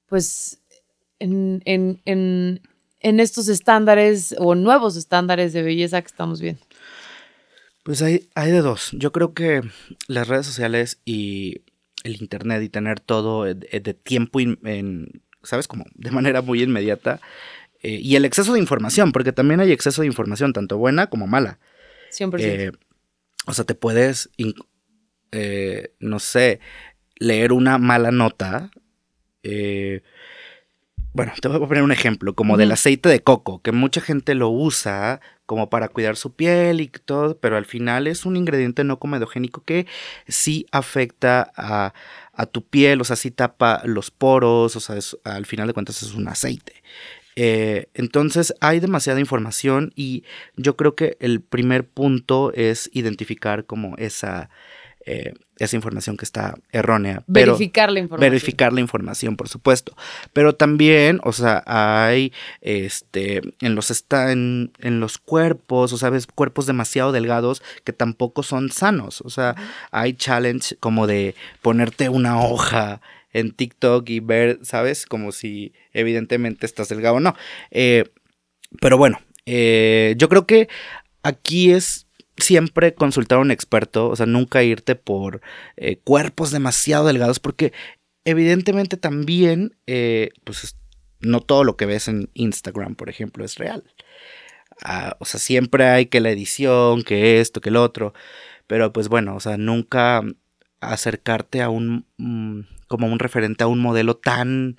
pues, 0.06 0.60
en, 1.18 1.62
en, 1.64 2.02
en 2.04 3.20
estos 3.20 3.48
estándares 3.48 4.34
o 4.38 4.54
nuevos 4.54 4.96
estándares 4.96 5.52
de 5.52 5.62
belleza 5.62 6.02
que 6.02 6.08
estamos 6.08 6.40
viendo? 6.40 6.65
Pues 7.86 8.02
hay, 8.02 8.28
hay 8.34 8.50
de 8.50 8.62
dos. 8.62 8.90
Yo 8.94 9.12
creo 9.12 9.32
que 9.32 9.62
las 10.08 10.26
redes 10.26 10.44
sociales 10.44 10.98
y 11.04 11.62
el 12.02 12.20
internet 12.20 12.60
y 12.64 12.68
tener 12.68 12.98
todo 12.98 13.44
de, 13.44 13.94
tiempo, 13.94 14.40
en, 14.40 15.22
¿sabes? 15.44 15.68
Como 15.68 15.84
de 15.94 16.10
manera 16.10 16.42
muy 16.42 16.64
inmediata. 16.64 17.20
Eh, 17.84 18.00
y 18.02 18.16
el 18.16 18.24
exceso 18.24 18.54
de 18.54 18.58
información, 18.58 19.12
porque 19.12 19.30
también 19.30 19.60
hay 19.60 19.70
exceso 19.70 20.02
de 20.02 20.08
información, 20.08 20.52
tanto 20.52 20.78
buena 20.78 21.06
como 21.06 21.28
mala. 21.28 21.60
100%. 22.10 22.40
Eh, 22.40 22.72
o 23.46 23.54
sea, 23.54 23.64
te 23.64 23.76
puedes, 23.76 24.30
eh, 25.30 25.94
no 26.00 26.18
sé, 26.18 26.58
leer 27.20 27.52
una 27.52 27.78
mala 27.78 28.10
nota. 28.10 28.72
bueno, 29.44 31.32
te 31.40 31.46
voy 31.46 31.56
a 31.62 31.68
poner 31.68 31.84
un 31.84 31.92
ejemplo, 31.92 32.34
como 32.34 32.56
del 32.56 32.72
aceite 32.72 33.08
de 33.08 33.22
coco, 33.22 33.62
que 33.62 33.70
mucha 33.70 34.00
gente 34.00 34.34
lo 34.34 34.48
usa 34.48 35.20
como 35.46 35.70
para 35.70 35.88
cuidar 35.88 36.16
su 36.16 36.34
piel 36.34 36.80
y 36.80 36.88
todo, 36.88 37.38
pero 37.38 37.56
al 37.56 37.64
final 37.64 38.06
es 38.06 38.26
un 38.26 38.36
ingrediente 38.36 38.84
no 38.84 38.98
comedogénico 38.98 39.62
que 39.64 39.86
sí 40.28 40.66
afecta 40.72 41.52
a, 41.56 41.94
tu 42.52 42.62
piel, 42.62 43.00
o 43.00 43.04
sea, 43.04 43.16
sí 43.16 43.30
tapa 43.30 43.80
los 43.84 44.10
poros, 44.10 44.76
o 44.76 44.80
sea, 44.80 44.96
al 45.24 45.46
final 45.46 45.66
de 45.66 45.72
cuentas 45.72 46.02
es 46.02 46.12
un 46.14 46.28
aceite. 46.28 46.82
Eh, 47.36 47.88
entonces 47.94 48.54
hay 48.60 48.80
demasiada 48.80 49.20
información 49.20 49.92
y 49.94 50.24
yo 50.56 50.76
creo 50.76 50.94
que 50.94 51.16
el 51.20 51.40
primer 51.42 51.86
punto 51.86 52.52
es 52.54 52.90
identificar 52.92 53.66
como 53.66 53.94
esa 53.98 54.50
eh, 55.08 55.34
esa 55.58 55.76
información 55.76 56.16
que 56.16 56.24
está 56.24 56.58
errónea. 56.72 57.22
Verificar 57.28 57.92
la 57.92 58.00
información. 58.00 58.30
Verificar 58.32 58.72
la 58.72 58.80
información, 58.80 59.36
por 59.36 59.48
supuesto. 59.48 59.96
Pero 60.32 60.56
también, 60.56 61.20
o 61.22 61.32
sea, 61.32 61.62
hay 61.64 62.32
este 62.60 63.40
en 63.60 63.76
los 63.76 63.92
está 63.92 64.32
en, 64.32 64.72
los 64.82 65.18
cuerpos, 65.18 65.92
o 65.92 65.96
sabes, 65.96 66.26
cuerpos 66.26 66.66
demasiado 66.66 67.12
delgados 67.12 67.62
que 67.84 67.92
tampoco 67.92 68.42
son 68.42 68.72
sanos. 68.72 69.20
O 69.20 69.30
sea, 69.30 69.54
hay 69.92 70.14
challenge 70.14 70.76
como 70.80 71.06
de 71.06 71.36
ponerte 71.62 72.08
una 72.08 72.42
hoja 72.42 73.00
en 73.32 73.52
TikTok 73.52 74.10
y 74.10 74.18
ver, 74.18 74.58
¿sabes? 74.62 75.06
Como 75.06 75.30
si 75.30 75.72
evidentemente 75.92 76.66
estás 76.66 76.88
delgado 76.88 77.16
o 77.16 77.20
no. 77.20 77.36
Eh, 77.70 78.10
pero 78.80 78.98
bueno, 78.98 79.20
eh, 79.46 80.14
yo 80.18 80.28
creo 80.28 80.46
que 80.46 80.68
aquí 81.22 81.70
es 81.70 82.05
siempre 82.38 82.94
consultar 82.94 83.38
a 83.38 83.42
un 83.42 83.50
experto, 83.50 84.08
o 84.08 84.16
sea, 84.16 84.26
nunca 84.26 84.62
irte 84.62 84.94
por 84.94 85.40
eh, 85.76 85.98
cuerpos 86.04 86.50
demasiado 86.50 87.06
delgados, 87.06 87.40
porque 87.40 87.72
evidentemente 88.24 88.96
también, 88.96 89.76
eh, 89.86 90.30
pues 90.44 90.76
no 91.20 91.40
todo 91.40 91.64
lo 91.64 91.76
que 91.76 91.86
ves 91.86 92.08
en 92.08 92.30
Instagram, 92.34 92.94
por 92.94 93.08
ejemplo, 93.08 93.44
es 93.44 93.56
real. 93.56 93.84
Ah, 94.84 95.16
o 95.20 95.24
sea, 95.24 95.40
siempre 95.40 95.86
hay 95.86 96.06
que 96.06 96.20
la 96.20 96.30
edición, 96.30 97.02
que 97.02 97.40
esto, 97.40 97.60
que 97.60 97.70
el 97.70 97.76
otro, 97.76 98.12
pero 98.66 98.92
pues 98.92 99.08
bueno, 99.08 99.34
o 99.36 99.40
sea, 99.40 99.56
nunca 99.56 100.22
acercarte 100.80 101.62
a 101.62 101.70
un, 101.70 102.06
mm, 102.18 102.60
como 102.88 103.06
un 103.06 103.18
referente 103.18 103.64
a 103.64 103.68
un 103.68 103.80
modelo 103.80 104.16
tan 104.16 104.76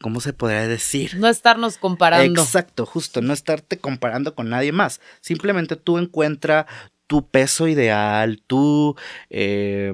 ¿cómo 0.00 0.20
se 0.20 0.32
podría 0.32 0.66
decir? 0.66 1.16
No 1.16 1.28
estarnos 1.28 1.78
comparando. 1.78 2.42
Exacto, 2.42 2.86
justo, 2.86 3.22
no 3.22 3.32
estarte 3.32 3.78
comparando 3.78 4.34
con 4.34 4.50
nadie 4.50 4.72
más. 4.72 5.00
Simplemente 5.20 5.76
tú 5.76 5.98
encuentra 5.98 6.66
tu 7.06 7.28
peso 7.28 7.68
ideal, 7.68 8.42
tú, 8.46 8.96
eh, 9.30 9.92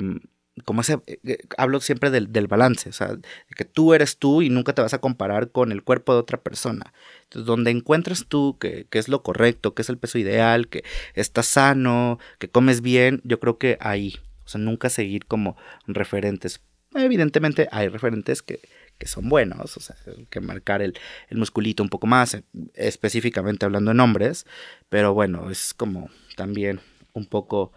como 0.65 0.81
ese, 0.81 0.99
eh, 1.07 1.39
hablo 1.57 1.81
siempre 1.81 2.11
del, 2.11 2.47
balance, 2.47 2.89
o 2.89 2.93
sea, 2.93 3.17
que 3.57 3.65
tú 3.65 3.95
eres 3.95 4.19
tú 4.19 4.43
y 4.43 4.49
nunca 4.49 4.75
te 4.75 4.83
vas 4.83 4.95
a 4.95 5.01
comparar 5.01 5.51
con 5.51 5.73
el 5.73 5.83
cuerpo 5.83 6.15
de 6.15 6.21
otra 6.21 6.41
persona. 6.41 6.93
Entonces, 7.25 7.47
donde 7.47 7.71
encuentras 7.71 8.27
tú 8.27 8.57
que, 8.59 8.87
que 8.89 8.99
es 8.99 9.09
lo 9.09 9.23
correcto, 9.23 9.75
que 9.75 9.83
es 9.83 9.89
el 9.89 9.99
peso 9.99 10.19
ideal, 10.19 10.69
que 10.69 10.85
estás 11.15 11.47
sano, 11.47 12.19
que 12.39 12.49
comes 12.49 12.81
bien, 12.81 13.21
yo 13.25 13.41
creo 13.41 13.59
que 13.59 13.77
ahí, 13.81 14.17
o 14.45 14.49
sea, 14.49 14.61
nunca 14.61 14.89
seguir 14.89 15.27
como 15.27 15.57
referentes. 15.87 16.61
Evidentemente 16.95 17.69
hay 17.73 17.89
referentes 17.89 18.43
que, 18.43 18.61
que 19.03 19.09
son 19.09 19.29
buenos, 19.29 19.77
o 19.77 19.81
sea, 19.81 19.97
que 20.31 20.41
marcar 20.41 20.81
el, 20.81 20.95
musculito 21.33 21.83
un 21.83 21.89
poco 21.89 22.07
más, 22.07 22.41
específicamente 22.75 23.67
hablando 23.67 23.91
en 23.91 23.99
hombres, 23.99 24.47
pero 24.89 25.13
bueno, 25.13 25.51
es 25.51 25.75
como 25.75 26.09
también 26.37 26.79
un 27.13 27.27
poco 27.27 27.73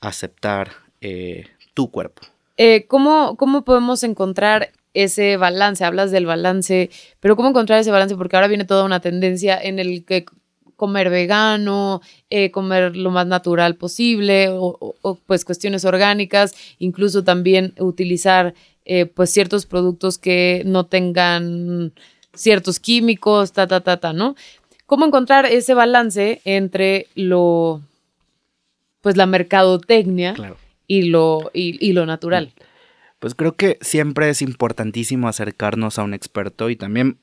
aceptar 0.00 0.70
eh, 1.02 1.44
tu 1.74 1.90
cuerpo. 1.90 2.22
Eh, 2.56 2.86
¿cómo, 2.86 3.36
¿Cómo 3.36 3.66
podemos 3.66 4.02
encontrar 4.02 4.72
ese 4.94 5.36
balance? 5.36 5.84
Hablas 5.84 6.10
del 6.10 6.24
balance, 6.24 6.88
pero 7.20 7.36
¿cómo 7.36 7.50
encontrar 7.50 7.78
ese 7.78 7.90
balance? 7.90 8.16
Porque 8.16 8.36
ahora 8.36 8.48
viene 8.48 8.64
toda 8.64 8.84
una 8.84 9.00
tendencia 9.00 9.60
en 9.62 9.78
el 9.78 10.06
que 10.06 10.24
comer 10.76 11.10
vegano, 11.10 12.00
eh, 12.30 12.50
comer 12.50 12.96
lo 12.96 13.10
más 13.10 13.26
natural 13.26 13.76
posible 13.76 14.48
o, 14.50 14.96
pues 15.26 15.44
cuestiones 15.44 15.84
orgánicas, 15.84 16.54
incluso 16.78 17.22
también 17.22 17.74
utilizar 17.78 18.54
eh, 18.84 19.06
pues 19.06 19.30
ciertos 19.30 19.66
productos 19.66 20.18
que 20.18 20.62
no 20.64 20.86
tengan 20.86 21.92
ciertos 22.34 22.80
químicos, 22.80 23.52
ta, 23.52 23.66
ta, 23.66 23.80
ta, 23.80 23.98
ta, 23.98 24.12
¿no? 24.12 24.34
¿Cómo 24.86 25.06
encontrar 25.06 25.46
ese 25.46 25.74
balance 25.74 26.40
entre 26.44 27.06
lo, 27.14 27.80
pues 29.00 29.16
la 29.16 29.26
mercadotecnia 29.26 30.34
y, 30.86 31.02
lo, 31.02 31.50
y, 31.54 31.92
lo 31.92 32.06
natural? 32.06 32.52
Pues 33.18 33.34
creo 33.34 33.56
que 33.56 33.78
siempre 33.80 34.28
es 34.28 34.42
importantísimo 34.42 35.28
acercarnos 35.28 35.98
a 35.98 36.02
un 36.02 36.14
experto 36.14 36.68
y 36.70 36.76
también 36.76 37.18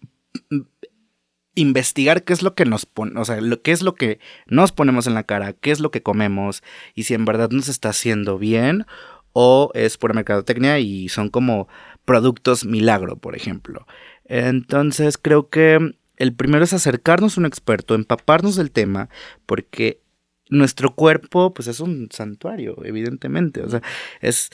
investigar 1.55 2.24
qué 2.24 2.34
es 2.34 2.41
lo 2.41 2.55
que 2.55 2.66
nos 2.66 2.86
pone, 2.86 3.20
o 3.20 3.26
sea, 3.26 3.38
qué 3.64 3.72
es 3.72 3.82
lo 3.82 3.95
que 3.95 4.20
nos 4.47 4.72
ponemos 4.72 5.07
en 5.07 5.14
la 5.14 5.24
cara, 5.24 5.53
qué 5.53 5.72
es 5.72 5.80
lo 5.80 5.91
que 5.91 6.01
comemos 6.01 6.64
y 6.95 7.03
si 7.03 7.14
en 7.14 7.26
verdad 7.26 7.49
nos 7.51 7.68
está 7.68 7.89
haciendo 7.89 8.38
bien 8.38 8.86
o 9.34 9.72
es 9.74 9.98
pura 9.98 10.14
mercadotecnia 10.14 10.80
y 10.80 11.10
son 11.10 11.30
como 11.30 11.68
productos 12.06 12.66
milagro, 12.66 13.18
por 13.18 13.36
ejemplo. 13.36 13.86
Entonces 14.26 15.18
creo 15.18 15.50
que 15.50 15.96
el 16.18 16.36
primero 16.36 16.64
es 16.64 16.74
acercarnos 16.74 17.38
a 17.38 17.42
un 17.42 17.46
experto, 17.46 17.96
empaparnos 17.96 18.56
del 18.56 18.72
tema, 18.72 19.10
porque 19.46 20.02
nuestro 20.50 20.96
cuerpo 20.96 21.54
pues 21.54 21.68
es 21.68 21.80
un 21.80 22.10
santuario, 22.12 22.78
evidentemente, 22.84 23.62
o 23.62 23.70
sea, 23.70 23.82
es 24.22 24.50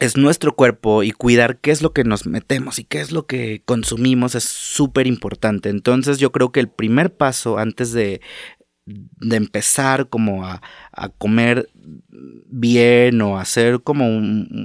es 0.00 0.16
nuestro 0.16 0.56
cuerpo 0.56 1.02
y 1.02 1.12
cuidar 1.12 1.58
qué 1.58 1.70
es 1.70 1.82
lo 1.82 1.92
que 1.92 2.04
nos 2.04 2.26
metemos 2.26 2.78
y 2.78 2.84
qué 2.84 3.00
es 3.00 3.12
lo 3.12 3.26
que 3.26 3.62
consumimos 3.66 4.34
es 4.34 4.44
súper 4.44 5.06
importante. 5.06 5.68
Entonces 5.68 6.18
yo 6.18 6.32
creo 6.32 6.52
que 6.52 6.60
el 6.60 6.70
primer 6.70 7.14
paso 7.14 7.58
antes 7.58 7.92
de 7.92 8.22
de 8.86 9.36
empezar 9.36 10.08
como 10.08 10.44
a, 10.44 10.60
comer 11.18 11.68
bien 12.46 13.20
o 13.22 13.38
hacer 13.38 13.82
como 13.82 14.04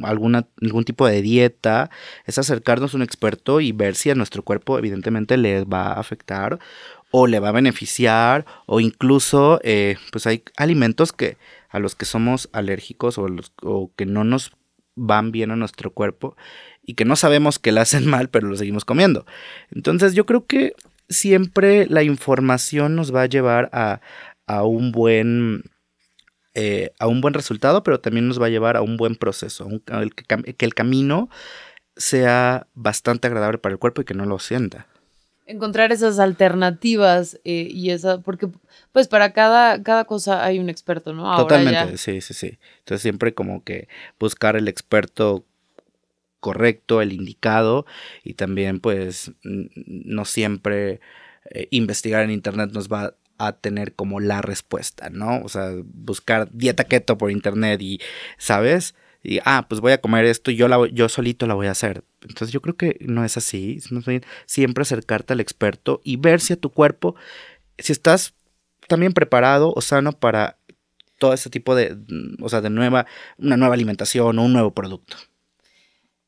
alguna, 0.03 0.47
algún 0.61 0.83
tipo 0.83 1.07
de 1.07 1.21
dieta, 1.21 1.89
es 2.25 2.37
acercarnos 2.37 2.93
a 2.93 2.97
un 2.97 3.03
experto 3.03 3.61
y 3.61 3.71
ver 3.71 3.95
si 3.95 4.09
a 4.09 4.15
nuestro 4.15 4.43
cuerpo 4.43 4.77
evidentemente 4.77 5.37
le 5.37 5.63
va 5.65 5.93
a 5.93 5.99
afectar 5.99 6.59
o 7.11 7.27
le 7.27 7.39
va 7.39 7.49
a 7.49 7.53
beneficiar 7.53 8.45
o 8.65 8.79
incluso 8.79 9.59
eh, 9.63 9.95
pues 10.11 10.27
hay 10.27 10.43
alimentos 10.57 11.13
que 11.13 11.37
a 11.69 11.79
los 11.79 11.95
que 11.95 12.05
somos 12.05 12.49
alérgicos 12.51 13.17
o, 13.17 13.27
los, 13.27 13.53
o 13.61 13.91
que 13.95 14.05
no 14.05 14.23
nos 14.23 14.51
van 14.95 15.31
bien 15.31 15.51
a 15.51 15.55
nuestro 15.55 15.91
cuerpo 15.91 16.35
y 16.83 16.95
que 16.95 17.05
no 17.05 17.15
sabemos 17.15 17.59
que 17.59 17.71
le 17.71 17.81
hacen 17.81 18.05
mal 18.09 18.29
pero 18.29 18.47
lo 18.47 18.55
seguimos 18.55 18.85
comiendo. 18.85 19.25
Entonces 19.71 20.13
yo 20.13 20.25
creo 20.25 20.45
que 20.45 20.73
siempre 21.09 21.85
la 21.87 22.03
información 22.03 22.95
nos 22.95 23.13
va 23.13 23.23
a 23.23 23.27
llevar 23.27 23.69
a, 23.71 24.01
un 24.63 24.91
buen 24.91 25.63
eh, 26.53 26.91
a 26.99 27.07
un 27.07 27.21
buen 27.21 27.33
resultado, 27.33 27.83
pero 27.83 27.99
también 27.99 28.27
nos 28.27 28.41
va 28.41 28.45
a 28.45 28.49
llevar 28.49 28.77
a 28.77 28.81
un 28.81 28.97
buen 28.97 29.15
proceso, 29.15 29.67
que, 29.85 30.65
el 30.65 30.73
camino 30.73 31.29
sea 31.97 32.67
bastante 32.73 33.27
agradable 33.27 33.57
para 33.57 33.73
el 33.73 33.79
cuerpo 33.79 34.01
y 34.01 34.05
que 34.05 34.13
no 34.13 34.25
lo 34.25 34.39
sienta. 34.39 34.87
Encontrar 35.47 35.91
esas 35.91 36.17
alternativas 36.17 37.39
eh, 37.43 37.67
y 37.69 37.91
esa, 37.91 38.19
porque 38.19 38.49
pues 38.91 39.07
para 39.07 39.31
cada, 39.31 39.83
cada 39.83 40.05
cosa 40.05 40.43
hay 40.43 40.57
un 40.57 40.69
experto, 40.69 41.13
¿no? 41.13 41.35
Totalmente, 41.37 41.97
sí, 41.97 42.19
sí, 42.21 42.33
sí. 42.33 42.57
Entonces 42.79 43.03
siempre 43.03 43.33
como 43.33 43.63
que 43.63 43.87
buscar 44.19 44.55
el 44.55 44.67
experto 44.67 45.45
correcto, 46.45 47.01
el 47.01 47.11
indicado 47.11 47.87
y 48.23 48.35
también 48.35 48.79
pues 48.79 49.31
no 49.41 50.25
siempre 50.25 50.99
eh, 51.49 51.67
investigar 51.71 52.23
en 52.23 52.29
internet 52.29 52.69
nos 52.71 52.87
va 52.87 53.15
a 53.39 53.53
tener 53.53 53.95
como 53.95 54.19
la 54.19 54.43
respuesta, 54.43 55.09
¿no? 55.09 55.41
O 55.41 55.49
sea, 55.49 55.71
buscar 55.83 56.47
dieta 56.51 56.83
keto 56.83 57.17
por 57.17 57.31
internet 57.31 57.81
y, 57.81 57.99
¿sabes? 58.37 58.93
Y, 59.23 59.39
ah, 59.43 59.65
pues 59.67 59.81
voy 59.81 59.93
a 59.93 60.01
comer 60.01 60.25
esto 60.25 60.51
y 60.51 60.55
yo, 60.55 60.67
la, 60.67 60.87
yo 60.93 61.09
solito 61.09 61.47
la 61.47 61.55
voy 61.55 61.65
a 61.65 61.71
hacer. 61.71 62.03
Entonces 62.21 62.51
yo 62.51 62.61
creo 62.61 62.77
que 62.77 62.97
no 63.01 63.25
es 63.25 63.37
así. 63.37 63.79
Siempre 64.45 64.81
acercarte 64.83 65.33
al 65.33 65.39
experto 65.39 65.99
y 66.03 66.17
ver 66.17 66.41
si 66.41 66.53
a 66.53 66.57
tu 66.57 66.69
cuerpo, 66.69 67.15
si 67.79 67.91
estás 67.91 68.35
también 68.87 69.13
preparado 69.13 69.73
o 69.75 69.81
sano 69.81 70.11
para 70.11 70.59
todo 71.17 71.33
ese 71.33 71.49
tipo 71.49 71.73
de, 71.73 71.97
o 72.39 72.49
sea, 72.49 72.61
de 72.61 72.69
nueva, 72.69 73.07
una 73.39 73.57
nueva 73.57 73.73
alimentación 73.73 74.37
o 74.37 74.43
un 74.43 74.53
nuevo 74.53 74.75
producto. 74.75 75.17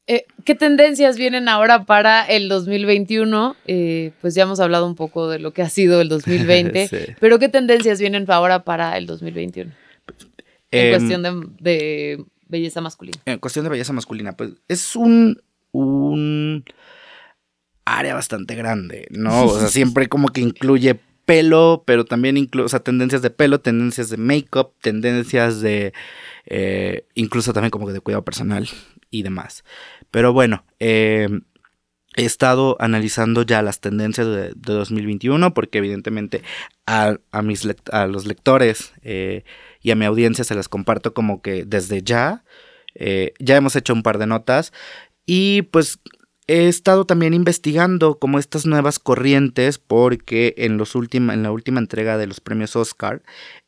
Eh, 0.09 0.25
¿Qué 0.45 0.55
tendencias 0.55 1.17
vienen 1.17 1.49
ahora 1.49 1.83
para 1.83 2.23
el 2.23 2.47
2021? 2.47 3.57
Eh, 3.67 4.13
pues 4.21 4.35
ya 4.35 4.43
hemos 4.43 4.61
hablado 4.61 4.87
un 4.87 4.95
poco 4.95 5.29
de 5.29 5.37
lo 5.37 5.51
que 5.51 5.61
ha 5.61 5.69
sido 5.69 5.99
el 5.99 6.07
2020, 6.07 7.17
pero 7.19 7.39
¿qué 7.39 7.49
tendencias 7.49 7.99
vienen 7.99 8.25
ahora 8.31 8.63
para 8.63 8.97
el 8.97 9.05
2021? 9.05 9.71
En 10.71 10.85
em, 10.85 10.91
cuestión 10.91 11.55
de, 11.59 12.25
belleza 12.47 12.79
masculina. 12.79 13.17
En 13.25 13.39
cuestión 13.39 13.65
de 13.65 13.69
belleza 13.69 13.91
masculina, 13.91 14.31
pues 14.31 14.51
es 14.69 14.95
un, 14.95 15.41
un 15.73 16.63
área 17.83 18.13
bastante 18.13 18.55
grande, 18.55 19.07
¿no? 19.11 19.45
O 19.45 19.59
sea, 19.59 19.67
siempre 19.67 20.07
como 20.07 20.29
que 20.29 20.39
incluye 20.39 20.97
pelo, 21.25 21.83
pero 21.85 22.05
también 22.05 22.37
incluye, 22.37 22.65
o 22.65 22.69
sea, 22.69 22.79
tendencias 22.79 23.21
de 23.21 23.29
pelo, 23.29 23.59
tendencias 23.59 24.09
de 24.09 24.15
make-up, 24.15 24.71
tendencias 24.81 25.59
de, 25.59 25.91
eh, 26.45 27.05
incluso 27.15 27.51
también 27.51 27.71
como 27.71 27.85
que 27.85 27.91
de 27.91 27.99
cuidado 27.99 28.23
personal 28.23 28.69
y 29.11 29.23
demás. 29.23 29.63
Pero 30.11 30.33
bueno, 30.33 30.65
eh, 30.79 31.27
he 32.17 32.25
estado 32.25 32.75
analizando 32.79 33.43
ya 33.43 33.61
las 33.61 33.79
tendencias 33.79 34.27
de, 34.27 34.53
2021 34.55 35.53
porque 35.53 35.77
evidentemente 35.77 36.41
a, 36.85 37.17
mis 37.43 37.67
a 37.91 38.07
los 38.07 38.25
lectores 38.25 38.93
eh, 39.03 39.43
y 39.81 39.91
a 39.91 39.95
mi 39.95 40.05
audiencia 40.05 40.43
se 40.43 40.55
las 40.55 40.67
comparto 40.67 41.13
como 41.13 41.41
que 41.41 41.63
desde 41.65 42.01
ya. 42.01 42.43
Eh, 42.95 43.33
ya 43.39 43.55
hemos 43.55 43.75
hecho 43.75 43.93
un 43.93 44.01
par 44.01 44.17
de 44.17 44.25
notas 44.25 44.73
y 45.27 45.61
pues 45.63 45.99
he 46.47 46.67
estado 46.69 47.05
también 47.05 47.33
investigando 47.33 48.19
como 48.19 48.39
estas 48.39 48.65
nuevas 48.65 48.99
corrientes 48.99 49.77
porque 49.77 50.55
en, 50.57 50.77
los 50.77 50.95
en 50.95 51.43
la 51.43 51.51
última 51.51 51.79
entrega 51.79 52.17
de 52.17 52.27
los 52.27 52.39
premios 52.39 52.75
Oscar 52.75 53.21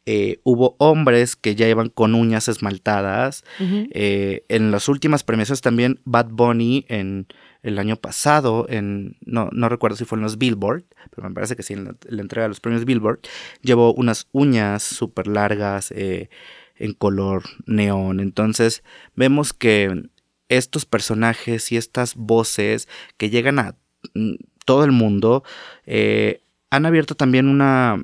eh, 0.06 0.40
hubo 0.44 0.76
hombres 0.80 1.36
que 1.36 1.56
ya 1.56 1.68
iban 1.68 1.90
con 1.90 2.16
uñas 2.16 2.48
esmaltadas. 2.48 3.44
Eh, 3.60 4.44
en 4.48 4.72
las 4.72 4.88
últimas 4.88 5.24
premiaciones 5.24 5.62
también 5.62 6.00
Bad 6.06 6.30
Bunny 6.32 6.86
en 6.88 7.28
el 7.62 7.78
año 7.78 7.98
pasado, 7.98 8.66
en, 8.70 9.18
no, 9.26 9.50
no 9.52 9.68
recuerdo 9.68 9.98
si 9.98 10.06
fue 10.06 10.18
en 10.18 10.24
los 10.24 10.38
Billboard, 10.38 10.86
pero 11.14 11.28
me 11.28 11.36
parece 11.36 11.58
que 11.58 11.64
sí, 11.64 11.74
en 11.74 11.84
la, 11.84 12.22
entrega 12.22 12.44
de 12.44 12.50
los 12.50 12.62
premios 12.62 12.86
Billboard, 12.86 13.20
llevó 13.62 13.94
unas 13.94 14.28
uñas 14.32 14.82
súper 14.82 15.28
largas 15.28 15.92
eh, 15.92 16.30
en 16.78 16.94
color 16.94 17.44
neón. 17.66 18.22
Entonces 18.22 18.82
vemos 19.16 19.52
que 19.52 20.10
estos 20.50 20.86
personajes 20.86 21.72
y 21.72 21.78
estas 21.78 22.16
voces 22.16 22.88
que 23.18 23.30
llegan 23.30 23.60
a 23.60 23.76
mm, 24.14 24.36
todo 24.66 24.84
el 24.84 24.92
mundo 24.92 25.44
han 26.72 26.86
abierto 26.86 27.16
también 27.16 27.48
una 27.48 28.04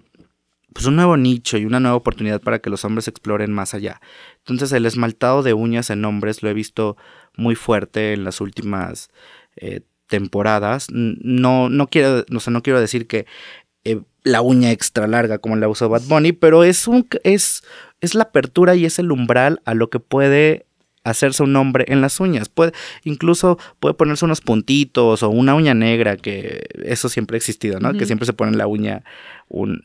pues 0.76 0.88
un 0.88 0.98
nuevo 0.98 1.16
nicho 1.16 1.58
y 1.58 1.64
una 1.64 1.80
nueva 1.80 1.96
oportunidad 1.96 2.42
para 2.42 2.60
que 2.60 2.70
los 2.70 2.84
hombres 2.84 3.08
exploren 3.08 3.54
más 3.54 3.74
allá. 3.74 4.02
Entonces 4.40 4.74
el 4.74 4.86
esmaltado 4.86 5.42
de 5.42 5.54
uñas 5.54 5.90
en 5.90 6.04
hombres 6.04 6.44
lo 6.44 6.50
he 6.50 6.54
visto 6.54 6.98
muy 7.38 7.56
fuerte 7.56 8.12
en 8.12 8.26
las 8.26 8.42
últimas 8.42 9.10
eh, 9.56 9.82
temporadas. 10.08 10.88
No, 10.92 11.70
no, 11.70 11.88
quiero, 11.88 12.26
no, 12.28 12.40
no 12.46 12.62
quiero 12.62 12.82
decir 12.82 13.08
que 13.08 13.26
eh, 13.86 14.02
la 14.24 14.42
uña 14.42 14.72
extra 14.72 15.08
larga 15.08 15.38
como 15.38 15.56
la 15.56 15.70
usó 15.70 15.88
Bad 15.88 16.04
Bunny, 16.10 16.34
pero 16.34 16.66
es, 16.66 16.90
un, 16.90 17.08
es, 17.24 17.64
es 18.02 18.14
la 18.14 18.24
apertura 18.24 18.76
y 18.76 18.84
es 18.84 19.00
el 19.00 19.14
umbral 19.14 19.62
a 19.64 19.76
lo 19.76 19.90
que 19.90 20.02
puede 20.02 20.66
hacerse 21.06 21.44
un 21.44 21.56
hombre 21.56 21.86
en 21.88 22.02
las 22.02 22.20
uñas. 22.20 22.50
Puede, 22.50 22.74
incluso 23.04 23.58
puede 23.80 23.94
ponerse 23.94 24.26
unos 24.26 24.42
puntitos 24.42 25.24
o 25.24 25.30
una 25.30 25.56
uña 25.56 25.74
negra, 25.74 26.18
que 26.18 26.68
eso 26.84 27.08
siempre 27.08 27.36
ha 27.36 27.40
existido, 27.40 27.80
¿no? 27.80 27.94
Que 27.94 28.06
siempre 28.06 28.26
se 28.26 28.34
pone 28.34 28.58
la 28.58 28.68
uña, 28.68 29.04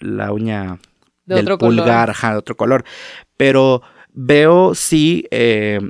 la 0.00 0.32
uña 0.32 0.80
de 1.26 1.36
del 1.36 1.58
pulgar, 1.58 2.16
de 2.16 2.36
otro 2.36 2.56
color. 2.56 2.84
Pero 3.36 3.82
veo 4.12 4.74
sí, 4.74 5.26
eh, 5.30 5.80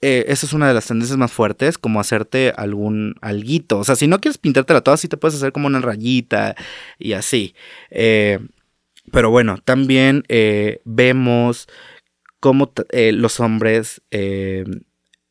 eh, 0.00 0.24
esa 0.28 0.46
es 0.46 0.52
una 0.54 0.68
de 0.68 0.74
las 0.74 0.86
tendencias 0.86 1.18
más 1.18 1.32
fuertes, 1.32 1.76
como 1.78 2.00
hacerte 2.00 2.52
algún 2.56 3.14
alguito. 3.20 3.78
O 3.78 3.84
sea, 3.84 3.94
si 3.94 4.06
no 4.06 4.20
quieres 4.20 4.38
pintártela 4.38 4.80
toda, 4.80 4.96
sí 4.96 5.06
te 5.06 5.18
puedes 5.18 5.36
hacer 5.36 5.52
como 5.52 5.66
una 5.66 5.80
rayita 5.80 6.56
y 6.98 7.12
así. 7.12 7.54
Eh, 7.90 8.40
pero 9.12 9.30
bueno, 9.30 9.58
también 9.64 10.24
vemos 10.84 11.68
cómo 12.40 12.72
eh, 12.90 13.12
los 13.12 13.40
hombres 13.40 14.02
eh, 14.10 14.64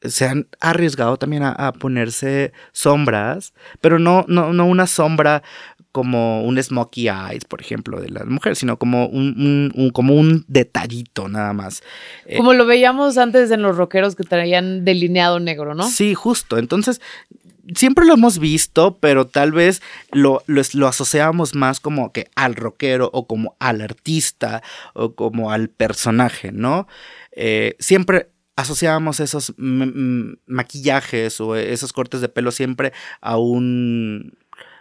se 0.01 0.25
han 0.25 0.47
arriesgado 0.59 1.17
también 1.17 1.43
a, 1.43 1.71
ponerse 1.73 2.53
sombras, 2.71 3.53
pero 3.81 3.99
no, 3.99 4.25
no, 4.27 4.53
no 4.53 4.65
una 4.65 4.87
sombra 4.87 5.43
como 5.91 6.43
un 6.43 6.61
smokey 6.61 7.07
eyes, 7.07 7.45
por 7.45 7.61
ejemplo, 7.61 8.01
de 8.01 8.09
la 8.09 8.25
mujer, 8.25 8.57
sino 8.57 8.77
como 8.77 9.07
un, 9.07 9.91
como 9.93 10.13
un 10.13 10.43
detallito 10.49 11.29
nada 11.29 11.53
más. 11.53 11.83
Eh, 12.25 12.35
como 12.35 12.53
lo 12.53 12.65
veíamos 12.65 13.17
antes 13.17 13.49
en 13.49 13.61
los 13.61 13.77
rockeros 13.77 14.15
que 14.15 14.25
traían 14.25 14.83
delineado 14.83 15.39
negro, 15.39 15.73
¿no? 15.73 15.87
Sí, 15.87 16.13
justo. 16.13 16.57
Entonces, 16.57 16.99
siempre 17.73 18.05
lo 18.05 18.13
hemos 18.13 18.39
visto, 18.39 18.97
pero 18.99 19.27
tal 19.27 19.51
vez 19.51 19.81
lo, 20.11 20.43
lo, 20.47 20.87
asociamos 20.87 21.55
más 21.55 21.79
como 21.79 22.11
que 22.11 22.29
al 22.35 22.55
rockero 22.55 23.09
o 23.13 23.27
como 23.27 23.55
al 23.59 23.81
artista 23.81 24.61
o 24.93 25.15
como 25.15 25.51
al 25.51 25.69
personaje, 25.69 26.51
¿no? 26.51 26.87
Eh, 27.31 27.75
siempre 27.79 28.29
asociábamos 28.55 29.19
esos 29.19 29.53
maquillajes 29.57 31.41
o 31.41 31.55
esos 31.55 31.91
cortes 31.91 32.21
de 32.21 32.29
pelo 32.29 32.51
siempre 32.51 32.93
a 33.19 33.37
un 33.37 34.37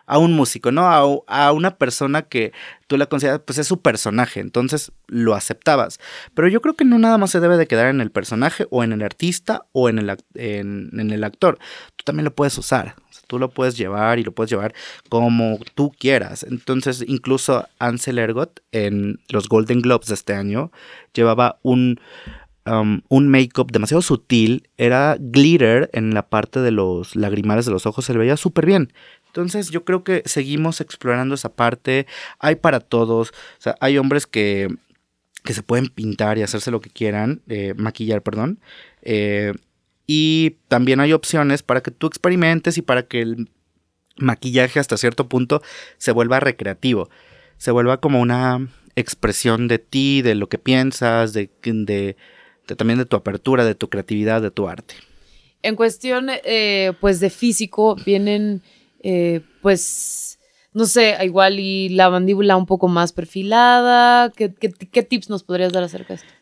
a 0.06 0.18
un 0.18 0.32
músico, 0.34 0.70
¿no? 0.70 0.86
A, 1.26 1.52
una 1.52 1.76
persona 1.76 2.22
que 2.22 2.52
tú 2.86 2.96
la 2.96 3.06
consideras, 3.06 3.40
pues 3.44 3.58
es 3.58 3.66
su 3.66 3.80
personaje, 3.80 4.40
entonces 4.40 4.92
lo 5.06 5.34
aceptabas. 5.34 5.98
Pero 6.34 6.48
yo 6.48 6.60
creo 6.60 6.74
que 6.74 6.84
no 6.84 6.98
nada 6.98 7.18
más 7.18 7.30
se 7.30 7.40
debe 7.40 7.56
de 7.56 7.66
quedar 7.66 7.88
en 7.88 8.00
el 8.00 8.10
personaje 8.10 8.66
o 8.70 8.84
en 8.84 8.92
el 8.92 9.02
artista 9.02 9.66
o 9.72 9.88
en 9.88 9.98
el, 9.98 10.16
en, 10.34 11.10
el 11.10 11.24
actor. 11.24 11.58
Tú 11.96 12.04
también 12.04 12.24
lo 12.24 12.34
puedes 12.34 12.56
usar. 12.58 12.96
tú 13.26 13.38
lo 13.38 13.50
puedes 13.50 13.76
llevar 13.76 14.18
y 14.18 14.24
lo 14.24 14.32
puedes 14.32 14.50
llevar 14.50 14.74
como 15.08 15.58
tú 15.74 15.92
quieras. 15.98 16.42
Entonces, 16.42 17.04
incluso 17.06 17.66
Ansel 17.78 18.18
Ergot 18.18 18.60
en 18.72 19.20
los 19.28 19.48
Golden 19.48 19.80
Globes 19.80 20.08
de 20.08 20.14
este 20.14 20.34
año 20.34 20.70
llevaba 21.14 21.58
un, 21.62 22.00
um, 22.66 23.00
un 23.08 23.28
make-up 23.28 23.72
demasiado 23.72 24.02
sutil. 24.02 24.68
Era 24.76 25.16
glitter 25.18 25.88
en 25.94 26.12
la 26.12 26.28
parte 26.28 26.60
de 26.60 26.70
los 26.70 27.16
lagrimales 27.16 27.64
de 27.64 27.72
los 27.72 27.86
ojos. 27.86 28.04
Se 28.04 28.12
le 28.12 28.18
veía 28.18 28.36
súper 28.36 28.66
bien. 28.66 28.92
Entonces 29.34 29.70
yo 29.70 29.84
creo 29.84 30.04
que 30.04 30.22
seguimos 30.26 30.80
explorando 30.80 31.34
esa 31.34 31.48
parte. 31.48 32.06
Hay 32.38 32.54
para 32.54 32.78
todos. 32.78 33.30
O 33.30 33.60
sea, 33.60 33.74
hay 33.80 33.98
hombres 33.98 34.28
que, 34.28 34.68
que 35.42 35.52
se 35.52 35.64
pueden 35.64 35.88
pintar 35.88 36.38
y 36.38 36.42
hacerse 36.42 36.70
lo 36.70 36.80
que 36.80 36.88
quieran. 36.88 37.42
Eh, 37.48 37.74
maquillar, 37.76 38.22
perdón. 38.22 38.60
Eh, 39.02 39.52
y 40.06 40.58
también 40.68 41.00
hay 41.00 41.12
opciones 41.12 41.64
para 41.64 41.82
que 41.82 41.90
tú 41.90 42.06
experimentes 42.06 42.78
y 42.78 42.82
para 42.82 43.08
que 43.08 43.22
el 43.22 43.50
maquillaje 44.18 44.78
hasta 44.78 44.96
cierto 44.96 45.28
punto 45.28 45.62
se 45.98 46.12
vuelva 46.12 46.38
recreativo. 46.38 47.10
Se 47.56 47.72
vuelva 47.72 48.00
como 48.00 48.20
una 48.20 48.68
expresión 48.94 49.66
de 49.66 49.80
ti, 49.80 50.22
de 50.22 50.36
lo 50.36 50.48
que 50.48 50.58
piensas, 50.58 51.32
de, 51.32 51.50
de, 51.64 52.16
también 52.76 53.00
de 53.00 53.04
tu 53.04 53.16
apertura, 53.16 53.64
de 53.64 53.74
tu 53.74 53.88
creatividad, 53.88 54.42
de 54.42 54.52
tu 54.52 54.68
arte. 54.68 54.94
En 55.64 55.76
cuestión, 55.76 56.28
eh, 56.30 56.92
pues, 57.00 57.20
de 57.20 57.30
físico, 57.30 57.96
vienen, 58.04 58.60
eh, 59.04 59.42
pues, 59.60 60.40
no 60.72 60.86
sé, 60.86 61.16
igual 61.22 61.60
y 61.60 61.90
la 61.90 62.08
mandíbula 62.08 62.56
un 62.56 62.66
poco 62.66 62.88
más 62.88 63.12
perfilada. 63.12 64.30
¿Qué, 64.30 64.52
qué 64.54 65.02
tips 65.02 65.28
nos 65.28 65.44
podrías 65.44 65.72
dar 65.72 65.84
acerca 65.84 66.14
de 66.14 66.14
esto? 66.14 66.32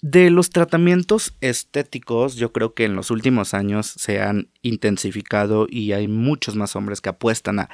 De 0.00 0.30
los 0.30 0.50
tratamientos 0.50 1.34
estéticos, 1.40 2.36
yo 2.36 2.52
creo 2.52 2.74
que 2.74 2.84
en 2.84 2.94
los 2.94 3.10
últimos 3.10 3.52
años 3.52 3.86
se 3.86 4.20
han 4.20 4.48
intensificado 4.62 5.66
y 5.68 5.92
hay 5.92 6.08
muchos 6.08 6.56
más 6.56 6.76
hombres 6.76 7.00
que 7.00 7.08
apuestan 7.08 7.68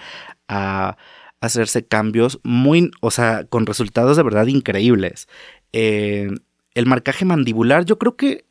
a, 0.49 0.97
hacerse 1.41 1.87
cambios 1.87 2.39
muy, 2.43 2.91
o 3.01 3.11
sea, 3.11 3.45
con 3.45 3.67
resultados 3.67 4.17
de 4.17 4.23
verdad 4.23 4.47
increíbles. 4.47 5.27
Eh, 5.73 6.29
el 6.75 6.87
marcaje 6.87 7.25
mandibular, 7.25 7.85
yo 7.85 7.99
creo 7.99 8.17
que 8.17 8.45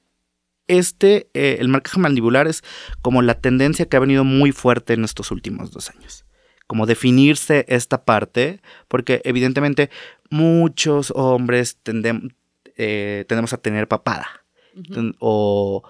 este, 0.69 1.29
eh, 1.33 1.57
el 1.59 1.67
marcaje 1.67 1.99
mandibular 1.99 2.47
es 2.47 2.63
como 3.01 3.21
la 3.21 3.35
tendencia 3.35 3.87
que 3.87 3.97
ha 3.97 3.99
venido 3.99 4.23
muy 4.23 4.53
fuerte 4.53 4.93
en 4.93 5.03
estos 5.03 5.31
últimos 5.31 5.71
dos 5.71 5.89
años. 5.89 6.25
Como 6.67 6.85
definirse 6.85 7.65
esta 7.67 8.05
parte, 8.05 8.61
porque 8.87 9.21
evidentemente 9.25 9.89
muchos 10.29 11.11
hombres 11.15 11.77
tendemos 11.83 12.31
eh, 12.81 13.25
tendemos 13.27 13.51
a 13.51 13.57
tener 13.57 13.89
papada. 13.89 14.45
O, 15.19 15.83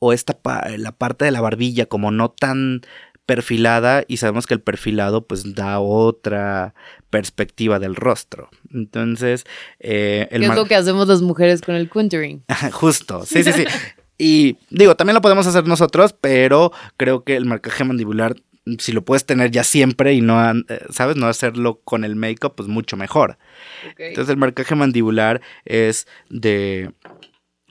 o 0.00 0.12
esta 0.12 0.36
la 0.76 0.90
parte 0.90 1.24
de 1.24 1.30
la 1.30 1.40
barbilla 1.40 1.86
como 1.86 2.10
no 2.10 2.30
tan 2.32 2.80
perfilada 3.26 4.04
y 4.08 4.16
sabemos 4.16 4.46
que 4.46 4.54
el 4.54 4.60
perfilado 4.60 5.26
pues 5.26 5.54
da 5.54 5.80
otra 5.80 6.74
perspectiva 7.10 7.78
del 7.78 7.96
rostro. 7.96 8.48
Entonces, 8.72 9.44
eh, 9.78 10.28
el 10.30 10.42
¿qué 10.42 10.48
es 10.48 10.54
lo 10.54 10.66
que 10.66 10.74
hacemos 10.74 11.08
las 11.08 11.22
mujeres 11.22 11.60
con 11.60 11.74
el 11.74 11.88
contouring? 11.88 12.42
Justo, 12.72 13.24
sí, 13.24 13.42
sí, 13.42 13.52
sí. 13.52 13.64
y 14.18 14.56
digo, 14.70 14.96
también 14.96 15.14
lo 15.14 15.22
podemos 15.22 15.46
hacer 15.46 15.66
nosotros, 15.66 16.14
pero 16.20 16.72
creo 16.96 17.24
que 17.24 17.36
el 17.36 17.46
marcaje 17.46 17.84
mandibular 17.84 18.36
si 18.78 18.92
lo 18.92 19.04
puedes 19.04 19.24
tener 19.24 19.50
ya 19.50 19.64
siempre 19.64 20.14
y 20.14 20.20
no, 20.20 20.50
eh, 20.50 20.62
¿sabes? 20.90 21.16
No 21.16 21.26
hacerlo 21.26 21.80
con 21.82 22.04
el 22.04 22.16
make-up, 22.16 22.54
pues 22.56 22.68
mucho 22.68 22.96
mejor. 22.96 23.38
Entonces 23.96 24.30
el 24.30 24.36
marcaje 24.36 24.74
mandibular 24.74 25.40
es 25.64 26.06
de, 26.28 26.92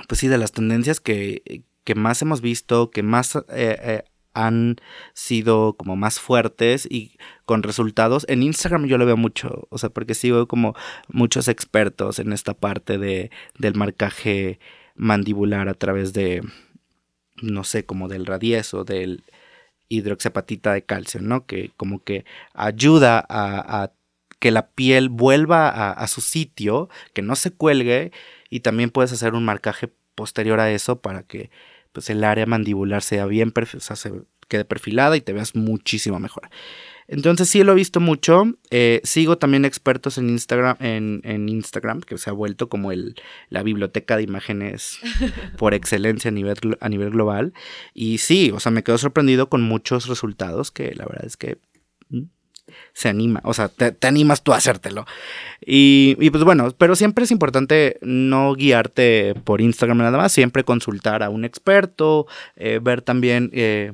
pues 0.08 0.20
sí, 0.20 0.28
de 0.28 0.38
las 0.38 0.52
tendencias 0.52 1.00
que, 1.00 1.64
que 1.84 1.96
más 1.96 2.22
hemos 2.22 2.42
visto, 2.42 2.92
que 2.92 3.04
más 3.04 3.36
eh, 3.36 3.42
eh, 3.50 4.04
han 4.34 4.78
sido 5.14 5.74
como 5.74 5.96
más 5.96 6.20
fuertes 6.20 6.88
y 6.90 7.18
con 7.46 7.64
resultados. 7.64 8.26
En 8.30 8.44
Instagram 8.44 8.86
yo 8.86 8.98
lo 8.98 9.06
veo 9.06 9.18
mucho, 9.18 9.68
o 9.70 9.78
sea, 9.78 9.90
porque 9.90 10.14
sigo 10.14 10.48
como 10.48 10.76
muchos 11.08 11.48
expertos 11.48 12.20
en 12.20 12.34
esta 12.34 12.54
parte 12.54 12.98
de, 12.98 13.32
del 13.58 13.76
marcaje 13.76 14.60
mandibular 14.96 15.70
a 15.70 15.74
través 15.74 16.14
de, 16.14 16.44
no 17.42 17.64
sé, 17.64 17.86
como 17.86 18.08
del 18.08 18.26
radieso, 18.26 18.84
del 18.84 19.24
hidroxapatita 19.90 20.74
de 20.74 20.84
calcio, 20.84 21.22
¿no? 21.22 21.46
Que 21.46 21.72
como 21.76 22.04
que 22.04 22.26
ayuda 22.54 23.26
a, 23.28 23.92
que 24.40 24.52
la 24.52 24.70
piel 24.70 25.10
vuelva 25.10 25.70
a, 25.70 26.08
su 26.08 26.22
sitio, 26.22 26.90
que 27.14 27.22
no 27.22 27.36
se 27.36 27.52
cuelgue 27.52 28.12
y 28.50 28.62
también 28.62 28.90
puedes 28.90 29.12
hacer 29.12 29.34
un 29.34 29.44
marcaje 29.44 29.92
posterior 30.16 30.60
a 30.62 30.72
eso 30.72 31.02
para 31.02 31.24
que 31.24 31.50
pues 31.92 32.10
el 32.10 32.24
área 32.24 32.46
mandibular 32.46 33.02
sea 33.02 33.26
bien, 33.26 33.54
o 33.56 33.80
sea, 33.80 33.96
se 33.96 34.12
quede 34.48 34.66
perfilada 34.66 35.16
y 35.16 35.22
te 35.22 35.34
veas 35.34 35.56
muchísimo 35.56 36.20
mejor. 36.20 36.50
Entonces 37.08 37.50
sí 37.50 37.64
lo 37.64 37.72
he 37.72 37.76
visto 37.76 38.00
mucho. 38.00 38.44
Eh, 38.70 39.02
sigo 39.04 39.38
también 39.38 39.66
expertos 39.66 40.20
en 40.20 40.30
Instagram, 40.30 40.78
en, 40.80 41.50
Instagram, 41.50 42.02
que 42.02 42.18
se 42.20 42.30
ha 42.30 42.34
vuelto 42.34 42.70
como 42.70 42.92
el, 42.92 43.16
la 43.50 43.64
biblioteca 43.64 44.16
de 44.16 44.24
imágenes 44.24 45.00
por 45.58 45.74
excelencia 45.74 46.30
a 46.30 46.32
nivel, 46.32 46.58
a 46.80 46.90
nivel 46.90 47.10
global. 47.10 47.54
Y 47.96 48.20
sí, 48.20 48.52
o 48.54 48.60
sea, 48.60 48.72
me 48.72 48.84
quedo 48.84 49.00
sorprendido 49.00 49.50
con 49.50 49.62
muchos 49.64 50.08
resultados 50.08 50.70
que 50.70 50.94
la 50.94 51.06
verdad 51.06 51.26
es 51.26 51.36
que 51.36 51.58
mm, 52.10 52.26
se 52.94 53.10
anima, 53.10 53.42
o 53.44 53.54
sea, 53.54 53.70
te, 53.70 53.96
animas 54.08 54.44
tú 54.44 54.54
a 54.54 54.58
hacértelo. 54.58 55.06
Y, 55.66 56.16
pues 56.30 56.44
bueno, 56.44 56.74
pero 56.78 56.96
siempre 56.96 57.26
es 57.26 57.32
importante 57.32 57.98
no 58.02 58.54
guiarte 58.54 59.36
por 59.44 59.62
Instagram 59.62 60.00
nada 60.00 60.18
más, 60.18 60.32
siempre 60.32 60.64
consultar 60.64 61.24
a 61.24 61.30
un 61.30 61.46
experto, 61.46 62.28
eh, 62.56 62.80
ver 62.82 63.02
también... 63.02 63.50
Eh, 63.54 63.94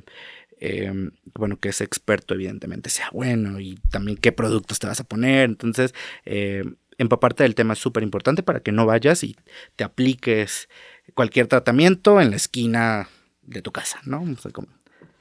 Em, 0.67 1.11
bueno, 1.34 1.59
que 1.59 1.69
ese 1.69 1.84
experto 1.84 2.34
evidentemente 2.34 2.89
sea 2.89 3.09
bueno 3.11 3.59
y 3.59 3.76
también 3.91 4.17
qué 4.17 4.32
productos 4.32 4.80
te 4.80 4.88
vas 4.88 4.99
a 4.99 5.03
poner. 5.03 5.49
Entonces, 5.49 5.93
eh, 6.26 6.63
empaparte 6.97 7.43
del 7.43 7.55
tema 7.55 7.73
es 7.73 7.80
súper 7.80 8.03
importante 8.03 8.41
para 8.41 8.61
que 8.61 8.71
no 8.71 8.86
vayas 8.86 9.23
y 9.23 9.36
te 9.76 9.84
apliques 9.84 10.69
cualquier 11.13 11.47
tratamiento 11.47 12.21
en 12.21 12.32
la 12.32 12.38
esquina 12.38 13.09
de 13.43 13.61
tu 13.61 13.71
casa, 13.71 13.99
¿no? 14.05 14.26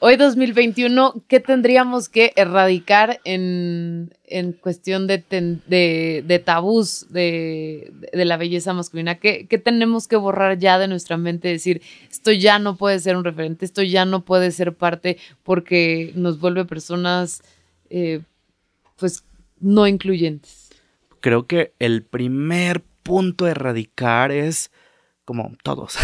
Hoy 0.07 0.17
2021, 0.17 1.25
¿qué 1.29 1.41
tendríamos 1.41 2.11
que 2.11 2.35
erradicar 2.37 3.23
en, 3.25 4.11
cuestión 4.61 5.07
de, 5.07 5.25
de, 5.67 6.39
tabús 6.45 7.07
de, 7.09 7.91
la 8.13 8.37
belleza 8.37 8.75
masculina? 8.75 9.15
¿Qué, 9.15 9.47
tenemos 9.65 10.07
que 10.07 10.17
borrar 10.17 10.59
ya 10.59 10.79
de 10.79 10.89
nuestra 10.89 11.17
mente? 11.17 11.49
Decir, 11.49 11.81
esto 12.11 12.33
ya 12.33 12.59
no 12.59 12.77
puede 12.77 12.99
ser 12.99 13.17
un 13.17 13.25
referente, 13.25 13.65
esto 13.65 13.83
ya 13.83 14.05
no 14.05 14.27
puede 14.27 14.51
ser 14.51 14.75
parte 14.75 15.17
porque 15.43 16.13
nos 16.17 16.39
vuelve 16.39 16.67
personas, 16.67 17.41
eh, 17.89 18.21
pues, 18.97 19.25
no 19.59 19.87
incluyentes. 19.87 20.69
Creo 21.21 21.47
que 21.47 21.73
el 21.79 22.03
primer 22.03 22.83
punto 23.05 23.47
a 23.47 23.53
erradicar 23.53 24.33
es 24.33 24.71
como 25.25 25.53
todos. 25.63 25.97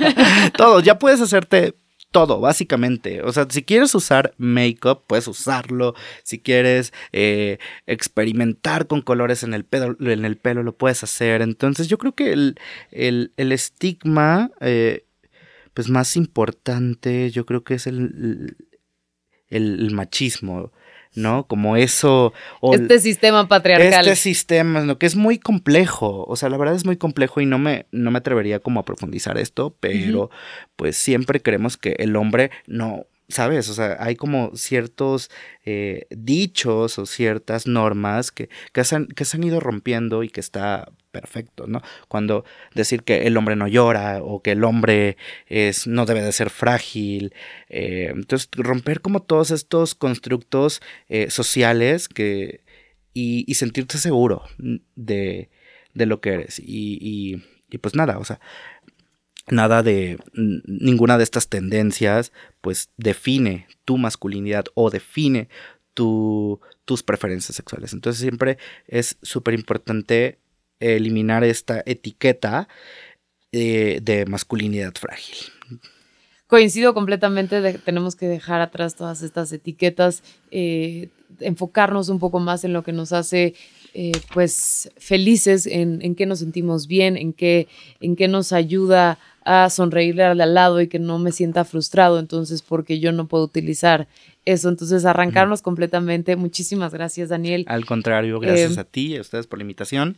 todos. 0.56 0.82
Ya 0.84 0.98
puedes 0.98 1.20
hacerte 1.20 1.74
todo, 2.12 2.40
básicamente. 2.40 3.22
O 3.22 3.32
sea, 3.32 3.46
si 3.50 3.62
quieres 3.64 3.94
usar 3.94 4.34
make-up, 4.38 5.02
puedes 5.06 5.26
usarlo. 5.26 5.94
Si 6.22 6.38
quieres 6.38 6.92
eh, 7.12 7.58
experimentar 7.86 8.86
con 8.86 9.02
colores 9.02 9.42
en 9.42 9.54
el, 9.54 9.64
pelo, 9.64 9.96
en 9.98 10.24
el 10.24 10.36
pelo, 10.36 10.62
lo 10.62 10.76
puedes 10.76 11.02
hacer. 11.02 11.42
Entonces, 11.42 11.88
yo 11.88 11.98
creo 11.98 12.14
que 12.14 12.32
el, 12.32 13.32
estigma, 13.36 14.52
eh, 14.60 15.06
pues 15.74 15.88
más 15.88 16.16
importante, 16.16 17.30
yo 17.30 17.46
creo 17.46 17.64
que 17.64 17.74
es 17.74 17.86
el, 17.88 18.56
el 19.48 19.90
machismo. 19.90 20.72
¿No? 21.14 21.46
Como 21.46 21.76
eso. 21.76 22.32
este 22.72 22.98
sistema 22.98 23.48
patriarcal. 23.48 24.06
Este 24.06 24.16
sistema, 24.16 24.80
¿no? 24.80 24.98
Que 24.98 25.06
es 25.06 25.16
muy 25.16 25.38
complejo. 25.38 26.24
O 26.26 26.36
sea, 26.36 26.48
la 26.48 26.56
verdad 26.56 26.74
es 26.74 26.84
muy 26.84 26.96
complejo 26.96 27.40
y 27.40 27.46
no 27.46 27.58
me, 27.58 27.86
no 27.92 28.10
me 28.10 28.18
atrevería 28.18 28.60
como 28.60 28.80
a 28.80 28.84
profundizar 28.84 29.38
esto, 29.38 29.76
pero 29.80 30.30
pues 30.76 30.96
siempre 30.96 31.40
creemos 31.40 31.76
que 31.76 31.96
el 31.98 32.16
hombre 32.16 32.50
no. 32.66 33.06
¿Sabes? 33.28 33.70
O 33.70 33.74
sea, 33.74 33.96
hay 33.98 34.14
como 34.14 34.50
ciertos 34.54 35.30
eh, 35.64 36.06
dichos 36.10 36.98
o 36.98 37.06
ciertas 37.06 37.66
normas 37.66 38.30
que, 38.30 38.50
que, 38.72 38.82
que 39.14 39.24
se 39.24 39.36
han 39.36 39.44
ido 39.44 39.58
rompiendo 39.58 40.22
y 40.22 40.28
que 40.28 40.40
está 40.40 40.92
perfecto, 41.12 41.66
¿no? 41.68 41.82
Cuando 42.08 42.44
decir 42.74 43.04
que 43.04 43.26
el 43.26 43.36
hombre 43.36 43.54
no 43.54 43.68
llora 43.68 44.20
o 44.22 44.42
que 44.42 44.52
el 44.52 44.64
hombre 44.64 45.16
es, 45.46 45.86
no 45.86 46.06
debe 46.06 46.22
de 46.22 46.32
ser 46.32 46.50
frágil. 46.50 47.34
Eh, 47.68 48.10
entonces, 48.12 48.48
romper 48.52 49.00
como 49.00 49.22
todos 49.22 49.50
estos 49.50 49.94
constructos 49.94 50.82
eh, 51.08 51.30
sociales 51.30 52.08
que, 52.08 52.64
y, 53.14 53.54
sentirte 53.54 53.98
seguro 53.98 54.42
de, 54.96 55.50
de, 55.94 56.06
lo 56.06 56.20
que 56.20 56.30
eres. 56.30 56.58
Y, 56.58 57.42
y, 57.70 57.78
pues 57.78 57.94
nada, 57.94 58.18
o 58.18 58.24
sea, 58.24 58.40
nada 59.48 59.82
de 59.82 60.18
ninguna 60.34 61.18
de 61.18 61.24
estas 61.24 61.48
tendencias 61.48 62.32
pues 62.60 62.90
define 62.96 63.66
tu 63.84 63.98
masculinidad 63.98 64.64
o 64.74 64.88
define 64.88 65.48
tu, 65.94 66.60
tus 66.84 67.02
preferencias 67.02 67.56
sexuales. 67.56 67.92
Entonces 67.92 68.20
siempre 68.20 68.58
es 68.86 69.18
súper 69.22 69.54
importante 69.54 70.38
eliminar 70.82 71.44
esta 71.44 71.82
etiqueta 71.86 72.68
eh, 73.52 74.00
de 74.02 74.26
masculinidad 74.26 74.94
frágil. 74.94 75.36
Coincido 76.46 76.92
completamente, 76.92 77.78
tenemos 77.78 78.14
que 78.14 78.26
dejar 78.26 78.60
atrás 78.60 78.94
todas 78.94 79.22
estas 79.22 79.52
etiquetas, 79.52 80.22
eh, 80.50 81.08
enfocarnos 81.40 82.10
un 82.10 82.18
poco 82.18 82.40
más 82.40 82.64
en 82.64 82.74
lo 82.74 82.82
que 82.82 82.92
nos 82.92 83.12
hace 83.12 83.54
eh, 83.94 84.12
pues 84.34 84.90
felices, 84.98 85.66
en, 85.66 86.00
en, 86.02 86.14
qué 86.14 86.26
nos 86.26 86.40
sentimos 86.40 86.86
bien, 86.86 87.16
en 87.16 87.32
qué, 87.32 87.68
en 88.00 88.16
qué 88.16 88.28
nos 88.28 88.52
ayuda 88.52 89.18
a 89.44 89.68
sonreírle 89.70 90.24
al 90.24 90.54
lado 90.54 90.80
y 90.80 90.88
que 90.88 90.98
no 90.98 91.18
me 91.18 91.32
sienta 91.32 91.64
frustrado, 91.64 92.18
entonces 92.18 92.62
porque 92.62 93.00
yo 93.00 93.12
no 93.12 93.28
puedo 93.28 93.44
utilizar 93.44 94.08
eso, 94.44 94.68
entonces 94.68 95.04
arrancarnos 95.04 95.62
completamente. 95.62 96.36
Muchísimas 96.36 96.92
gracias, 96.92 97.28
Daniel. 97.28 97.64
Al 97.68 97.84
contrario, 97.84 98.40
gracias 98.40 98.78
a 98.78 98.84
ti 98.84 99.08
y 99.08 99.16
a 99.16 99.20
ustedes 99.20 99.46
por 99.46 99.58
la 99.58 99.64
invitación. 99.64 100.16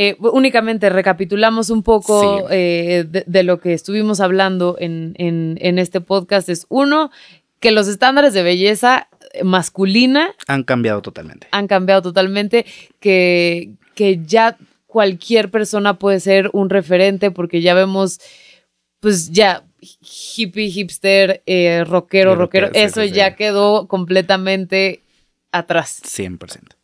Eh, 0.00 0.16
únicamente 0.20 0.90
recapitulamos 0.90 1.70
un 1.70 1.82
poco 1.82 2.46
eh, 2.50 3.04
de, 3.04 3.42
lo 3.42 3.58
que 3.58 3.72
estuvimos 3.72 4.20
hablando 4.20 4.76
en, 4.78 5.58
este 5.58 6.00
podcast. 6.00 6.48
Es 6.48 6.66
uno, 6.68 7.10
que 7.58 7.72
los 7.72 7.88
estándares 7.88 8.32
de 8.32 8.44
belleza 8.44 9.08
masculina 9.42 10.30
han 10.46 10.62
cambiado 10.62 11.02
totalmente. 11.02 11.48
Han 11.50 11.66
cambiado 11.66 12.00
totalmente, 12.02 12.64
que, 13.00 13.72
que 13.96 14.20
ya 14.24 14.56
cualquier 14.86 15.50
persona 15.50 15.98
puede 15.98 16.20
ser 16.20 16.48
un 16.52 16.70
referente 16.70 17.32
porque 17.32 17.60
ya 17.60 17.74
vemos, 17.74 18.20
pues 19.00 19.32
ya 19.32 19.64
hippie, 20.00 20.70
hipster, 20.70 21.42
eh, 21.44 21.82
rockero, 21.84 22.36
rockero, 22.36 22.70
eso 22.72 23.02
ya 23.02 23.34
quedó 23.34 23.88
completamente 23.88 25.02
atrás. 25.50 26.00
100%. 26.04 26.76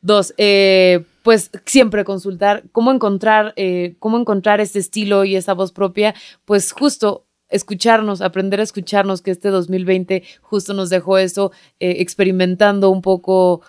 Dos, 0.00 0.32
eh, 0.38 1.02
pues 1.22 1.50
siempre 1.66 2.04
consultar 2.04 2.64
cómo 2.72 2.90
encontrar, 2.92 3.52
eh, 3.56 3.96
cómo 3.98 4.18
encontrar 4.18 4.60
este 4.60 4.78
estilo 4.78 5.24
y 5.24 5.36
esa 5.36 5.54
voz 5.54 5.72
propia, 5.72 6.14
pues 6.44 6.72
justo 6.72 7.26
escucharnos, 7.48 8.20
aprender 8.20 8.60
a 8.60 8.62
escucharnos, 8.62 9.22
que 9.22 9.32
este 9.32 9.48
2020 9.48 10.22
justo 10.40 10.72
nos 10.72 10.88
dejó 10.88 11.18
eso, 11.18 11.50
experimentando 11.80 12.90
un 12.90 13.02
poco 13.02 13.62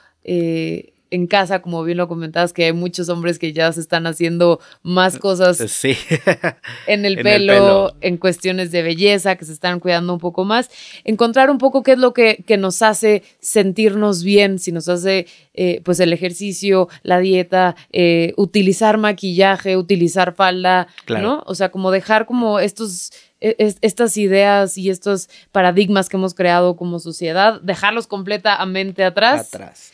en 1.11 1.27
casa, 1.27 1.61
como 1.61 1.83
bien 1.83 1.97
lo 1.97 2.07
comentabas, 2.07 2.53
que 2.53 2.65
hay 2.65 2.73
muchos 2.73 3.09
hombres 3.09 3.37
que 3.37 3.53
ya 3.53 3.71
se 3.71 3.81
están 3.81 4.07
haciendo 4.07 4.59
más 4.81 5.19
cosas 5.19 5.57
sí. 5.57 5.95
en, 6.87 7.05
el, 7.05 7.21
pelo, 7.21 7.93
en 8.01 8.17
cuestiones 8.17 8.71
de 8.71 8.81
belleza, 8.81 9.35
que 9.35 9.45
se 9.45 9.53
están 9.53 9.79
cuidando 9.79 10.13
un 10.13 10.19
poco 10.19 10.45
más. 10.45 10.71
Encontrar 11.03 11.49
un 11.49 11.57
poco 11.57 11.83
qué 11.83 11.91
es 11.91 11.99
lo 11.99 12.13
que, 12.13 12.43
que 12.47 12.57
nos 12.57 12.81
hace 12.81 13.23
sentirnos 13.39 14.23
bien, 14.23 14.57
si 14.57 14.71
nos 14.71 14.87
hace 14.87 15.27
eh, 15.53 15.81
pues 15.83 15.99
el 15.99 16.13
ejercicio, 16.13 16.87
la 17.03 17.19
dieta, 17.19 17.75
eh, 17.91 18.33
utilizar 18.37 18.97
maquillaje, 18.97 19.75
utilizar 19.75 20.33
falda, 20.33 20.87
¿no? 21.07 21.43
O 21.45 21.55
sea, 21.55 21.69
como 21.69 21.91
dejar 21.91 22.25
como 22.25 22.59
estos 22.59 23.11
e, 23.41 23.75
estas 23.81 24.17
ideas 24.17 24.77
y 24.77 24.89
estos 24.89 25.29
paradigmas 25.51 26.07
que 26.07 26.17
hemos 26.17 26.33
creado 26.33 26.75
como 26.77 26.99
sociedad, 26.99 27.59
dejarlos 27.61 28.07
completamente 28.07 29.03
atrás. 29.03 29.53
Atrás. 29.53 29.91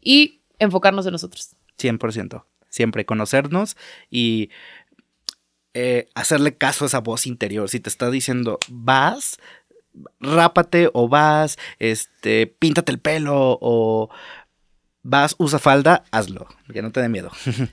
Y 0.00 0.35
enfocarnos 0.58 1.06
en 1.06 1.12
nosotros. 1.12 1.56
100%. 1.78 2.44
Siempre 2.68 3.06
conocernos 3.06 3.76
y 4.10 4.50
eh, 5.74 6.08
hacerle 6.14 6.56
caso 6.56 6.84
a 6.84 6.88
esa 6.88 7.00
voz 7.00 7.26
interior. 7.26 7.68
Si 7.68 7.80
te 7.80 7.88
está 7.88 8.10
diciendo, 8.10 8.58
vas, 8.68 9.38
rápate 10.20 10.90
o 10.92 11.08
vas, 11.08 11.58
este, 11.78 12.46
píntate 12.46 12.92
el 12.92 12.98
pelo 12.98 13.58
o 13.60 14.10
vas, 15.02 15.34
usa 15.38 15.58
falda, 15.58 16.04
hazlo, 16.10 16.48
que 16.72 16.82
no 16.82 16.92
te 16.92 17.00
dé 17.00 17.08
miedo. 17.08 17.30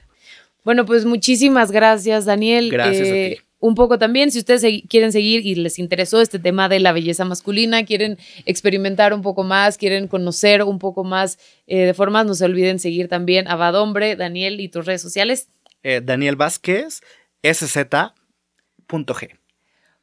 Bueno, 0.65 0.85
pues 0.85 1.03
muchísimas 1.03 1.71
gracias, 1.71 2.23
Daniel. 2.23 2.71
Gracias 2.71 3.09
a 3.09 3.11
eh, 3.11 3.35
ti 3.37 3.45
un 3.63 3.75
poco 3.75 3.97
también, 3.97 4.29
si 4.29 4.39
ustedes 4.39 4.83
quieren 4.89 5.13
seguir 5.13 5.45
y 5.45 5.55
les 5.55 5.79
interesó 5.79 6.19
este 6.19 6.37
tema 6.37 6.67
de 6.67 6.81
la 6.81 6.91
belleza 6.91 7.23
masculina, 7.23 7.85
quieren 7.85 8.17
experimentar 8.45 9.13
un 9.13 9.21
poco 9.21 9.43
más, 9.43 9.77
quieren 9.77 10.09
conocer 10.09 10.63
un 10.63 10.79
poco 10.79 11.05
más 11.05 11.39
eh, 11.65 11.85
de 11.85 11.93
formas, 11.93 12.25
no 12.25 12.33
se 12.35 12.43
olviden 12.43 12.77
seguir 12.77 13.07
también 13.07 13.47
a 13.47 13.55
Bad 13.55 13.75
Hombre, 13.75 14.17
Daniel 14.17 14.59
y 14.59 14.67
tus 14.67 14.85
redes 14.85 15.01
sociales. 15.01 15.47
Eh, 15.81 16.01
Daniel 16.03 16.35
Vázquez, 16.35 16.99
sz.g. 17.41 18.09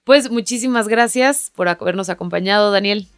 Pues 0.04 0.30
muchísimas 0.30 0.88
gracias 0.88 1.52
por 1.54 1.68
habernos 1.68 2.08
acompañado, 2.08 2.72
Daniel. 2.72 3.08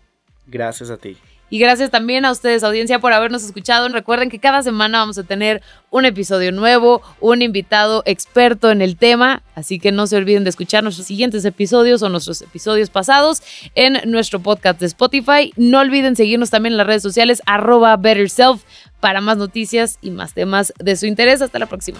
Gracias 0.48 0.90
a 0.90 0.96
ti. 0.96 1.16
Y 1.52 1.58
gracias 1.58 1.90
también 1.90 2.24
a 2.24 2.30
ustedes, 2.30 2.64
audiencia, 2.64 2.98
por 2.98 3.12
habernos 3.12 3.44
escuchado. 3.44 3.86
Recuerden 3.90 4.30
que 4.30 4.38
cada 4.38 4.62
semana 4.62 5.00
vamos 5.00 5.18
a 5.18 5.22
tener 5.22 5.60
un 5.90 6.06
episodio 6.06 6.50
nuevo, 6.50 7.02
un 7.20 7.42
invitado 7.42 8.02
experto 8.06 8.70
en 8.70 8.80
el 8.80 8.96
tema. 8.96 9.42
Así 9.54 9.78
que 9.78 9.92
no 9.92 10.06
se 10.06 10.16
olviden 10.16 10.44
de 10.44 10.48
escuchar 10.48 10.82
nuestros 10.82 11.06
siguientes 11.06 11.44
episodios 11.44 12.02
o 12.02 12.08
nuestros 12.08 12.40
episodios 12.40 12.88
pasados 12.88 13.42
en 13.74 13.98
nuestro 14.10 14.40
podcast 14.40 14.80
de 14.80 14.86
Spotify. 14.86 15.52
No 15.56 15.80
olviden 15.80 16.16
seguirnos 16.16 16.48
también 16.48 16.72
en 16.72 16.78
las 16.78 16.86
redes 16.86 17.02
sociales, 17.02 17.42
arroba 17.44 17.98
BetterSelf, 17.98 18.62
para 19.00 19.20
más 19.20 19.36
noticias 19.36 19.98
y 20.00 20.08
más 20.08 20.32
temas 20.32 20.72
de 20.78 20.96
su 20.96 21.04
interés. 21.04 21.42
Hasta 21.42 21.58
la 21.58 21.66
próxima. 21.66 21.98